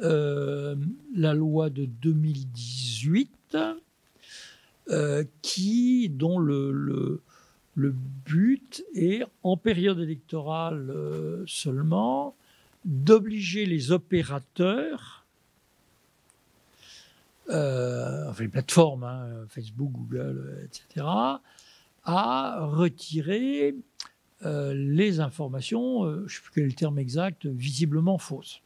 euh, 0.00 0.76
la 1.14 1.34
loi 1.34 1.70
de 1.70 1.84
2018 1.84 3.30
qui, 5.40 6.08
dont 6.10 6.38
le, 6.38 7.22
but 7.76 8.84
est, 8.94 9.24
en 9.42 9.56
période 9.56 9.98
électorale 9.98 10.94
seulement, 11.46 12.34
d'obliger 12.84 13.64
les 13.64 13.92
opérateurs, 13.92 15.24
enfin 17.48 18.34
les 18.40 18.48
plateformes, 18.48 19.04
hein, 19.04 19.46
Facebook, 19.48 19.90
Google, 19.92 20.68
etc., 20.68 21.06
à 22.04 22.66
retirer 22.66 23.74
euh, 24.44 24.74
les 24.74 25.20
informations, 25.20 26.04
euh, 26.04 26.16
je 26.18 26.22
ne 26.22 26.28
sais 26.28 26.40
plus 26.42 26.52
quel 26.54 26.64
est 26.64 26.68
le 26.68 26.72
terme 26.74 26.98
exact, 26.98 27.46
visiblement 27.46 28.18
fausses. 28.18 28.60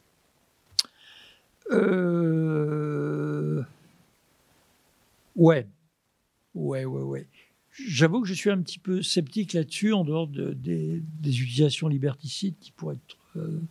Euh... 1.71 3.63
Ouais, 5.35 5.67
ouais, 6.53 6.85
ouais, 6.85 7.01
ouais. 7.01 7.27
J'avoue 7.71 8.21
que 8.21 8.27
je 8.27 8.33
suis 8.33 8.49
un 8.49 8.61
petit 8.61 8.79
peu 8.79 9.01
sceptique 9.01 9.53
là-dessus, 9.53 9.93
en 9.93 10.03
dehors 10.03 10.27
des, 10.27 11.01
utilisations 11.23 11.87
liberticides 11.87 12.55
qui 12.59 12.71
pourraient 12.71 12.95
être 12.95 13.17
euh, 13.37 13.61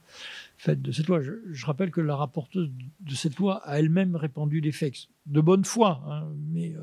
faites 0.56 0.80
de 0.80 0.92
cette 0.92 1.08
loi. 1.08 1.20
Je, 1.20 1.66
rappelle 1.66 1.90
que 1.90 2.00
la 2.00 2.16
rapporteuse 2.16 2.70
de 3.00 3.14
cette 3.14 3.36
loi 3.36 3.56
a 3.66 3.78
elle-même 3.78 4.16
répandu 4.16 4.60
des 4.62 4.72
faits 4.72 5.08
de 5.26 5.40
bonne 5.40 5.64
foi, 5.64 6.02
hein, 6.06 6.32
mais 6.52 6.74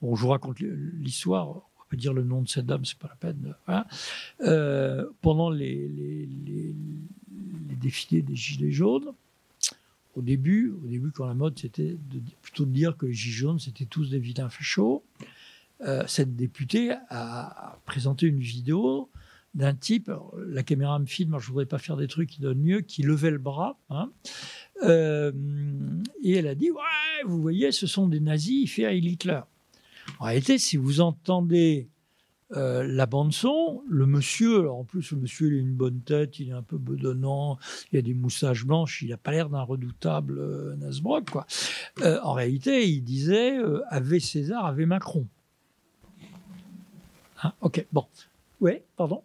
bon, 0.00 0.14
je 0.14 0.22
vous 0.22 0.28
raconte 0.28 0.60
l'histoire 0.60 1.62
dire 1.96 2.12
le 2.12 2.22
nom 2.22 2.42
de 2.42 2.48
cette 2.48 2.66
dame, 2.66 2.84
c'est 2.84 2.98
pas 2.98 3.08
la 3.08 3.16
peine. 3.16 3.54
Euh, 4.40 5.06
pendant 5.20 5.50
les, 5.50 5.88
les, 5.88 6.74
défilés 7.76 8.22
des 8.22 8.34
Gilets 8.34 8.70
jaunes, 8.70 9.12
au 10.16 10.22
début, 10.22 10.74
au 10.82 10.86
début 10.86 11.10
quand 11.10 11.26
la 11.26 11.34
mode 11.34 11.58
c'était 11.58 11.96
plutôt 12.42 12.64
de 12.64 12.70
dire 12.70 12.96
que 12.96 13.06
les 13.06 13.12
Gilets 13.12 13.36
jaunes 13.36 13.58
c'était 13.58 13.84
tous 13.84 14.10
des 14.10 14.18
vilains 14.18 14.48
fachos, 14.48 15.04
euh, 15.82 16.04
cette 16.06 16.36
députée 16.36 16.92
a, 17.10 17.78
présenté 17.84 18.26
une 18.26 18.40
vidéo 18.40 19.10
d'un 19.54 19.74
type, 19.74 20.10
la 20.48 20.64
caméra 20.64 20.98
me 20.98 21.06
filme, 21.06 21.38
je 21.38 21.46
voudrais 21.46 21.66
pas 21.66 21.78
faire 21.78 21.96
des 21.96 22.08
trucs 22.08 22.28
qui 22.28 22.40
donnent 22.40 22.60
mieux, 22.60 22.80
qui 22.80 23.02
levait 23.02 23.30
le 23.30 23.38
bras, 23.38 23.78
hein, 23.88 24.10
euh, 24.82 25.30
et 26.22 26.32
elle 26.32 26.48
a 26.48 26.56
dit 26.56 26.72
ouais, 26.72 27.24
vous 27.24 27.40
voyez, 27.40 27.70
ce 27.70 27.86
sont 27.86 28.08
des 28.08 28.18
nazis, 28.18 28.62
il 28.62 28.66
fait 28.66 28.84
à 28.84 28.92
Hitler. 28.92 29.40
En 30.18 30.24
réalité, 30.24 30.58
si 30.58 30.76
vous 30.76 31.00
entendez 31.00 31.88
euh, 32.52 32.84
la 32.86 33.06
bande 33.06 33.32
son, 33.32 33.82
le 33.88 34.04
monsieur, 34.06 34.70
en 34.70 34.84
plus 34.84 35.12
le 35.12 35.16
monsieur 35.18 35.48
il 35.48 35.54
a 35.56 35.60
une 35.60 35.74
bonne 35.74 36.00
tête, 36.02 36.38
il 36.38 36.50
est 36.50 36.52
un 36.52 36.62
peu 36.62 36.76
bedonnant, 36.76 37.58
il 37.90 37.98
a 37.98 38.02
des 38.02 38.12
moussages 38.12 38.66
blanches, 38.66 39.02
il 39.02 39.08
n'a 39.08 39.16
pas 39.16 39.32
l'air 39.32 39.48
d'un 39.48 39.62
redoutable 39.62 40.38
euh, 40.38 40.76
Nasbrock 40.76 41.30
quoi. 41.30 41.46
Euh, 42.02 42.20
en 42.22 42.32
réalité, 42.32 42.86
il 42.88 43.02
disait 43.02 43.56
Ave 43.88 44.18
César, 44.18 44.66
Ave 44.66 44.80
Macron. 44.80 45.26
Hein, 47.42 47.52
ok, 47.60 47.86
bon. 47.92 48.06
Oui, 48.60 48.72
pardon. 48.96 49.22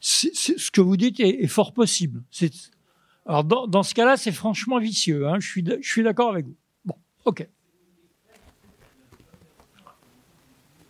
ce 0.00 0.70
que 0.70 0.80
vous 0.80 0.96
dites 0.96 1.20
est, 1.20 1.46
fort 1.46 1.74
possible. 1.74 2.22
Alors, 3.26 3.44
dans, 3.44 3.82
ce 3.82 3.94
cas-là, 3.94 4.16
c'est 4.16 4.32
franchement 4.32 4.78
vicieux. 4.78 5.28
Hein. 5.28 5.38
Je 5.40 5.78
suis 5.82 6.02
d'accord 6.02 6.30
avec 6.30 6.46
vous. 6.46 6.56
Bon, 7.24 7.30
ok. 7.30 7.48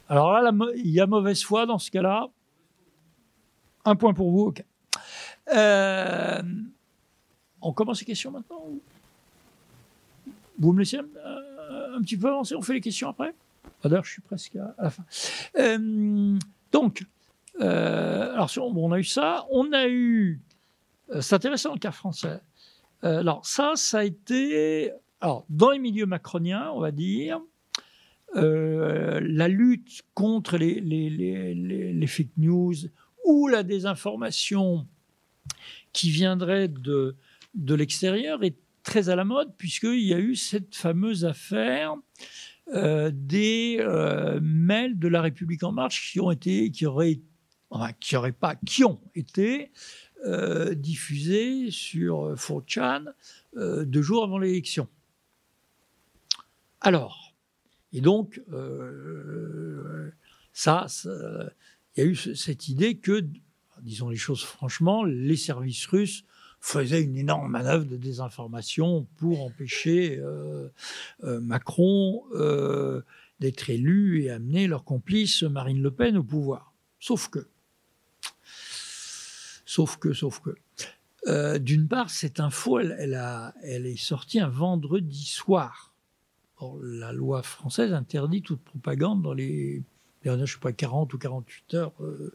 Alors 0.09 0.33
là, 0.33 0.53
il 0.75 0.91
y 0.91 1.01
a 1.01 1.07
mauvaise 1.07 1.43
foi 1.43 1.67
dans 1.67 1.79
ce 1.79 1.91
cas-là. 1.91 2.29
Un 3.85 3.95
point 3.95 4.13
pour 4.13 4.31
vous, 4.33 4.47
ok. 4.47 4.65
Euh, 5.55 6.43
on 7.61 7.73
commence 7.73 8.01
les 8.01 8.07
questions 8.07 8.31
maintenant 8.31 8.63
Vous 10.59 10.73
me 10.73 10.81
laissez 10.81 10.99
un, 10.99 12.03
petit 12.03 12.17
peu 12.17 12.29
avancer 12.29 12.55
On 12.55 12.63
fait 12.63 12.75
les 12.75 12.81
questions 12.81 13.09
après? 13.09 13.35
Ah, 13.83 13.89
D'ailleurs, 13.89 14.05
je 14.05 14.13
suis 14.13 14.23
presque 14.23 14.57
à, 14.57 14.75
la 14.79 14.91
fin. 14.91 15.05
Euh, 15.59 16.39
donc, 16.73 17.05
euh, 17.61 18.33
alors, 18.33 18.51
on 18.59 18.93
a 18.93 18.99
eu 18.99 19.05
ça. 19.05 19.47
On 19.51 19.73
a 19.73 19.87
eu 19.87 20.41
c'est 21.21 21.35
intéressant 21.35 21.73
le 21.73 21.79
cas 21.79 21.91
français. 21.91 22.41
Alors 23.03 23.45
ça, 23.47 23.73
ça 23.77 24.01
a 24.01 24.05
été, 24.05 24.93
alors 25.21 25.45
dans 25.49 25.71
les 25.71 25.79
milieux 25.79 26.07
macroniens, 26.07 26.71
on 26.75 26.81
va 26.81 26.93
dire, 26.93 27.41
euh, 28.37 29.21
la 29.23 29.49
lutte 29.49 30.03
contre 30.15 30.57
les, 30.57 32.07
fake 32.07 32.37
news 32.37 32.75
ou 33.25 33.49
la 33.49 33.63
désinformation 33.63 34.87
qui 35.93 36.11
viendrait 36.11 36.69
de, 36.69 37.17
de 37.55 37.75
l'extérieur 37.75 38.43
est 38.45 38.57
très 38.83 39.09
à 39.09 39.17
la 39.17 39.25
mode 39.25 39.53
puisqu'il 39.59 40.07
y 40.07 40.15
a 40.15 40.19
eu 40.19 40.37
cette 40.37 40.75
fameuse 40.75 41.25
affaire 41.25 41.97
des 42.73 43.85
mails 44.41 44.97
de 44.97 45.09
la 45.09 45.23
République 45.23 45.65
en 45.65 45.73
marche 45.73 46.13
qui 46.13 46.21
ont 46.21 46.31
été, 46.31 46.71
qui 46.71 46.87
auraient, 46.87 47.21
enfin, 47.69 47.91
qui 47.99 48.15
pas, 48.39 48.55
qui 48.65 48.85
ont 48.85 49.01
été 49.17 49.73
diffusés 50.77 51.73
sur 51.73 52.35
4chan 52.35 53.07
deux 53.57 54.03
jours 54.03 54.23
avant 54.23 54.39
l'élection. 54.39 54.87
Alors, 56.81 57.35
et 57.93 58.01
donc, 58.01 58.41
ça, 60.53 60.87
il 61.05 61.51
y 61.97 62.01
a 62.01 62.05
eu 62.05 62.15
cette 62.15 62.69
idée 62.69 62.97
que, 62.97 63.27
disons 63.83 64.09
les 64.09 64.17
choses 64.17 64.43
franchement, 64.43 65.05
les 65.05 65.37
services 65.37 65.87
russes 65.87 66.25
faisaient 66.61 67.03
une 67.03 67.17
énorme 67.17 67.51
manœuvre 67.51 67.87
de 67.87 67.97
désinformation 67.97 69.07
pour 69.17 69.43
empêcher 69.43 70.19
euh, 70.19 70.69
euh, 71.25 71.41
Macron 71.41 72.23
euh, 72.35 73.03
d'être 73.41 73.71
élu 73.71 74.23
et 74.23 74.31
amener 74.31 74.67
leur 74.67 74.85
complice 74.85 75.43
Marine 75.43 75.83
Le 75.83 75.91
Pen 75.91 76.19
au 76.19 76.23
pouvoir. 76.23 76.75
Sauf 76.99 77.31
que, 77.31 77.49
sauf 79.65 79.97
que, 79.97 80.13
sauf 80.13 80.41
que, 80.41 81.59
d'une 81.59 81.89
part, 81.89 82.11
cette 82.11 82.41
info, 82.41 82.79
elle 82.79 83.87
est 83.87 83.97
sortie 83.97 84.41
un 84.41 84.49
vendredi 84.49 85.25
soir. 85.25 85.90
La 86.83 87.13
loi 87.13 87.43
française 87.43 87.93
interdit 87.93 88.43
toute 88.43 88.61
propagande 88.61 89.23
dans 89.23 89.35
les 89.35 89.83
je 90.25 90.31
ne 90.31 90.47
sais 90.47 90.59
pas, 90.59 90.73
40 90.73 91.15
ou 91.15 91.19
48 91.19 91.75
heures 91.75 91.93
euh, 92.01 92.35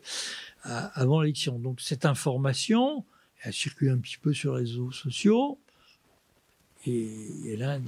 avant 0.64 1.22
l'élection. 1.22 1.60
Donc 1.60 1.82
cette 1.82 2.06
information, 2.06 3.06
elle 3.42 3.54
circule 3.54 3.90
un 3.90 3.98
petit 3.98 4.18
peu 4.18 4.34
sur 4.34 4.56
les 4.56 4.62
réseaux 4.62 4.92
sociaux 4.92 5.60
et 6.86 7.54
elle 7.54 7.64
a 7.64 7.80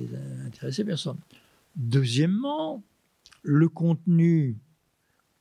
intéressé 0.45 0.83
personne. 0.83 1.17
Deuxièmement, 1.75 2.83
le 3.43 3.69
contenu 3.69 4.55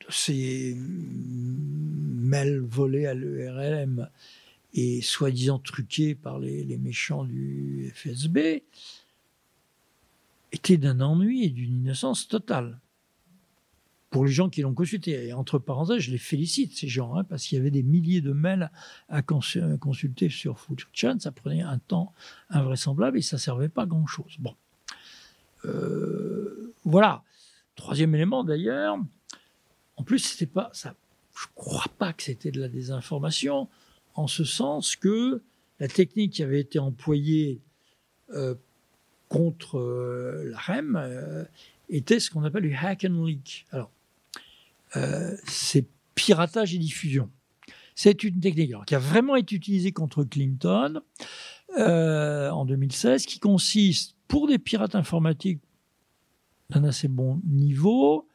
de 0.00 0.12
ces 0.12 0.76
mails 0.78 2.60
volés 2.60 3.06
à 3.06 3.14
l'ERLM 3.14 4.08
et 4.74 5.00
soi-disant 5.00 5.58
truqués 5.58 6.14
par 6.14 6.38
les, 6.38 6.76
méchants 6.76 7.24
du 7.24 7.92
FSB 7.94 8.62
était 10.56 10.76
d'un 10.76 11.00
ennui 11.00 11.44
et 11.44 11.50
d'une 11.50 11.76
innocence 11.82 12.28
totale 12.28 12.80
pour 14.10 14.24
les 14.24 14.32
gens 14.32 14.48
qui 14.48 14.62
l'ont 14.62 14.74
consulté. 14.74 15.26
Et 15.26 15.32
entre 15.32 15.58
parenthèses, 15.58 16.00
je 16.00 16.10
les 16.10 16.18
félicite, 16.18 16.76
ces 16.76 16.88
gens, 16.88 17.16
hein, 17.16 17.24
parce 17.24 17.44
qu'il 17.44 17.58
y 17.58 17.60
avait 17.60 17.70
des 17.70 17.82
milliers 17.82 18.20
de 18.20 18.32
mails 18.32 18.70
à 19.08 19.22
consulter 19.22 20.28
sur 20.28 20.58
Chan. 20.92 21.18
Ça 21.18 21.32
prenait 21.32 21.62
un 21.62 21.78
temps 21.78 22.12
invraisemblable 22.50 23.18
et 23.18 23.22
ça 23.22 23.38
servait 23.38 23.68
pas 23.68 23.86
grand-chose. 23.86 24.36
Bon. 24.38 24.54
Euh, 25.64 26.72
voilà. 26.84 27.22
Troisième 27.74 28.14
élément, 28.14 28.42
d'ailleurs. 28.42 28.96
En 29.96 30.02
plus, 30.02 30.20
c'était 30.20 30.46
pas 30.46 30.70
ça. 30.72 30.94
Je 31.38 31.46
crois 31.54 31.90
pas 31.98 32.14
que 32.14 32.22
c'était 32.22 32.50
de 32.50 32.60
la 32.60 32.68
désinformation, 32.68 33.68
en 34.14 34.26
ce 34.26 34.44
sens 34.44 34.96
que 34.96 35.42
la 35.78 35.88
technique 35.88 36.32
qui 36.32 36.42
avait 36.42 36.60
été 36.60 36.78
employée 36.78 37.60
euh, 38.30 38.54
contre 39.28 39.78
euh, 39.78 40.50
la 40.50 40.58
REM 40.58 41.46
était 41.88 42.20
ce 42.20 42.30
qu'on 42.30 42.44
appelle 42.44 42.62
du 42.62 42.74
hack 42.74 43.04
and 43.04 43.24
leak. 43.24 43.66
Alors, 43.70 43.90
euh, 44.96 45.36
c'est 45.46 45.86
piratage 46.14 46.74
et 46.74 46.78
diffusion. 46.78 47.30
C'est 47.94 48.24
une 48.24 48.40
technique 48.40 48.72
qui 48.86 48.94
a 48.94 48.98
vraiment 48.98 49.36
été 49.36 49.54
utilisée 49.54 49.92
contre 49.92 50.24
Clinton 50.24 51.00
euh, 51.78 52.50
en 52.50 52.64
2016, 52.64 53.26
qui 53.26 53.38
consiste 53.38 54.16
pour 54.28 54.46
des 54.48 54.58
pirates 54.58 54.94
informatiques 54.94 55.60
d'un 56.70 56.84
assez 56.84 57.08
bon 57.08 57.40
niveau 57.44 58.28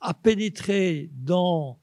à 0.00 0.14
pénétrer 0.14 1.10
dans 1.14 1.78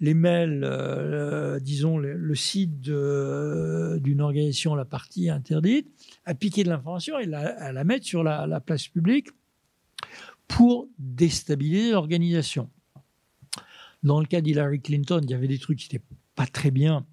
les 0.00 0.14
mails, 0.14 0.62
euh, 0.64 1.58
disons 1.60 1.98
le, 1.98 2.34
site 2.34 2.80
d'une 2.80 4.20
organisation, 4.20 4.74
la 4.74 4.84
partie 4.84 5.28
interdite, 5.28 5.88
à 6.24 6.34
piquer 6.34 6.64
de 6.64 6.68
l'information 6.68 7.18
et 7.18 7.32
à 7.32 7.72
la 7.72 7.84
mettre 7.84 8.06
sur 8.06 8.22
la 8.22 8.60
place 8.60 8.88
publique 8.88 9.28
pour 10.46 10.88
déstabiliser 10.98 11.92
l'organisation. 11.92 12.70
Dans 14.02 14.20
le 14.20 14.26
cas 14.26 14.40
d'Hillary 14.40 14.80
Clinton, 14.80 15.20
il 15.22 15.30
y 15.30 15.34
avait 15.34 15.48
des 15.48 15.58
trucs 15.58 15.78
qui 15.78 15.92
n'étaient 15.92 16.04
pas 16.34 16.46
très 16.46 16.70
bien 16.70 17.04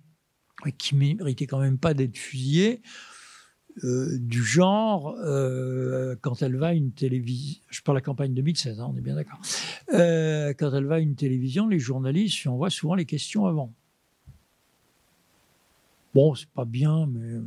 qui 0.72 0.96
méritaient 0.96 1.48
quand 1.48 1.60
même 1.60 1.78
pas 1.78 1.94
d'être 1.94 2.18
fusillés. 2.18 2.82
Euh, 3.84 4.18
du 4.20 4.42
genre, 4.42 5.18
euh, 5.20 6.16
quand 6.22 6.42
elle 6.42 6.56
va 6.56 6.68
à 6.68 6.74
une 6.74 6.92
télévision, 6.92 7.60
je 7.70 7.82
parle 7.82 7.98
de 7.98 8.00
la 8.00 8.06
campagne 8.06 8.34
2016, 8.34 8.80
hein, 8.80 8.88
on 8.90 8.98
est 8.98 9.02
bien 9.02 9.16
d'accord, 9.16 9.40
euh, 9.94 10.54
quand 10.58 10.74
elle 10.74 10.86
va 10.86 10.96
à 10.96 11.00
une 11.00 11.16
télévision, 11.16 11.68
les 11.68 11.80
journalistes 11.80 12.42
lui 12.42 12.50
envoient 12.50 12.70
souvent 12.70 12.96
les 12.96 13.06
questions 13.06 13.48
avant. 13.48 13.74
Bon, 16.14 16.36
c'est 16.36 16.50
pas 16.50 16.64
bien, 16.64 17.06
mais 17.08 17.42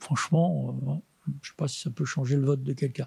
franchement, 0.00 1.00
je 1.26 1.30
ne 1.30 1.34
sais 1.42 1.54
pas 1.56 1.68
si 1.68 1.80
ça 1.80 1.90
peut 1.90 2.04
changer 2.04 2.34
le 2.34 2.44
vote 2.44 2.64
de 2.64 2.72
quelqu'un. 2.72 3.06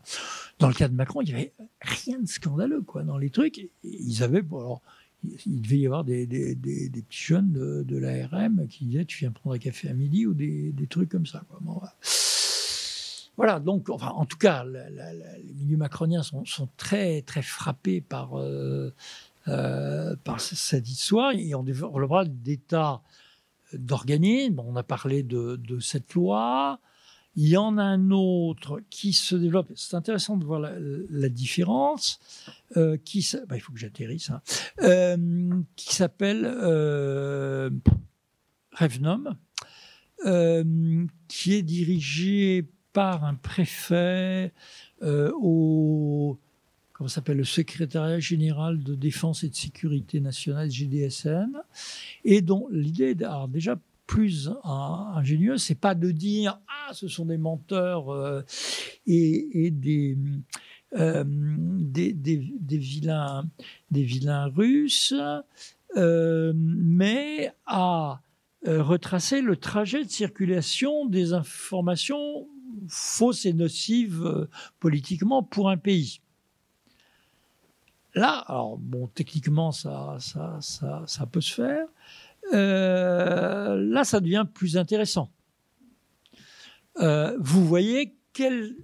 Dans 0.59 0.69
le 0.69 0.73
cas 0.73 0.87
de 0.87 0.95
Macron, 0.95 1.21
il 1.21 1.25
n'y 1.25 1.33
avait 1.33 1.53
rien 1.81 2.19
de 2.19 2.27
scandaleux 2.27 2.81
quoi, 2.81 3.03
dans 3.03 3.17
les 3.17 3.29
trucs. 3.29 3.69
Ils 3.83 4.23
avaient, 4.23 4.39
alors, 4.39 4.81
il 5.45 5.61
devait 5.61 5.79
y 5.79 5.85
avoir 5.85 6.05
des, 6.05 6.25
petits 6.25 7.23
jeunes 7.23 7.51
de, 7.51 7.97
l'ARM 7.97 8.65
qui 8.69 8.85
disaient 8.85 9.03
tu 9.03 9.17
viens 9.19 9.31
prendre 9.31 9.57
un 9.57 9.59
café 9.59 9.89
à 9.89 9.93
midi 9.93 10.25
ou 10.25 10.33
des, 10.33 10.73
trucs 10.89 11.09
comme 11.09 11.25
ça. 11.25 11.43
voilà. 11.59 11.93
Donc 13.61 13.89
enfin, 13.89 14.09
en 14.09 14.25
tout 14.25 14.37
cas, 14.37 14.63
les 14.63 15.53
milieux 15.53 15.77
macroniens 15.77 16.23
sont, 16.23 16.43
très 16.77 17.21
très 17.21 17.41
frappés 17.41 18.01
par, 18.01 18.39
euh, 18.39 18.93
euh, 19.47 20.15
par 20.23 20.39
cette 20.39 20.89
histoire 20.89 21.31
et 21.33 21.55
on 21.55 21.63
développera 21.63 22.25
des 22.25 22.57
tas 22.57 23.01
d'organismes. 23.73 24.59
on 24.59 24.75
a 24.75 24.83
parlé 24.83 25.23
de, 25.23 25.79
cette 25.79 26.13
loi. 26.13 26.79
Il 27.37 27.47
y 27.47 27.55
en 27.55 27.77
a 27.77 27.83
un 27.83 28.11
autre 28.11 28.81
qui 28.89 29.13
se 29.13 29.35
développe. 29.35 29.71
C'est 29.75 29.95
intéressant 29.95 30.35
de 30.35 30.43
voir 30.43 30.59
la, 30.59 31.29
différence. 31.29 32.19
Euh, 32.75 32.97
qui, 32.97 33.25
bah, 33.47 33.55
il 33.55 33.61
faut 33.61 33.71
que 33.71 33.79
j'atterrisse. 33.79 34.31
Hein. 34.31 34.41
Qui 35.77 35.95
s'appelle 35.95 36.45
euh, 40.25 41.05
qui 41.27 41.53
est 41.53 41.63
dirigé 41.63 42.69
par 42.93 43.23
un 43.23 43.35
préfet 43.35 44.51
au 45.01 46.37
comment 46.93 47.07
s'appelle 47.07 47.37
le 47.37 47.43
secrétariat 47.43 48.19
général 48.19 48.83
de 48.83 48.93
défense 48.93 49.43
et 49.43 49.49
de 49.49 49.55
sécurité 49.55 50.19
nationale 50.19 50.69
GDSN 50.69 51.51
et 52.23 52.41
dont 52.41 52.67
l'idée 52.69 53.15
alors 53.23 53.47
déjà 53.47 53.77
plus 54.11 54.51
ingénieux, 54.65 55.57
c'est 55.57 55.79
pas 55.79 55.95
de 55.95 56.11
dire 56.11 56.59
ah 56.67 56.93
ce 56.93 57.07
sont 57.07 57.25
des 57.27 57.37
menteurs 57.37 58.09
euh, 58.09 58.41
et, 59.07 59.73
euh, 60.99 61.23
des, 61.25 62.11
des, 62.11 62.77
vilains 62.77 63.45
des 63.89 64.03
vilains 64.03 64.47
russes, 64.47 65.13
euh, 65.95 66.51
mais 66.53 67.53
à 67.65 68.21
retracer 68.65 69.41
le 69.41 69.55
trajet 69.55 70.03
de 70.03 70.09
circulation 70.09 71.05
des 71.05 71.31
informations 71.31 72.49
fausses 72.87 73.45
et 73.45 73.53
nocives 73.53 74.47
politiquement 74.79 75.43
pour 75.43 75.69
un 75.69 75.77
pays. 75.77 76.21
Là, 78.13 78.43
alors 78.47 78.77
bon, 78.77 79.07
techniquement, 79.07 79.71
ça, 79.71 80.17
ça, 80.19 80.57
ça, 80.59 81.03
ça 81.07 81.25
peut 81.25 81.39
se 81.39 81.53
faire, 81.53 81.87
euh, 82.53 83.75
là, 83.77 84.03
ça 84.03 84.19
devient 84.19 84.45
plus 84.53 84.77
intéressant. 84.77 85.31
Euh, 86.97 87.37
vous 87.39 87.65
voyez 87.65 88.15
quelles, 88.33 88.75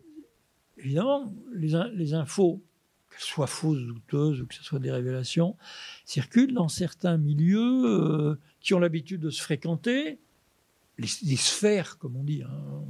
évidemment, 0.78 1.34
les, 1.54 2.14
infos, 2.14 2.64
qu'elles 3.10 3.20
soient 3.20 3.48
fausses, 3.48 3.82
douteuses 3.82 4.42
ou 4.42 4.48
que 4.48 4.56
ce 4.56 4.64
soit 4.64 4.80
des 4.80 4.92
révélations, 4.92 5.58
circulent 6.06 6.54
dans 6.54 6.70
certains 6.70 7.18
milieux 7.18 7.84
euh, 7.86 8.40
qui 8.62 8.74
ont 8.74 8.80
l'habitude 8.80 9.22
de 9.22 9.30
se 9.30 9.42
fréquenter, 9.42 10.20
les, 10.98 11.36
sphères, 11.36 11.98
comme 11.98 12.16
on 12.16 12.24
dit. 12.24 12.43
Hein. 12.43 12.84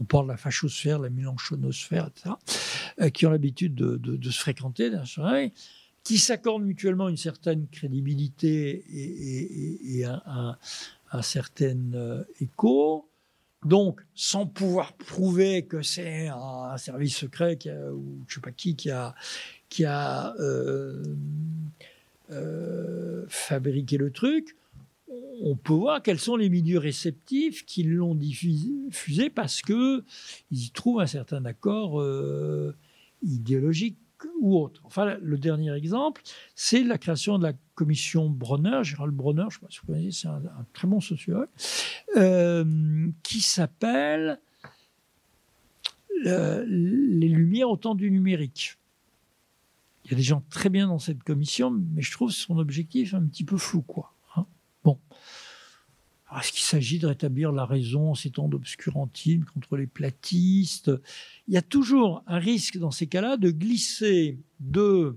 On 0.00 0.04
parle 0.04 0.26
de 0.26 0.32
la 0.32 0.36
fachosphère, 0.36 0.98
la 0.98 1.10
mélanchonosphère, 1.10 2.08
etc., 2.08 3.10
qui 3.10 3.26
ont 3.26 3.30
l'habitude 3.30 3.74
de, 3.74 3.96
de, 3.96 4.30
se 4.30 4.38
fréquenter 4.38 4.90
qui 6.04 6.18
s'accordent 6.18 6.64
mutuellement 6.64 7.08
une 7.08 7.16
certaine 7.16 7.68
crédibilité 7.68 8.84
et, 8.90 10.04
un, 10.04 10.56
certain 11.22 11.92
euh, 11.94 12.24
écho. 12.40 13.08
Donc, 13.64 14.00
sans 14.14 14.46
pouvoir 14.46 14.94
prouver 14.94 15.66
que 15.66 15.82
c'est 15.82 16.28
un, 16.28 16.76
service 16.78 17.16
secret 17.16 17.58
ou 17.92 18.24
je 18.26 18.32
ne 18.32 18.34
sais 18.34 18.40
pas 18.40 18.50
qui 18.50 18.74
qui 18.74 18.90
a, 19.84 20.34
euh, 20.40 21.16
euh, 22.30 23.24
fabriqué 23.28 23.98
le 23.98 24.10
truc, 24.10 24.56
on 25.42 25.56
peut 25.56 25.72
voir 25.72 26.02
quels 26.02 26.18
sont 26.18 26.36
les 26.36 26.48
milieux 26.48 26.78
réceptifs 26.78 27.64
qui 27.66 27.82
l'ont 27.82 28.14
diffusé 28.14 29.30
parce 29.30 29.62
que 29.62 30.04
y 30.50 30.70
trouvent 30.70 31.00
un 31.00 31.06
certain 31.06 31.44
accord 31.44 32.02
idéologique 33.22 33.98
ou 34.40 34.58
autre. 34.58 34.80
Enfin, 34.84 35.16
le 35.20 35.38
dernier 35.38 35.72
exemple, 35.74 36.22
c'est 36.54 36.82
la 36.82 36.98
création 36.98 37.38
de 37.38 37.44
la 37.44 37.52
commission 37.74 38.28
Bronner, 38.28 38.80
Gérald 38.82 39.14
Bronner, 39.14 39.46
je 39.50 39.56
ne 39.56 39.60
sais 39.60 39.60
pas 39.60 39.70
si 39.70 39.78
vous 39.80 39.86
connaissez, 39.86 40.20
c'est 40.22 40.28
un, 40.28 40.66
très 40.72 40.88
bon 40.88 41.00
sociologue, 41.00 41.48
euh, 42.16 43.08
qui 43.22 43.40
s'appelle 43.40 44.40
Les 46.24 47.28
Lumières 47.28 47.70
au 47.70 47.76
temps 47.76 47.94
du 47.94 48.10
numérique. 48.10 48.78
Il 50.04 50.10
y 50.10 50.14
a 50.14 50.16
des 50.16 50.22
gens 50.22 50.42
très 50.50 50.68
bien 50.68 50.88
dans 50.88 50.98
cette 50.98 51.22
commission, 51.22 51.70
mais 51.70 52.02
je 52.02 52.10
trouve 52.10 52.30
son 52.30 52.58
objectif 52.58 53.14
un 53.14 53.22
petit 53.22 53.44
peu 53.44 53.56
flou, 53.56 53.82
quoi. 53.82 54.14
Bon. 56.32 56.38
Est-ce 56.38 56.52
qu'il 56.52 56.62
s'agit 56.62 56.98
de 56.98 57.06
rétablir 57.06 57.52
la 57.52 57.64
raison 57.64 58.10
en 58.10 58.14
ces 58.14 58.30
temps 58.30 58.48
d'obscurantisme 58.48 59.44
contre 59.44 59.76
les 59.76 59.86
platistes? 59.86 60.90
Il 61.48 61.54
y 61.54 61.56
a 61.56 61.62
toujours 61.62 62.22
un 62.26 62.38
risque 62.38 62.78
dans 62.78 62.90
ces 62.90 63.06
cas-là 63.06 63.36
de 63.36 63.50
glisser 63.50 64.38
de 64.60 65.16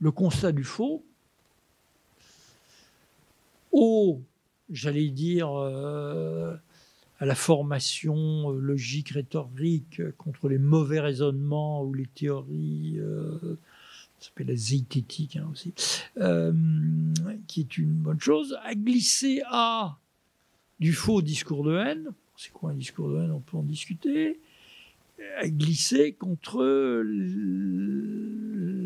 le 0.00 0.10
constat 0.10 0.52
du 0.52 0.64
faux 0.64 1.04
au, 3.72 4.22
j'allais 4.70 5.08
dire, 5.08 5.50
euh, 5.52 6.56
à 7.18 7.26
la 7.26 7.34
formation 7.34 8.52
euh, 8.52 8.58
logique, 8.58 9.10
rhétorique 9.10 10.00
contre 10.16 10.48
les 10.48 10.58
mauvais 10.58 11.00
raisonnements 11.00 11.82
ou 11.82 11.92
les 11.92 12.06
théories. 12.06 12.98
Euh, 12.98 13.58
ça 14.18 14.28
s'appelle 14.28 14.46
la 14.46 14.56
zététique 14.56 15.36
hein, 15.36 15.46
aussi, 15.52 15.74
qui 17.46 17.60
est 17.60 17.76
une 17.76 17.92
bonne 17.92 18.20
chose, 18.20 18.56
à 18.64 18.74
glisser 18.74 19.42
à 19.50 19.98
du 20.80 20.92
faux 20.92 21.22
discours 21.22 21.64
de 21.64 21.76
haine. 21.76 22.10
C'est 22.36 22.52
quoi 22.52 22.70
un 22.70 22.74
discours 22.74 23.10
de 23.10 23.18
haine? 23.18 23.32
On 23.32 23.40
peut 23.40 23.56
en 23.56 23.62
discuter. 23.62 24.40
À 25.38 25.48
glisser 25.48 26.12
contre 26.12 26.62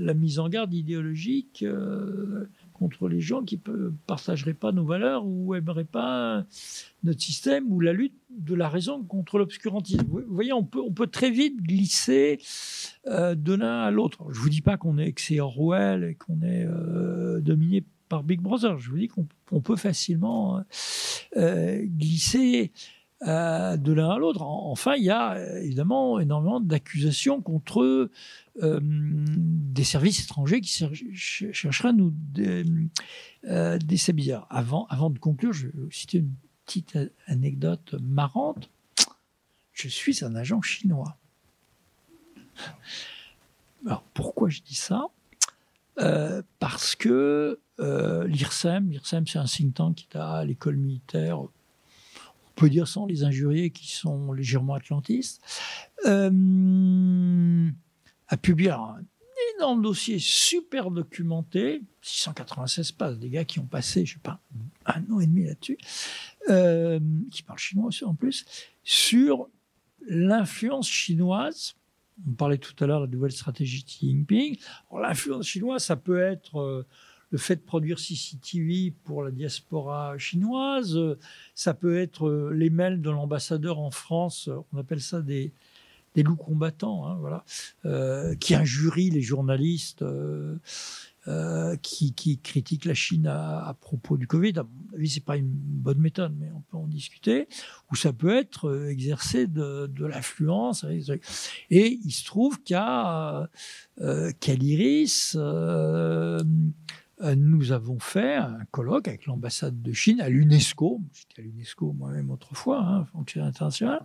la 0.01 0.15
mise 0.15 0.39
en 0.39 0.49
garde 0.49 0.73
idéologique 0.73 1.65
euh, 1.65 2.49
contre 2.73 3.09
les 3.09 3.21
gens 3.21 3.43
qui 3.43 3.61
ne 3.69 3.91
partageraient 4.07 4.55
pas 4.55 4.73
nos 4.73 4.85
valeurs 4.85 5.27
ou 5.27 5.55
n'aimeraient 5.55 5.85
pas 5.85 6.47
notre 7.05 7.21
système 7.21 7.71
ou 7.71 7.81
la 7.81 7.93
lutte 7.93 8.15
de 8.31 8.55
la 8.55 8.69
raison 8.69 9.03
contre 9.03 9.39
l'obscurantisme. 9.39 10.07
Vous 10.09 10.23
voyez, 10.29 10.53
on 10.53 10.65
peut, 10.65 11.07
très 11.07 11.31
vite 11.31 11.61
glisser 11.63 12.39
euh, 13.07 13.35
de 13.35 13.53
l'un 13.53 13.81
à 13.81 13.91
l'autre. 13.91 14.25
Je 14.31 14.39
ne 14.39 14.43
vous 14.43 14.49
dis 14.49 14.63
pas 14.63 14.77
qu'on 14.77 14.99
est 14.99 15.07
excès 15.07 15.41
Orwell 15.41 16.05
et 16.05 16.15
qu'on 16.15 16.41
est 16.43 16.65
euh, 16.67 17.41
dominé 17.41 17.85
par 18.11 18.25
Big 18.25 18.43
Brother. 18.43 18.79
Je 18.79 18.91
vous 18.91 18.99
dis 18.99 19.09
qu'on 19.09 19.61
peut 19.61 19.77
facilement 19.77 20.63
euh, 21.37 21.83
glisser 21.87 22.73
euh, 23.23 23.79
de 23.79 23.93
l'un 23.93 24.11
à 24.11 24.19
l'autre. 24.19 24.43
Enfin, 24.43 24.97
il 24.97 25.05
y 25.05 25.11
a 25.11 25.35
euh, 25.35 25.63
évidemment 25.63 26.19
énormément 26.19 26.61
d'accusations 26.61 27.41
contre 27.41 28.11
des 28.61 29.85
services 29.85 30.25
étrangers 30.25 30.61
qui 30.61 30.87
chercheraient 31.15 31.89
à 31.89 31.93
nous 31.93 32.13
déstabiliser. 33.79 34.39
Avant, 34.51 34.87
avant 34.91 35.09
de 35.09 35.19
conclure, 35.19 35.55
je 35.55 35.69
vais 35.69 35.73
vous 35.75 35.91
citer 35.91 36.19
une 36.19 36.35
petite 36.67 36.99
anecdote 37.27 37.95
marrante. 38.03 38.69
Je 39.73 39.89
suis 39.89 40.23
un 40.25 40.35
agent 40.35 40.61
chinois. 40.61 41.17
Alors 43.87 44.03
pourquoi 44.13 44.51
je 44.51 44.61
dis 44.61 44.75
ça? 44.75 45.07
Parce 46.59 46.97
que 46.97 47.61
L'IRSEM, 47.81 48.91
l'IRSEM 48.91 49.27
c'est 49.27 49.39
un 49.39 49.45
think 49.45 49.75
tank 49.75 49.97
qui 49.97 50.09
est 50.13 50.17
à 50.17 50.45
l'école 50.45 50.77
militaire, 50.77 51.41
on 51.41 51.49
peut 52.55 52.71
dire 52.71 52.87
sans 52.87 53.07
les 53.07 53.25
injurier 53.25 53.71
qui 53.71 53.91
sont 53.91 54.33
légèrement 54.33 54.75
atlantistes, 54.75 55.41
euh, 56.07 57.71
a 58.29 58.37
publié 58.37 58.71
un 58.71 59.03
énorme 59.57 59.83
dossier 59.83 60.19
super 60.19 60.91
documenté, 60.91 61.83
696 62.03 62.93
pages, 62.93 63.19
des 63.19 63.31
gars 63.31 63.45
qui 63.45 63.59
ont 63.59 63.67
passé, 63.67 64.05
je 64.05 64.15
sais 64.15 64.21
pas, 64.21 64.41
un 64.87 65.03
an 65.11 65.21
et 65.21 65.27
demi 65.27 65.45
là-dessus, 65.45 65.79
euh, 66.49 67.01
qui 67.31 67.43
parlent 67.43 67.59
chinois 67.59 67.87
aussi 67.87 68.05
en 68.05 68.15
plus, 68.15 68.45
sur 68.85 69.49
l'influence 70.07 70.89
chinoise 70.89 71.75
on 72.29 72.33
parlait 72.33 72.59
tout 72.59 72.75
à 72.85 72.87
l'heure 72.87 73.01
de 73.01 73.07
la 73.07 73.13
nouvelle 73.13 73.33
stratégie 73.33 73.83
de 73.83 73.87
Xi 73.87 74.11
Jinping. 74.11 74.59
L'influence 74.93 75.47
chinoise, 75.47 75.85
ça 75.85 75.97
peut 75.97 76.21
être 76.21 76.85
le 77.31 77.39
fait 77.39 77.57
de 77.57 77.61
produire 77.61 77.99
CCTV 77.99 78.93
pour 79.05 79.23
la 79.23 79.31
diaspora 79.31 80.19
chinoise, 80.19 80.99
ça 81.55 81.75
peut 81.75 81.99
être 81.99 82.27
euh, 82.27 82.51
les 82.53 82.71
mails 82.71 83.01
de 83.01 83.11
l'ambassadeur 83.11 83.79
en 83.79 83.91
France, 83.91 84.51
on 84.73 84.79
appelle 84.79 85.01
ça 85.01 85.23
des, 85.23 85.53
des 86.15 86.23
loups 86.23 86.37
combattants, 86.37 87.07
hein, 87.07 87.17
voilà, 87.21 87.45
euh, 87.85 88.35
qui 88.35 88.55
injurient 88.55 89.11
les 89.11 89.23
journalistes 89.23 90.05
euh, 91.29 91.77
qui, 91.83 92.15
qui, 92.15 92.39
critiquent 92.39 92.87
la 92.87 92.95
Chine 92.95 93.27
à, 93.29 93.77
propos 93.81 94.17
du 94.17 94.27
Covid. 94.27 94.59
À 94.59 94.63
mon 94.63 94.97
avis, 94.97 95.09
c'est 95.09 95.25
pas 95.25 95.37
une 95.37 95.51
bonne 95.53 95.99
méthode, 95.99 96.35
mais 96.37 96.51
on 96.57 96.63
peut 96.63 96.79
en 96.79 96.89
discuter. 96.89 97.47
Ou 97.93 97.95
ça 97.95 98.13
peut 98.13 98.35
être 98.35 98.89
exercer 98.89 99.47
de, 99.47 99.89
l'influence. 99.99 100.85
Et 101.71 102.01
il 102.05 102.11
se 102.11 102.25
trouve 102.25 102.61
qu'à 102.63 103.49
qu'à 103.99 104.55
l'Iris, 104.55 105.37
nous 107.37 107.73
avons 107.73 107.99
fait 107.99 108.37
un 108.37 108.65
colloque 108.71 109.09
avec 109.09 109.27
l'ambassade 109.27 109.83
de 109.83 109.93
Chine 109.93 110.21
à 110.21 110.29
l'UNESCO. 110.29 111.01
J'étais 111.13 111.43
à 111.43 111.45
l'UNESCO 111.45 111.93
moi-même 111.93 112.31
autrefois, 112.31 112.81
hein, 112.81 113.05
fonctionnaire 113.13 113.49
international, 113.49 114.01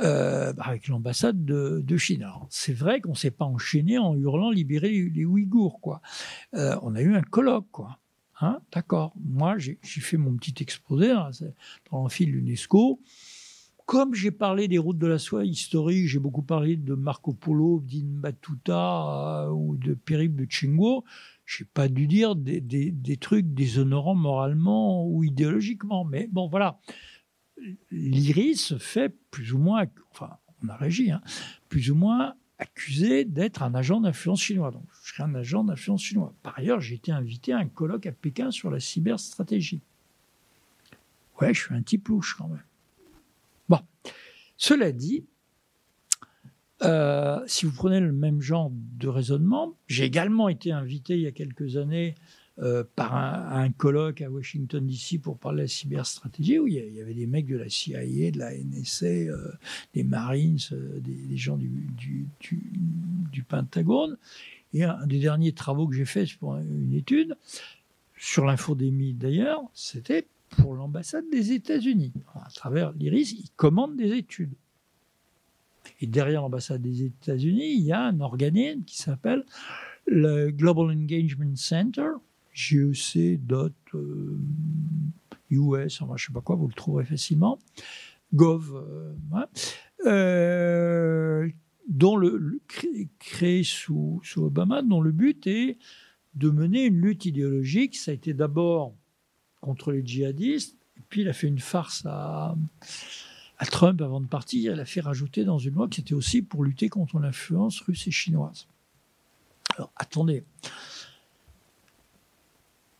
euh, 0.00 0.52
avec 0.58 0.88
l'ambassade 0.88 1.44
de, 1.44 1.96
Chine. 1.96 2.22
Alors, 2.22 2.46
c'est 2.50 2.72
vrai 2.72 3.00
qu'on 3.00 3.12
ne 3.12 3.16
s'est 3.16 3.30
pas 3.30 3.44
enchaîné 3.44 3.98
en 3.98 4.14
hurlant 4.14 4.50
libérer 4.50 4.90
les, 4.90 5.24
Ouïghours, 5.24 5.80
quoi. 5.80 6.00
Euh, 6.54 6.76
on 6.82 6.94
a 6.94 7.00
eu 7.00 7.14
un 7.14 7.22
colloque, 7.22 7.70
quoi. 7.70 7.98
Hein, 8.40 8.60
D'accord. 8.72 9.14
Moi, 9.18 9.56
j'ai 9.58 9.78
fait 9.82 10.18
mon 10.18 10.36
petit 10.36 10.62
exposé 10.62 11.10
hein, 11.10 11.30
dans 11.90 11.98
l'amphi 11.98 12.26
de 12.26 12.32
l'UNESCO. 12.32 13.00
Comme 13.86 14.14
j'ai 14.14 14.32
parlé 14.32 14.66
des 14.66 14.78
routes 14.78 14.98
de 14.98 15.06
la 15.06 15.18
soie 15.18 15.44
historiques, 15.44 16.08
j'ai 16.08 16.18
beaucoup 16.18 16.42
parlé 16.42 16.76
de 16.76 16.94
Marco 16.94 17.32
Polo, 17.32 17.80
d'Ibn 17.80 18.20
Battuta 18.20 19.48
ou 19.52 19.76
de 19.76 19.94
Périple 19.94 20.34
de 20.34 20.46
Chingo 20.50 21.04
je 21.46 21.62
n'ai 21.62 21.70
pas 21.72 21.88
dû 21.88 22.06
dire 22.06 22.34
des, 22.34 23.16
trucs 23.18 23.46
déshonorants 23.54 24.16
moralement 24.16 25.06
ou 25.06 25.24
idéologiquement. 25.24 26.04
Mais 26.04 26.28
bon, 26.30 26.48
voilà. 26.48 26.78
L'IRIS 27.90 28.76
fait 28.78 29.16
plus 29.30 29.52
ou 29.52 29.58
moins, 29.58 29.86
enfin, 30.10 30.36
on 30.62 30.68
a 30.68 30.76
régi, 30.76 31.10
hein, 31.10 31.22
plus 31.68 31.90
ou 31.90 31.94
moins 31.94 32.34
accusé 32.58 33.24
d'être 33.24 33.62
un 33.62 33.74
agent 33.74 34.00
d'influence 34.00 34.42
chinois. 34.42 34.70
Donc, 34.70 34.84
je 35.02 35.12
serais 35.12 35.22
un 35.22 35.34
agent 35.34 35.64
d'influence 35.64 36.02
chinois. 36.02 36.34
Par 36.42 36.58
ailleurs, 36.58 36.80
j'ai 36.80 36.96
été 36.96 37.12
invité 37.12 37.52
à 37.52 37.58
un 37.58 37.66
colloque 37.66 38.06
à 38.06 38.12
Pékin 38.12 38.50
sur 38.50 38.70
la 38.70 38.80
cyberstratégie. 38.80 39.80
Ouais, 41.40 41.54
je 41.54 41.60
suis 41.60 41.74
un 41.74 41.82
type 41.82 42.08
louche 42.08 42.34
quand 42.36 42.48
même. 42.48 42.64
Bon. 43.68 43.80
Cela 44.56 44.90
dit, 44.90 45.26
euh, 46.82 47.40
si 47.46 47.64
vous 47.64 47.72
prenez 47.72 48.00
le 48.00 48.12
même 48.12 48.40
genre 48.40 48.70
de 48.72 49.08
raisonnement, 49.08 49.74
j'ai 49.86 50.04
également 50.04 50.48
été 50.48 50.72
invité 50.72 51.14
il 51.14 51.22
y 51.22 51.26
a 51.26 51.32
quelques 51.32 51.76
années 51.76 52.14
euh, 52.58 52.84
par 52.96 53.14
un, 53.14 53.70
colloque 53.70 54.20
à 54.20 54.30
Washington 54.30 54.86
DC 54.86 55.20
pour 55.20 55.38
parler 55.38 55.58
de 55.58 55.62
la 55.62 55.68
cyberstratégie 55.68 56.58
où 56.58 56.66
il 56.66 56.74
y 56.74 57.00
avait 57.00 57.14
des 57.14 57.26
mecs 57.26 57.46
de 57.46 57.56
la 57.56 57.68
CIA, 57.68 58.30
de 58.30 58.38
la 58.38 58.54
NSA, 58.54 59.06
euh, 59.06 59.52
des 59.94 60.04
Marines, 60.04 60.58
des, 61.00 61.36
gens 61.36 61.56
du, 61.56 61.68
du, 61.96 62.26
du, 62.40 63.42
Pentagone. 63.42 64.16
Et 64.72 64.84
un 64.84 65.06
des 65.06 65.18
derniers 65.18 65.52
travaux 65.52 65.86
que 65.86 65.94
j'ai 65.94 66.04
fait 66.04 66.26
pour 66.38 66.56
une 66.56 66.94
étude 66.94 67.36
sur 68.18 68.46
l'infodémie 68.46 69.14
d'ailleurs, 69.14 69.62
c'était 69.74 70.26
pour 70.48 70.74
l'ambassade 70.74 71.24
des 71.30 71.52
États-Unis. 71.52 72.12
À 72.34 72.50
travers 72.50 72.92
l'IRIS, 72.92 73.32
ils 73.32 73.50
commandent 73.56 73.96
des 73.96 74.12
études. 74.12 74.54
Et 76.00 76.06
derrière 76.06 76.42
l'ambassade 76.42 76.82
des 76.82 77.04
États-Unis, 77.04 77.74
il 77.74 77.82
y 77.82 77.92
a 77.92 78.02
un 78.02 78.20
organisme 78.20 78.82
qui 78.84 78.96
s'appelle 78.96 79.44
le 80.06 80.50
Global 80.50 80.90
Engagement 80.90 81.56
Center, 81.56 82.10
GEC.US, 82.52 83.40
euh, 83.94 84.38
enfin, 86.00 86.16
je 86.16 86.24
ne 86.24 86.26
sais 86.26 86.32
pas 86.32 86.40
quoi, 86.40 86.56
vous 86.56 86.68
le 86.68 86.74
trouverez 86.74 87.04
facilement, 87.04 87.58
Gov, 88.34 88.74
euh, 88.74 89.12
euh, 90.06 91.48
dont 91.88 92.16
le, 92.16 92.60
créé 93.18 93.62
sous, 93.62 94.22
Obama, 94.36 94.82
dont 94.82 95.00
le 95.00 95.12
but 95.12 95.46
est 95.46 95.78
de 96.34 96.50
mener 96.50 96.84
une 96.84 97.00
lutte 97.00 97.24
idéologique. 97.24 97.96
Ça 97.96 98.10
a 98.10 98.14
été 98.14 98.34
d'abord 98.34 98.94
contre 99.60 99.92
les 99.92 100.04
djihadistes, 100.04 100.76
puis 101.08 101.22
il 101.22 101.28
a 101.28 101.32
fait 101.32 101.48
une 101.48 101.58
farce 101.58 102.04
à, 102.06 102.56
à 103.58 103.66
Trump 103.66 104.00
avant 104.02 104.20
de 104.20 104.26
partir, 104.26 104.72
elle 104.72 104.80
a 104.80 104.84
fait 104.84 105.00
rajouter 105.00 105.44
dans 105.44 105.58
une 105.58 105.74
loi 105.74 105.88
que 105.88 105.96
c'était 105.96 106.14
aussi 106.14 106.42
pour 106.42 106.64
lutter 106.64 106.88
contre 106.88 107.18
l'influence 107.18 107.80
russe 107.80 108.06
et 108.06 108.10
chinoise. 108.10 108.66
Alors 109.76 109.92
attendez, 109.96 110.44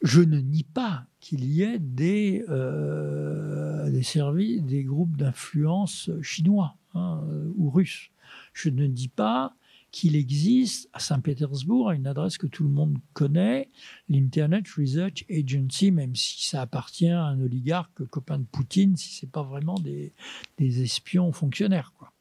je 0.02 0.20
ne 0.20 0.38
nie 0.38 0.64
pas 0.64 1.06
qu'il 1.20 1.44
y 1.44 1.62
ait 1.62 1.78
des, 1.78 2.44
euh, 2.48 3.90
des 3.90 4.02
services, 4.02 4.62
des 4.62 4.84
groupes 4.84 5.16
d'influence 5.16 6.10
chinois 6.22 6.76
hein, 6.94 7.22
ou 7.56 7.70
russes. 7.70 8.10
Je 8.52 8.70
ne 8.70 8.86
dis 8.86 9.08
pas 9.08 9.54
qu'il 9.96 10.14
existe 10.14 10.90
à 10.92 10.98
Saint-Pétersbourg, 10.98 11.88
à 11.88 11.94
une 11.94 12.06
adresse 12.06 12.36
que 12.36 12.46
tout 12.46 12.64
le 12.64 12.68
monde 12.68 12.98
connaît, 13.14 13.70
l'Internet 14.10 14.68
Research 14.76 15.24
Agency, 15.30 15.90
même 15.90 16.14
si 16.14 16.46
ça 16.46 16.60
appartient 16.60 17.08
à 17.08 17.22
un 17.22 17.40
oligarque 17.40 18.04
copain 18.04 18.38
de 18.38 18.44
Poutine, 18.44 18.94
si 18.98 19.14
c'est 19.14 19.30
pas 19.30 19.42
vraiment 19.42 19.78
des, 19.78 20.12
espions 20.58 21.32
fonctionnaires. 21.32 21.94
Quoi. 21.96 22.12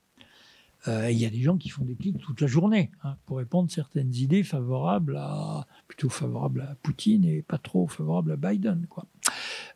Euh, 0.88 1.12
il 1.12 1.18
y 1.18 1.26
a 1.26 1.30
des 1.30 1.42
gens 1.42 1.58
qui 1.58 1.68
font 1.68 1.84
des 1.84 1.96
clics 1.96 2.18
toute 2.18 2.40
la 2.40 2.48
journée 2.48 2.92
hein, 3.04 3.18
pour 3.26 3.40
répondre 3.40 3.70
certaines 3.70 4.16
idées 4.16 4.44
favorables 4.44 5.18
à 5.18 5.68
plutôt 5.90 6.08
favorables 6.08 6.62
à 6.62 6.76
Poutine 6.82 7.26
et 7.26 7.42
pas 7.42 7.58
trop 7.58 7.88
favorables 7.88 8.32
à 8.32 8.38
Biden. 8.38 8.86
Quoi. 8.88 9.06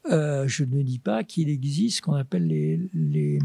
Euh, 0.10 0.48
je 0.48 0.64
ne 0.64 0.84
dis 0.84 1.00
pas 1.00 1.26
qu'il 1.26 1.50
existe 1.50 1.98
ce 1.98 2.02
qu'on 2.02 2.14
appelle 2.14 2.48
les, 2.48 2.80
les 2.94 3.40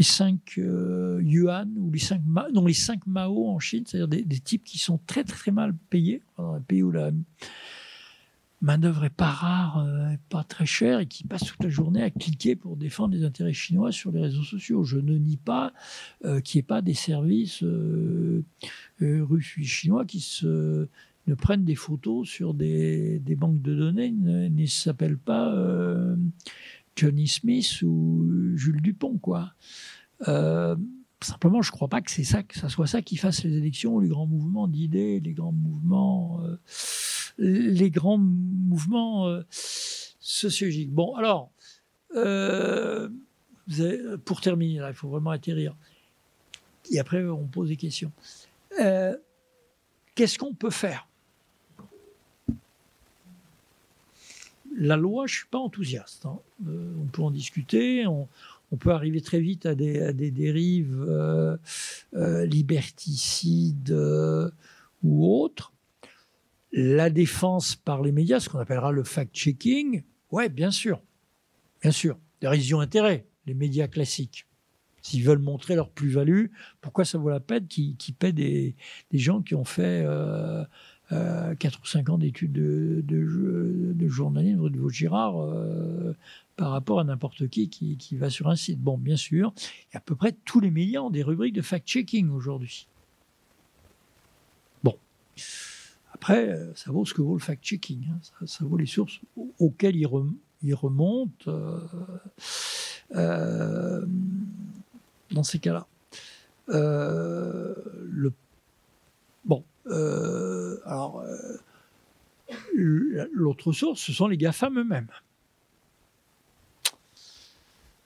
les 0.00 0.04
cinq 0.04 0.54
euh, 0.56 1.20
yuan 1.22 1.70
ou 1.76 1.90
les 1.90 1.98
cinq, 1.98 2.22
non, 2.54 2.64
les 2.64 2.72
cinq 2.72 3.06
Mao 3.06 3.50
en 3.50 3.58
Chine, 3.58 3.84
c'est-à-dire 3.86 4.24
des, 4.24 4.40
types 4.40 4.64
qui 4.64 4.78
sont 4.78 4.98
très 5.06 5.24
très 5.24 5.50
mal 5.50 5.74
payés, 5.90 6.22
dans 6.38 6.54
un 6.54 6.60
pays 6.62 6.82
où 6.82 6.90
la 6.90 7.10
main-d'œuvre 8.62 9.04
est 9.04 9.10
pas 9.10 9.28
rare, 9.28 9.84
euh, 9.86 10.14
pas 10.30 10.42
très 10.42 10.64
chère, 10.64 11.00
et 11.00 11.06
qui 11.06 11.24
passent 11.24 11.44
toute 11.44 11.62
la 11.62 11.68
journée 11.68 12.02
à 12.02 12.08
cliquer 12.08 12.56
pour 12.56 12.78
défendre 12.78 13.14
les 13.14 13.24
intérêts 13.24 13.52
chinois 13.52 13.92
sur 13.92 14.10
les 14.10 14.22
réseaux 14.22 14.42
sociaux. 14.42 14.84
Je 14.84 14.96
ne 14.96 15.18
nie 15.18 15.36
pas 15.36 15.74
euh, 16.24 16.40
qu'il 16.40 16.56
n'y 16.56 16.60
ait 16.60 16.66
pas 16.66 16.80
des 16.80 16.94
services 16.94 17.62
russes 19.00 19.56
ou 19.58 19.62
chinois 19.62 20.06
qui 20.06 20.40
ne 20.42 21.34
prennent 21.34 21.66
des 21.66 21.74
photos 21.74 22.26
sur 22.26 22.54
des, 22.54 23.18
des 23.18 23.36
banques 23.36 23.60
de 23.60 23.74
données, 23.74 24.12
ne, 24.12 24.48
ne 24.48 24.66
s'appellent 24.66 25.18
pas 25.18 25.54
Johnny 27.00 27.28
Smith 27.28 27.80
ou 27.82 28.54
Jules 28.56 28.82
Dupont, 28.82 29.16
quoi. 29.16 29.54
Euh, 30.28 30.76
simplement, 31.22 31.62
je 31.62 31.70
ne 31.70 31.72
crois 31.72 31.88
pas 31.88 32.02
que 32.02 32.10
c'est 32.10 32.24
ça, 32.24 32.42
que 32.42 32.58
ça 32.58 32.68
soit 32.68 32.86
ça 32.86 33.00
qui 33.00 33.16
fasse 33.16 33.42
les 33.42 33.56
élections, 33.56 34.00
les 34.00 34.08
grands 34.08 34.26
mouvements 34.26 34.68
d'idées, 34.68 35.18
les 35.20 35.32
grands 35.32 35.52
mouvements, 35.52 36.42
euh, 36.44 36.58
les 37.38 37.90
grands 37.90 38.18
mouvements 38.18 39.28
euh, 39.28 39.40
sociologiques. 39.50 40.92
Bon, 40.92 41.14
alors, 41.14 41.50
pour 44.26 44.40
terminer, 44.42 44.82
il 44.86 44.94
faut 44.94 45.08
vraiment 45.08 45.30
atterrir. 45.30 45.74
Et 46.90 46.98
après, 46.98 47.24
on 47.24 47.46
pose 47.46 47.70
des 47.70 47.76
questions. 47.76 48.12
Qu'est-ce 48.76 50.38
qu'on 50.38 50.52
peut 50.52 50.70
faire? 50.70 51.08
La 54.76 54.96
loi, 54.96 55.26
je 55.26 55.34
ne 55.34 55.36
suis 55.38 55.48
pas 55.48 55.58
enthousiaste. 55.58 56.26
Hein. 56.26 56.38
Euh, 56.66 56.92
on 57.00 57.06
peut 57.06 57.22
en 57.22 57.30
discuter, 57.30 58.06
on, 58.06 58.28
peut 58.78 58.90
arriver 58.90 59.20
très 59.20 59.40
vite 59.40 59.66
à 59.66 59.74
des, 59.74 60.30
dérives 60.30 61.04
euh, 61.08 61.56
euh, 62.14 62.46
liberticides 62.46 63.92
ou 65.02 65.26
autres. 65.26 65.72
La 66.72 67.10
défense 67.10 67.74
par 67.74 68.00
les 68.00 68.12
médias, 68.12 68.38
ce 68.38 68.48
qu'on 68.48 68.60
appellera 68.60 68.92
le 68.92 69.02
fact-checking, 69.02 70.04
ouais, 70.30 70.48
bien 70.48 70.70
sûr, 70.70 71.02
bien 71.82 71.90
sûr. 71.90 72.16
Ils 72.42 72.74
ont 72.76 72.80
intérêt, 72.80 73.26
les 73.46 73.54
médias 73.54 73.88
classiques. 73.88 74.46
S'ils 75.02 75.24
veulent 75.24 75.38
montrer 75.38 75.74
leur 75.74 75.90
plus-value, 75.90 76.46
pourquoi 76.80 77.04
ça 77.04 77.18
vaut 77.18 77.30
la 77.30 77.40
peine 77.40 77.66
qu'ils 77.66 78.14
paient 78.16 78.32
des, 78.32 78.76
gens 79.12 79.42
qui 79.42 79.56
ont 79.56 79.64
fait 79.64 80.06
4 81.10 81.12
euh, 81.12 81.78
ou 81.82 81.86
5 81.86 82.08
ans 82.10 82.18
d'études 82.18 82.52
de, 82.52 83.02
de, 83.04 83.92
de, 83.94 84.08
journalisme 84.08 84.70
de 84.70 84.78
Vaugirard 84.78 85.40
euh, 85.40 86.14
par 86.56 86.70
rapport 86.70 87.00
à 87.00 87.04
n'importe 87.04 87.48
qui, 87.48 87.68
qui, 87.68 87.96
qui 87.96 88.16
va 88.16 88.30
sur 88.30 88.48
un 88.48 88.54
site. 88.54 88.78
Bon, 88.80 88.96
bien 88.96 89.16
sûr, 89.16 89.52
à 89.92 89.98
peu 89.98 90.14
près 90.14 90.36
tous 90.44 90.60
les 90.60 90.70
médias 90.70 91.00
ont 91.00 91.10
des 91.10 91.24
rubriques 91.24 91.54
de 91.54 91.62
fact-checking 91.62 92.30
aujourd'hui. 92.30 92.86
Bon. 94.84 94.96
Après, 96.14 96.50
euh, 96.50 96.72
ça 96.76 96.92
vaut 96.92 97.04
ce 97.04 97.12
que 97.12 97.22
vaut 97.22 97.34
le 97.34 97.40
fact-checking. 97.40 98.04
Hein. 98.08 98.46
Ça, 98.46 98.64
vaut 98.64 98.76
les 98.76 98.86
sources 98.86 99.20
auxquelles 99.58 99.96
il, 99.96 100.06
remonte 100.06 101.48
dans 105.32 105.42
ces 105.42 105.58
cas-là. 105.58 105.88
le 106.68 108.32
Bon, 109.50 109.64
euh, 109.88 110.78
alors, 110.84 111.22
euh, 111.22 111.58
l'autre 113.32 113.72
source, 113.72 114.00
ce 114.00 114.12
sont 114.12 114.28
les 114.28 114.36
GAFAM 114.36 114.78
eux-mêmes. 114.78 115.08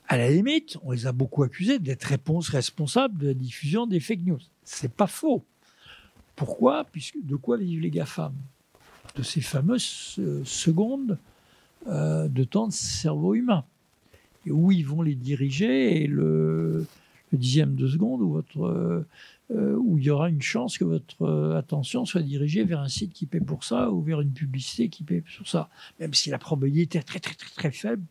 À 0.07 0.17
la 0.17 0.31
limite, 0.31 0.75
on 0.81 0.89
les 0.89 1.05
a 1.05 1.11
beaucoup 1.11 1.43
accusés 1.43 1.77
d'être 1.77 2.05
responsables 2.05 3.19
de 3.19 3.27
la 3.27 3.35
diffusion 3.35 3.85
des 3.85 3.99
fake 3.99 4.21
news. 4.21 4.39
C'est 4.63 4.91
pas 4.91 5.05
faux. 5.05 5.45
Pourquoi? 6.35 6.83
Puisque 6.85 7.17
de 7.21 7.35
quoi 7.35 7.57
vivent 7.57 7.81
les 7.81 7.91
GAFAM? 7.91 8.33
De 9.15 9.21
ces 9.21 9.41
fameuses 9.41 10.15
euh, 10.17 10.43
secondes 10.45 11.19
de 11.85 12.43
temps 12.43 12.67
de 12.67 12.73
cerveau 12.73 13.35
humain. 13.35 13.65
Et 14.47 14.51
où 14.51 14.71
ils 14.71 14.87
vont 14.87 15.03
les 15.03 15.13
diriger 15.13 16.01
et 16.01 16.07
dixième 17.37 17.75
de 17.75 17.87
seconde 17.87 18.21
où 18.21 18.31
votre 18.31 19.05
euh, 19.51 19.75
où 19.75 19.99
il 19.99 20.05
y 20.05 20.09
aura 20.09 20.29
une 20.29 20.41
chance 20.41 20.79
que 20.79 20.83
votre 20.83 21.21
euh, 21.21 21.55
attention 21.55 22.03
soit 22.03 22.23
dirigée 22.23 22.63
vers 22.63 22.79
un 22.79 22.87
site 22.87 23.13
qui 23.13 23.27
paie 23.27 23.39
pour 23.39 23.63
ça 23.63 23.91
ou 23.91 24.01
vers 24.01 24.19
une 24.21 24.33
publicité 24.33 24.89
qui 24.89 25.03
paie 25.03 25.23
sur 25.29 25.47
ça. 25.47 25.69
Même 25.99 26.15
si 26.15 26.31
la 26.31 26.39
probabilité 26.39 26.97
est 26.97 27.03
très 27.03 27.19
très 27.19 27.35
très 27.35 27.51
très 27.51 27.71
faible 27.71 28.03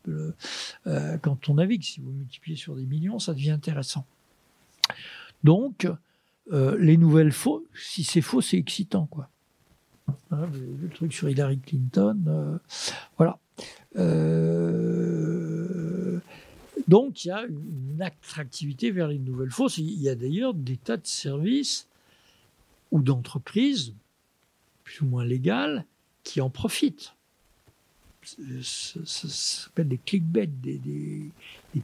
euh, 0.87 1.19
quand 1.19 1.49
on 1.49 1.55
navigue. 1.55 1.83
Si 1.83 2.01
vous 2.01 2.13
multipliez 2.13 2.57
sur 2.57 2.77
des 2.77 2.87
millions, 2.87 3.19
ça 3.19 3.35
devient 3.35 3.51
intéressant. 3.51 4.07
Donc, 5.43 5.89
les 6.53 6.97
nouvelles 6.97 7.33
faux, 7.33 7.67
si 7.75 8.05
c'est 8.05 8.21
faux, 8.21 8.41
c'est 8.41 8.59
excitant, 8.59 9.07
quoi. 9.07 9.29
vu 10.31 10.77
le 10.83 10.89
truc 10.89 11.13
sur 11.13 11.29
Hillary 11.29 11.59
Clinton, 11.59 12.61
voilà. 13.19 13.39
Donc 16.89 17.25
il 17.25 17.29
y 17.29 17.31
a 17.31 17.45
une 17.45 18.03
attractivité 18.03 18.91
vers 18.91 19.09
les 19.09 19.19
nouvelles 19.19 19.51
fausses. 19.51 19.79
Il 19.79 20.01
y 20.01 20.09
a 20.09 20.15
d'ailleurs 20.15 20.55
des 20.55 20.77
tas 20.77 20.97
de 20.97 21.07
services 21.07 21.89
ou 22.91 23.03
d'entreprises, 23.03 23.95
plus 24.85 25.01
ou 25.01 25.07
moins 25.07 25.25
légales, 25.25 25.85
qui 26.23 26.41
en 26.41 26.51
profitent. 26.51 27.15
Ça, 28.63 29.01
s'appelle 29.05 29.89
des 29.89 29.99
clickbait, 29.99 30.47
des, 30.47 30.79
des, 30.79 31.31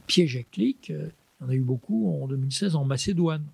pièges 0.07 0.37
à 0.37 0.43
clics. 0.43 0.89
Il 0.89 1.11
y 1.41 1.45
en 1.45 1.49
a 1.49 1.53
eu 1.53 1.61
beaucoup 1.61 2.19
en 2.23 2.27
2016 2.27 2.75
en 2.75 2.83
Macédoine. 2.83 3.45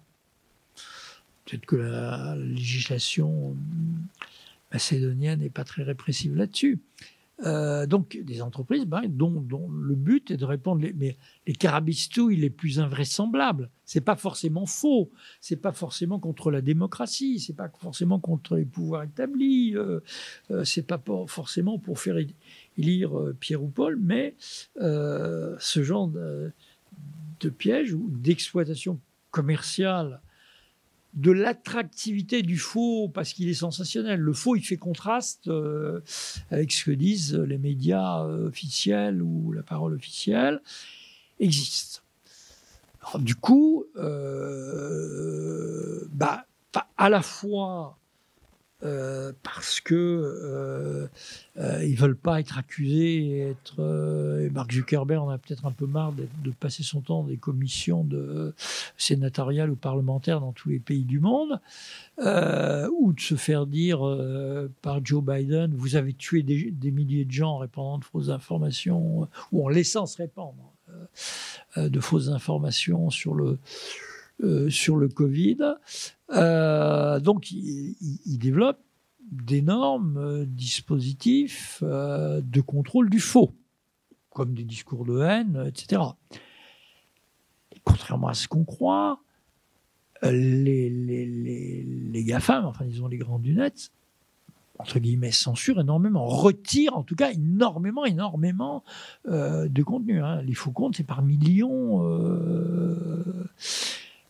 Peut-être 1.46 1.66
que 1.66 1.76
la 1.76 2.36
législation 2.36 3.56
macédonienne 4.72 5.40
n'est 5.40 5.50
pas 5.50 5.64
très 5.64 5.84
répressive 5.84 6.36
là-dessus. 6.36 6.80
Euh, 7.46 7.86
donc 7.86 8.18
des 8.24 8.42
entreprises 8.42 8.86
ben, 8.86 9.04
dont, 9.08 9.46
le 9.70 9.96
but 9.96 10.32
est 10.32 10.38
de 10.38 10.46
répondre. 10.46 10.82
Les, 10.82 10.94
mais 10.94 11.18
les 11.46 11.54
carabistouilles 11.54 12.36
les 12.36 12.50
plus 12.50 12.80
invraisemblables, 12.80 13.70
c'est 13.86 14.02
pas 14.02 14.16
forcément 14.16 14.66
faux, 14.66 15.12
c'est 15.40 15.62
pas 15.62 15.72
forcément 15.72 16.20
contre 16.20 16.50
la 16.50 16.62
démocratie, 16.62 17.40
c'est 17.40 17.56
pas 17.56 17.70
forcément 17.80 18.20
contre 18.20 18.56
les 18.56 18.66
pouvoirs 18.66 19.04
établis, 19.04 19.76
euh, 19.76 20.00
euh 20.50 20.64
c'est 20.64 20.82
pas 20.88 21.02
forcément 21.28 21.78
pour 21.78 22.00
faire 22.00 22.18
élire 22.78 23.18
euh, 23.18 23.36
Pierre 23.40 23.64
ou 23.64 23.68
Paul, 23.68 24.00
mais 24.02 24.36
ce 24.80 25.84
genre 25.84 26.08
de, 26.08 26.52
de 27.40 27.50
piège 27.50 27.94
ou 27.94 28.10
d'exploitation 28.10 29.00
commerciale 29.30 30.22
de 31.14 31.32
l'attractivité 31.32 32.44
du 32.44 32.58
faux 32.58 33.10
parce 33.10 33.34
qu'il 33.34 33.50
est 33.50 33.56
sensationnel. 33.56 34.20
Le 34.20 34.34
faux, 34.34 34.56
il 34.56 34.64
fait 34.64 34.78
contraste 34.78 35.48
euh, 35.48 36.02
avec 36.52 36.72
ce 36.72 36.86
que 36.86 36.92
disent 36.92 37.34
les 37.36 37.58
médias 37.58 38.24
euh, 38.24 38.48
officiels 38.48 39.22
ou 39.22 39.52
la 39.52 39.64
parole 39.64 39.94
officielle, 39.94 40.62
existe. 41.40 42.04
du 43.20 43.36
coup, 43.36 43.86
euh, 43.96 44.88
bah, 46.12 46.46
à 46.98 47.10
la 47.10 47.22
fois 47.22 47.98
euh, 48.84 49.34
parce 49.42 49.82
que 49.82 49.96
euh, 49.96 51.08
euh, 51.58 51.84
ils 51.84 51.98
veulent 51.98 52.16
pas 52.16 52.40
être 52.40 52.60
accusés 52.60 53.26
et 53.26 53.40
être 53.50 53.82
et 54.40 54.52
Mark 54.52 54.72
Zuckerberg 54.72 55.24
en 55.24 55.30
a 55.30 55.40
peut-être 55.40 55.66
un 55.66 55.72
peu 55.72 55.88
marre 55.88 56.14
de 56.14 56.52
passer 56.52 56.84
son 56.84 57.02
temps 57.02 57.24
dans 57.24 57.30
des 57.30 57.38
commissions 57.38 58.04
de 58.04 58.54
sénatoriales 58.96 59.72
ou 59.72 59.76
parlementaires 59.76 60.42
dans 60.42 60.52
tous 60.52 60.70
les 60.70 60.78
pays 60.78 61.06
du 61.06 61.20
monde 61.20 61.60
ou 62.20 63.14
de 63.14 63.20
se 63.20 63.34
faire 63.34 63.66
dire 63.66 64.00
par 64.84 65.04
Joe 65.04 65.24
Biden 65.24 65.74
vous 65.74 65.96
avez 65.96 66.14
tué 66.14 66.44
des, 66.44 66.92
milliers 66.92 67.26
de 67.26 67.32
gens 67.32 67.54
en 67.54 67.58
répandant 67.58 67.98
de 67.98 68.06
fausses 68.06 68.30
informations 68.30 69.28
ou 69.52 69.66
en 69.66 69.70
laissant 69.70 70.06
se 70.06 70.18
répandre 70.18 70.72
de 71.78 72.00
fausses 72.00 72.30
informations 72.30 73.10
sur 73.10 73.34
le 73.34 73.58
euh, 74.44 74.70
sur 74.70 74.98
le 74.98 75.08
Covid. 75.08 75.58
Euh, 76.30 77.20
donc, 77.20 77.50
il, 77.50 78.38
développe 78.38 78.78
d'énormes 79.32 80.18
euh, 80.18 80.46
dispositifs 80.46 81.82
de 81.82 82.62
contrôle 82.62 83.10
du 83.10 83.20
faux, 83.20 83.52
comme 84.30 84.54
des 84.54 84.64
discours 84.64 85.06
de 85.06 85.22
haine, 85.22 85.66
etc. 85.68 86.04
Et 87.76 87.80
contrairement 87.84 88.28
à 88.28 88.36
ce 88.36 88.48
qu'on 88.48 88.64
croit, 88.64 89.22
les, 90.22 90.94
GAFAM, 92.24 92.66
enfin 92.66 92.86
disons 92.86 93.08
les 93.08 93.18
grands 93.18 93.40
du 93.40 93.56
net, 93.56 93.90
entre 94.78 95.00
guillemets, 95.00 95.32
censure 95.32 95.80
énormément, 95.80 96.28
retire 96.28 96.96
en 96.96 97.02
tout 97.02 97.16
cas 97.16 97.32
énormément, 97.32 98.06
énormément 98.06 98.84
de 99.26 99.82
contenu. 99.82 100.22
Hein. 100.22 100.44
Les 100.44 100.54
faux 100.54 100.72
comptes, 100.72 100.96
c'est 100.96 101.04
par 101.04 101.24
millions, 101.24 102.04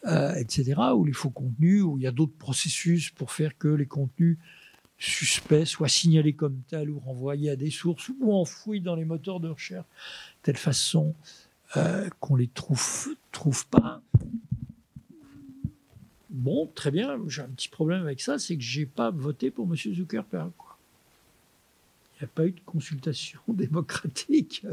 euh, 0.05 0.33
etc. 0.35 0.75
Ou 0.95 1.05
les 1.05 1.13
faux 1.13 1.29
contenus, 1.29 1.83
où 1.83 1.97
il 1.97 2.03
y 2.03 2.07
a 2.07 2.11
d'autres 2.11 2.37
processus 2.37 3.09
pour 3.09 3.31
faire 3.31 3.57
que 3.57 3.67
les 3.67 3.85
contenus 3.85 4.37
suspects 4.99 5.65
soient 5.65 5.89
signalés 5.89 6.33
comme 6.33 6.59
tels 6.67 6.89
ou 6.89 6.99
renvoyés 6.99 7.51
à 7.51 7.55
des 7.55 7.69
sources 7.69 8.09
ou 8.19 8.33
enfouis 8.33 8.81
dans 8.81 8.95
les 8.95 9.05
moteurs 9.05 9.39
de 9.39 9.49
recherche 9.49 9.85
de 9.85 10.41
telle 10.43 10.57
façon 10.57 11.13
qu'on 12.19 12.35
les 12.35 12.47
trouve, 12.47 13.09
trouve 13.31 13.67
pas. 13.67 14.01
Bon, 16.29 16.67
très 16.73 16.91
bien, 16.91 17.19
j'ai 17.27 17.41
un 17.41 17.49
petit 17.49 17.69
problème 17.69 18.01
avec 18.01 18.21
ça, 18.21 18.39
c'est 18.39 18.55
que 18.55 18.63
j'ai 18.63 18.85
pas 18.85 19.11
voté 19.11 19.51
pour 19.51 19.65
M. 19.65 19.75
Zuckerberg. 19.75 20.51
Il 22.17 22.23
n'y 22.23 22.25
a 22.25 22.31
pas 22.33 22.47
eu 22.47 22.51
de 22.51 22.59
consultation 22.65 23.39
démocratique 23.47 24.65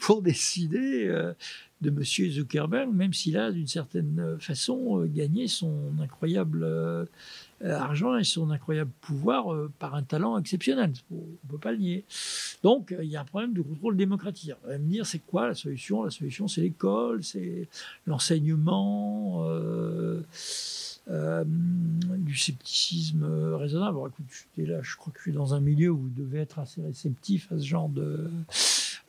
pour 0.00 0.20
décider 0.20 1.06
euh, 1.08 1.32
de 1.80 1.88
M. 1.88 2.02
Zuckerberg, 2.02 2.92
même 2.92 3.14
s'il 3.14 3.38
a 3.38 3.50
d'une 3.50 3.66
certaine 3.66 4.36
façon 4.38 5.00
euh, 5.00 5.06
gagné 5.06 5.48
son 5.48 5.90
incroyable 6.02 6.64
euh, 6.64 7.06
argent 7.62 8.16
et 8.16 8.24
son 8.24 8.50
incroyable 8.50 8.90
pouvoir 9.00 9.68
par 9.78 9.94
un 9.94 10.02
talent 10.02 10.38
exceptionnel. 10.38 10.92
On 11.10 11.16
ne 11.16 11.50
peut 11.50 11.58
pas 11.58 11.72
le 11.72 11.78
nier. 11.78 12.04
Donc 12.62 12.94
il 13.00 13.08
y 13.08 13.16
a 13.16 13.22
un 13.22 13.24
problème 13.24 13.54
de 13.54 13.62
contrôle 13.62 13.96
démocratique. 13.96 14.52
On 14.64 14.68
va 14.68 14.78
me 14.78 14.90
dire, 14.90 15.06
c'est 15.06 15.20
quoi 15.20 15.48
la 15.48 15.54
solution? 15.54 16.02
La 16.02 16.10
solution, 16.10 16.46
c'est 16.46 16.60
l'école, 16.60 17.24
c'est 17.24 17.68
l'enseignement. 18.06 19.48
Du 21.08 22.36
scepticisme 22.36 23.24
raisonnable. 23.54 23.98
écoute, 24.08 24.26
je, 24.56 24.62
là, 24.62 24.80
je 24.82 24.96
crois 24.96 25.12
que 25.12 25.18
je 25.18 25.22
suis 25.24 25.32
dans 25.32 25.54
un 25.54 25.60
milieu 25.60 25.90
où 25.90 25.98
vous 25.98 26.10
devez 26.10 26.38
être 26.40 26.58
assez 26.58 26.80
réceptif 26.80 27.50
à 27.50 27.58
ce 27.58 27.66
genre 27.66 27.88
de, 27.88 28.30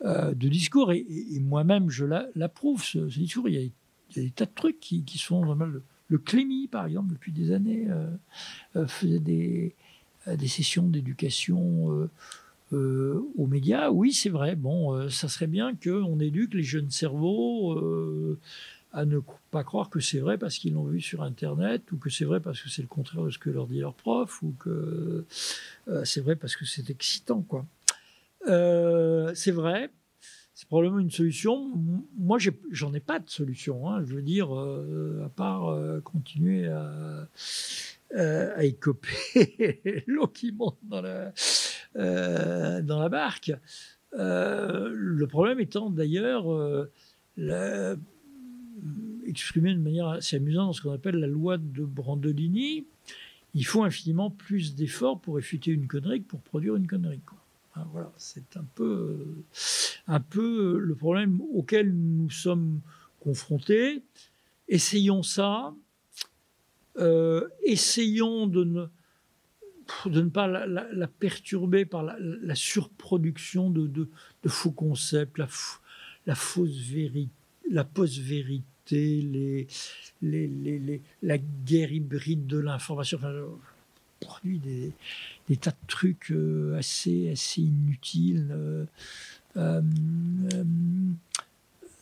euh, 0.04 0.34
de 0.34 0.48
discours. 0.48 0.92
Et, 0.92 1.06
moi-même, 1.40 1.90
je 1.90 2.04
l'approuve, 2.34 2.82
ce, 2.82 2.98
discours. 2.98 3.48
Il 3.48 3.54
y, 3.54 3.66
a, 3.66 4.20
des 4.20 4.30
tas 4.30 4.46
de 4.46 4.50
trucs 4.54 4.80
qui, 4.80 5.18
sont 5.18 5.44
vraiment. 5.44 5.66
Le, 5.66 5.82
le 6.08 6.18
Clémy, 6.18 6.68
par 6.68 6.86
exemple, 6.86 7.12
depuis 7.12 7.32
des 7.32 7.52
années, 7.52 7.86
euh, 8.76 8.86
faisait 8.86 9.20
des, 9.20 9.74
des 10.26 10.48
sessions 10.48 10.86
d'éducation. 10.86 12.08
aux 12.72 13.46
médias, 13.46 13.90
oui, 13.90 14.12
c'est 14.12 14.30
vrai. 14.30 14.56
Bon, 14.56 15.08
ça 15.08 15.28
serait 15.28 15.46
bien 15.46 15.74
qu'on 15.76 16.18
éduque 16.18 16.54
les 16.54 16.64
jeunes 16.64 16.90
cerveaux 16.90 18.36
à 18.94 19.04
ne 19.04 19.18
pas 19.50 19.64
croire 19.64 19.90
que 19.90 19.98
c'est 19.98 20.20
vrai 20.20 20.38
parce 20.38 20.56
qu'ils 20.56 20.74
l'ont 20.74 20.84
vu 20.84 21.00
sur 21.00 21.22
Internet, 21.22 21.90
ou 21.90 21.98
que 21.98 22.10
c'est 22.10 22.24
vrai 22.24 22.38
parce 22.38 22.62
que 22.62 22.70
c'est 22.70 22.80
le 22.80 22.88
contraire 22.88 23.24
de 23.24 23.30
ce 23.30 23.38
que 23.38 23.50
leur 23.50 23.66
dit 23.66 23.80
leur 23.80 23.94
prof, 23.94 24.40
ou 24.42 24.52
que 24.52 25.26
euh, 25.88 26.04
c'est 26.04 26.20
vrai 26.20 26.36
parce 26.36 26.54
que 26.54 26.64
c'est 26.64 26.88
excitant, 26.90 27.42
quoi. 27.42 27.66
Euh, 28.46 29.32
c'est 29.34 29.50
vrai, 29.50 29.90
c'est 30.54 30.68
probablement 30.68 31.00
une 31.00 31.10
solution. 31.10 31.72
Moi, 32.16 32.38
j'en 32.70 32.94
ai, 32.94 33.00
pas 33.00 33.18
de 33.18 33.28
solution. 33.28 33.90
Hein. 33.90 34.04
Je 34.06 34.14
veux 34.14 34.22
dire, 34.22 34.54
euh, 34.54 35.24
à 35.26 35.28
part 35.28 35.76
continuer 36.04 36.68
à, 36.68 37.26
à 38.16 38.62
écoper 38.62 40.04
l'eau 40.06 40.28
qui 40.28 40.52
monte 40.52 40.78
dans 40.84 41.00
la, 41.00 41.32
dans 42.80 43.00
la 43.00 43.08
barque. 43.08 43.50
le 44.12 45.24
problème 45.24 45.58
étant 45.58 45.90
d'ailleurs 45.90 46.44
exprimé 49.34 49.74
de 49.74 49.80
manière 49.80 50.08
assez 50.08 50.36
amusante 50.36 50.66
dans 50.68 50.72
ce 50.72 50.80
qu'on 50.80 50.92
appelle 50.92 51.16
la 51.16 51.26
loi 51.26 51.58
de 51.58 51.84
Brandolini. 51.84 52.86
Il 53.54 53.66
faut 53.66 53.82
infiniment 53.82 54.30
plus 54.30 54.74
d'efforts 54.76 55.20
pour 55.20 55.36
réfuter 55.36 55.72
une 55.72 55.88
connerie 55.88 56.22
que 56.22 56.28
pour 56.28 56.40
produire 56.40 56.76
une 56.76 56.86
connerie. 56.86 57.20
Voilà, 57.90 58.12
c'est 58.16 58.56
un 58.56 58.64
peu, 58.76 59.26
un 60.06 60.20
peu 60.20 60.78
le 60.78 60.94
problème 60.94 61.40
auquel 61.52 61.92
nous 61.92 62.30
sommes 62.30 62.80
confrontés. 63.20 64.02
Essayons 64.68 65.24
ça. 65.24 65.74
Euh, 66.96 67.48
essayons 67.64 68.46
de 68.46 68.62
ne, 68.62 68.86
de 70.06 70.20
ne 70.20 70.28
pas 70.28 70.46
la, 70.46 71.08
perturber 71.08 71.84
par 71.84 72.04
la, 72.04 72.54
surproduction 72.54 73.68
de, 73.70 73.88
de, 73.88 74.08
faux 74.46 74.70
concepts, 74.70 75.38
la, 75.38 75.48
la 76.26 76.36
fausse 76.36 76.78
vérité, 76.78 77.32
la 77.68 77.82
post-vérité 77.82 78.64
la 80.22 81.38
guerre 81.64 81.92
hybride 81.92 82.46
de 82.46 82.58
l'information. 82.58 83.18
Produit 84.20 84.58
des, 84.58 85.56
tas 85.56 85.70
de 85.70 85.76
trucs 85.86 86.30
euh, 86.30 86.78
assez, 86.78 87.30
assez 87.30 87.60
inutiles 87.60 88.48
euh, 88.50 88.86
euh, 89.56 89.82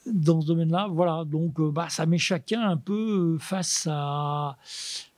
dans 0.07 0.41
ce 0.41 0.47
domaine-là. 0.47 0.89
Voilà, 0.89 1.25
donc 1.25 1.61
bah, 1.61 1.89
ça 1.89 2.07
met 2.07 2.19
chacun 2.19 2.63
un 2.63 2.77
peu 2.77 3.39
face 3.41 3.89
à, 3.91 4.57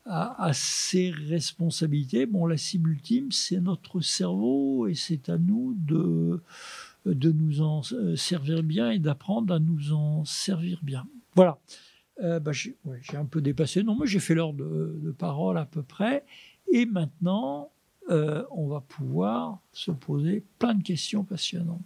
à, 0.06 0.44
à, 0.44 0.52
ses 0.54 1.10
responsabilités. 1.10 2.24
Bon, 2.24 2.46
la 2.46 2.56
cible 2.56 2.90
ultime, 2.90 3.30
c'est 3.32 3.60
notre 3.60 4.00
cerveau 4.00 4.86
et 4.86 4.94
c'est 4.94 5.28
à 5.28 5.36
nous 5.36 5.76
de, 5.76 6.40
de 7.04 7.32
nous 7.32 7.60
en 7.60 7.82
servir 8.16 8.62
bien 8.62 8.90
et 8.90 8.98
d'apprendre 8.98 9.52
à 9.52 9.58
nous 9.58 9.92
en 9.92 10.24
servir 10.24 10.78
bien. 10.82 11.06
Voilà. 11.34 11.58
Euh, 12.22 12.38
bah, 12.38 12.52
j'ai 12.52 12.76
un 13.16 13.24
peu 13.24 13.40
dépassé. 13.40 13.82
Non, 13.82 13.96
mais 13.98 14.06
j'ai 14.06 14.20
fait 14.20 14.34
l'heure 14.34 14.52
de, 14.52 15.14
parole 15.18 15.58
à 15.58 15.64
peu 15.64 15.82
près. 15.82 16.24
Et 16.72 16.86
maintenant, 16.86 17.70
euh, 18.10 18.44
on 18.50 18.68
va 18.68 18.80
pouvoir 18.80 19.58
se 19.72 19.90
poser 19.90 20.44
plein 20.58 20.74
de 20.74 20.82
questions 20.82 21.24
passionnantes. 21.24 21.80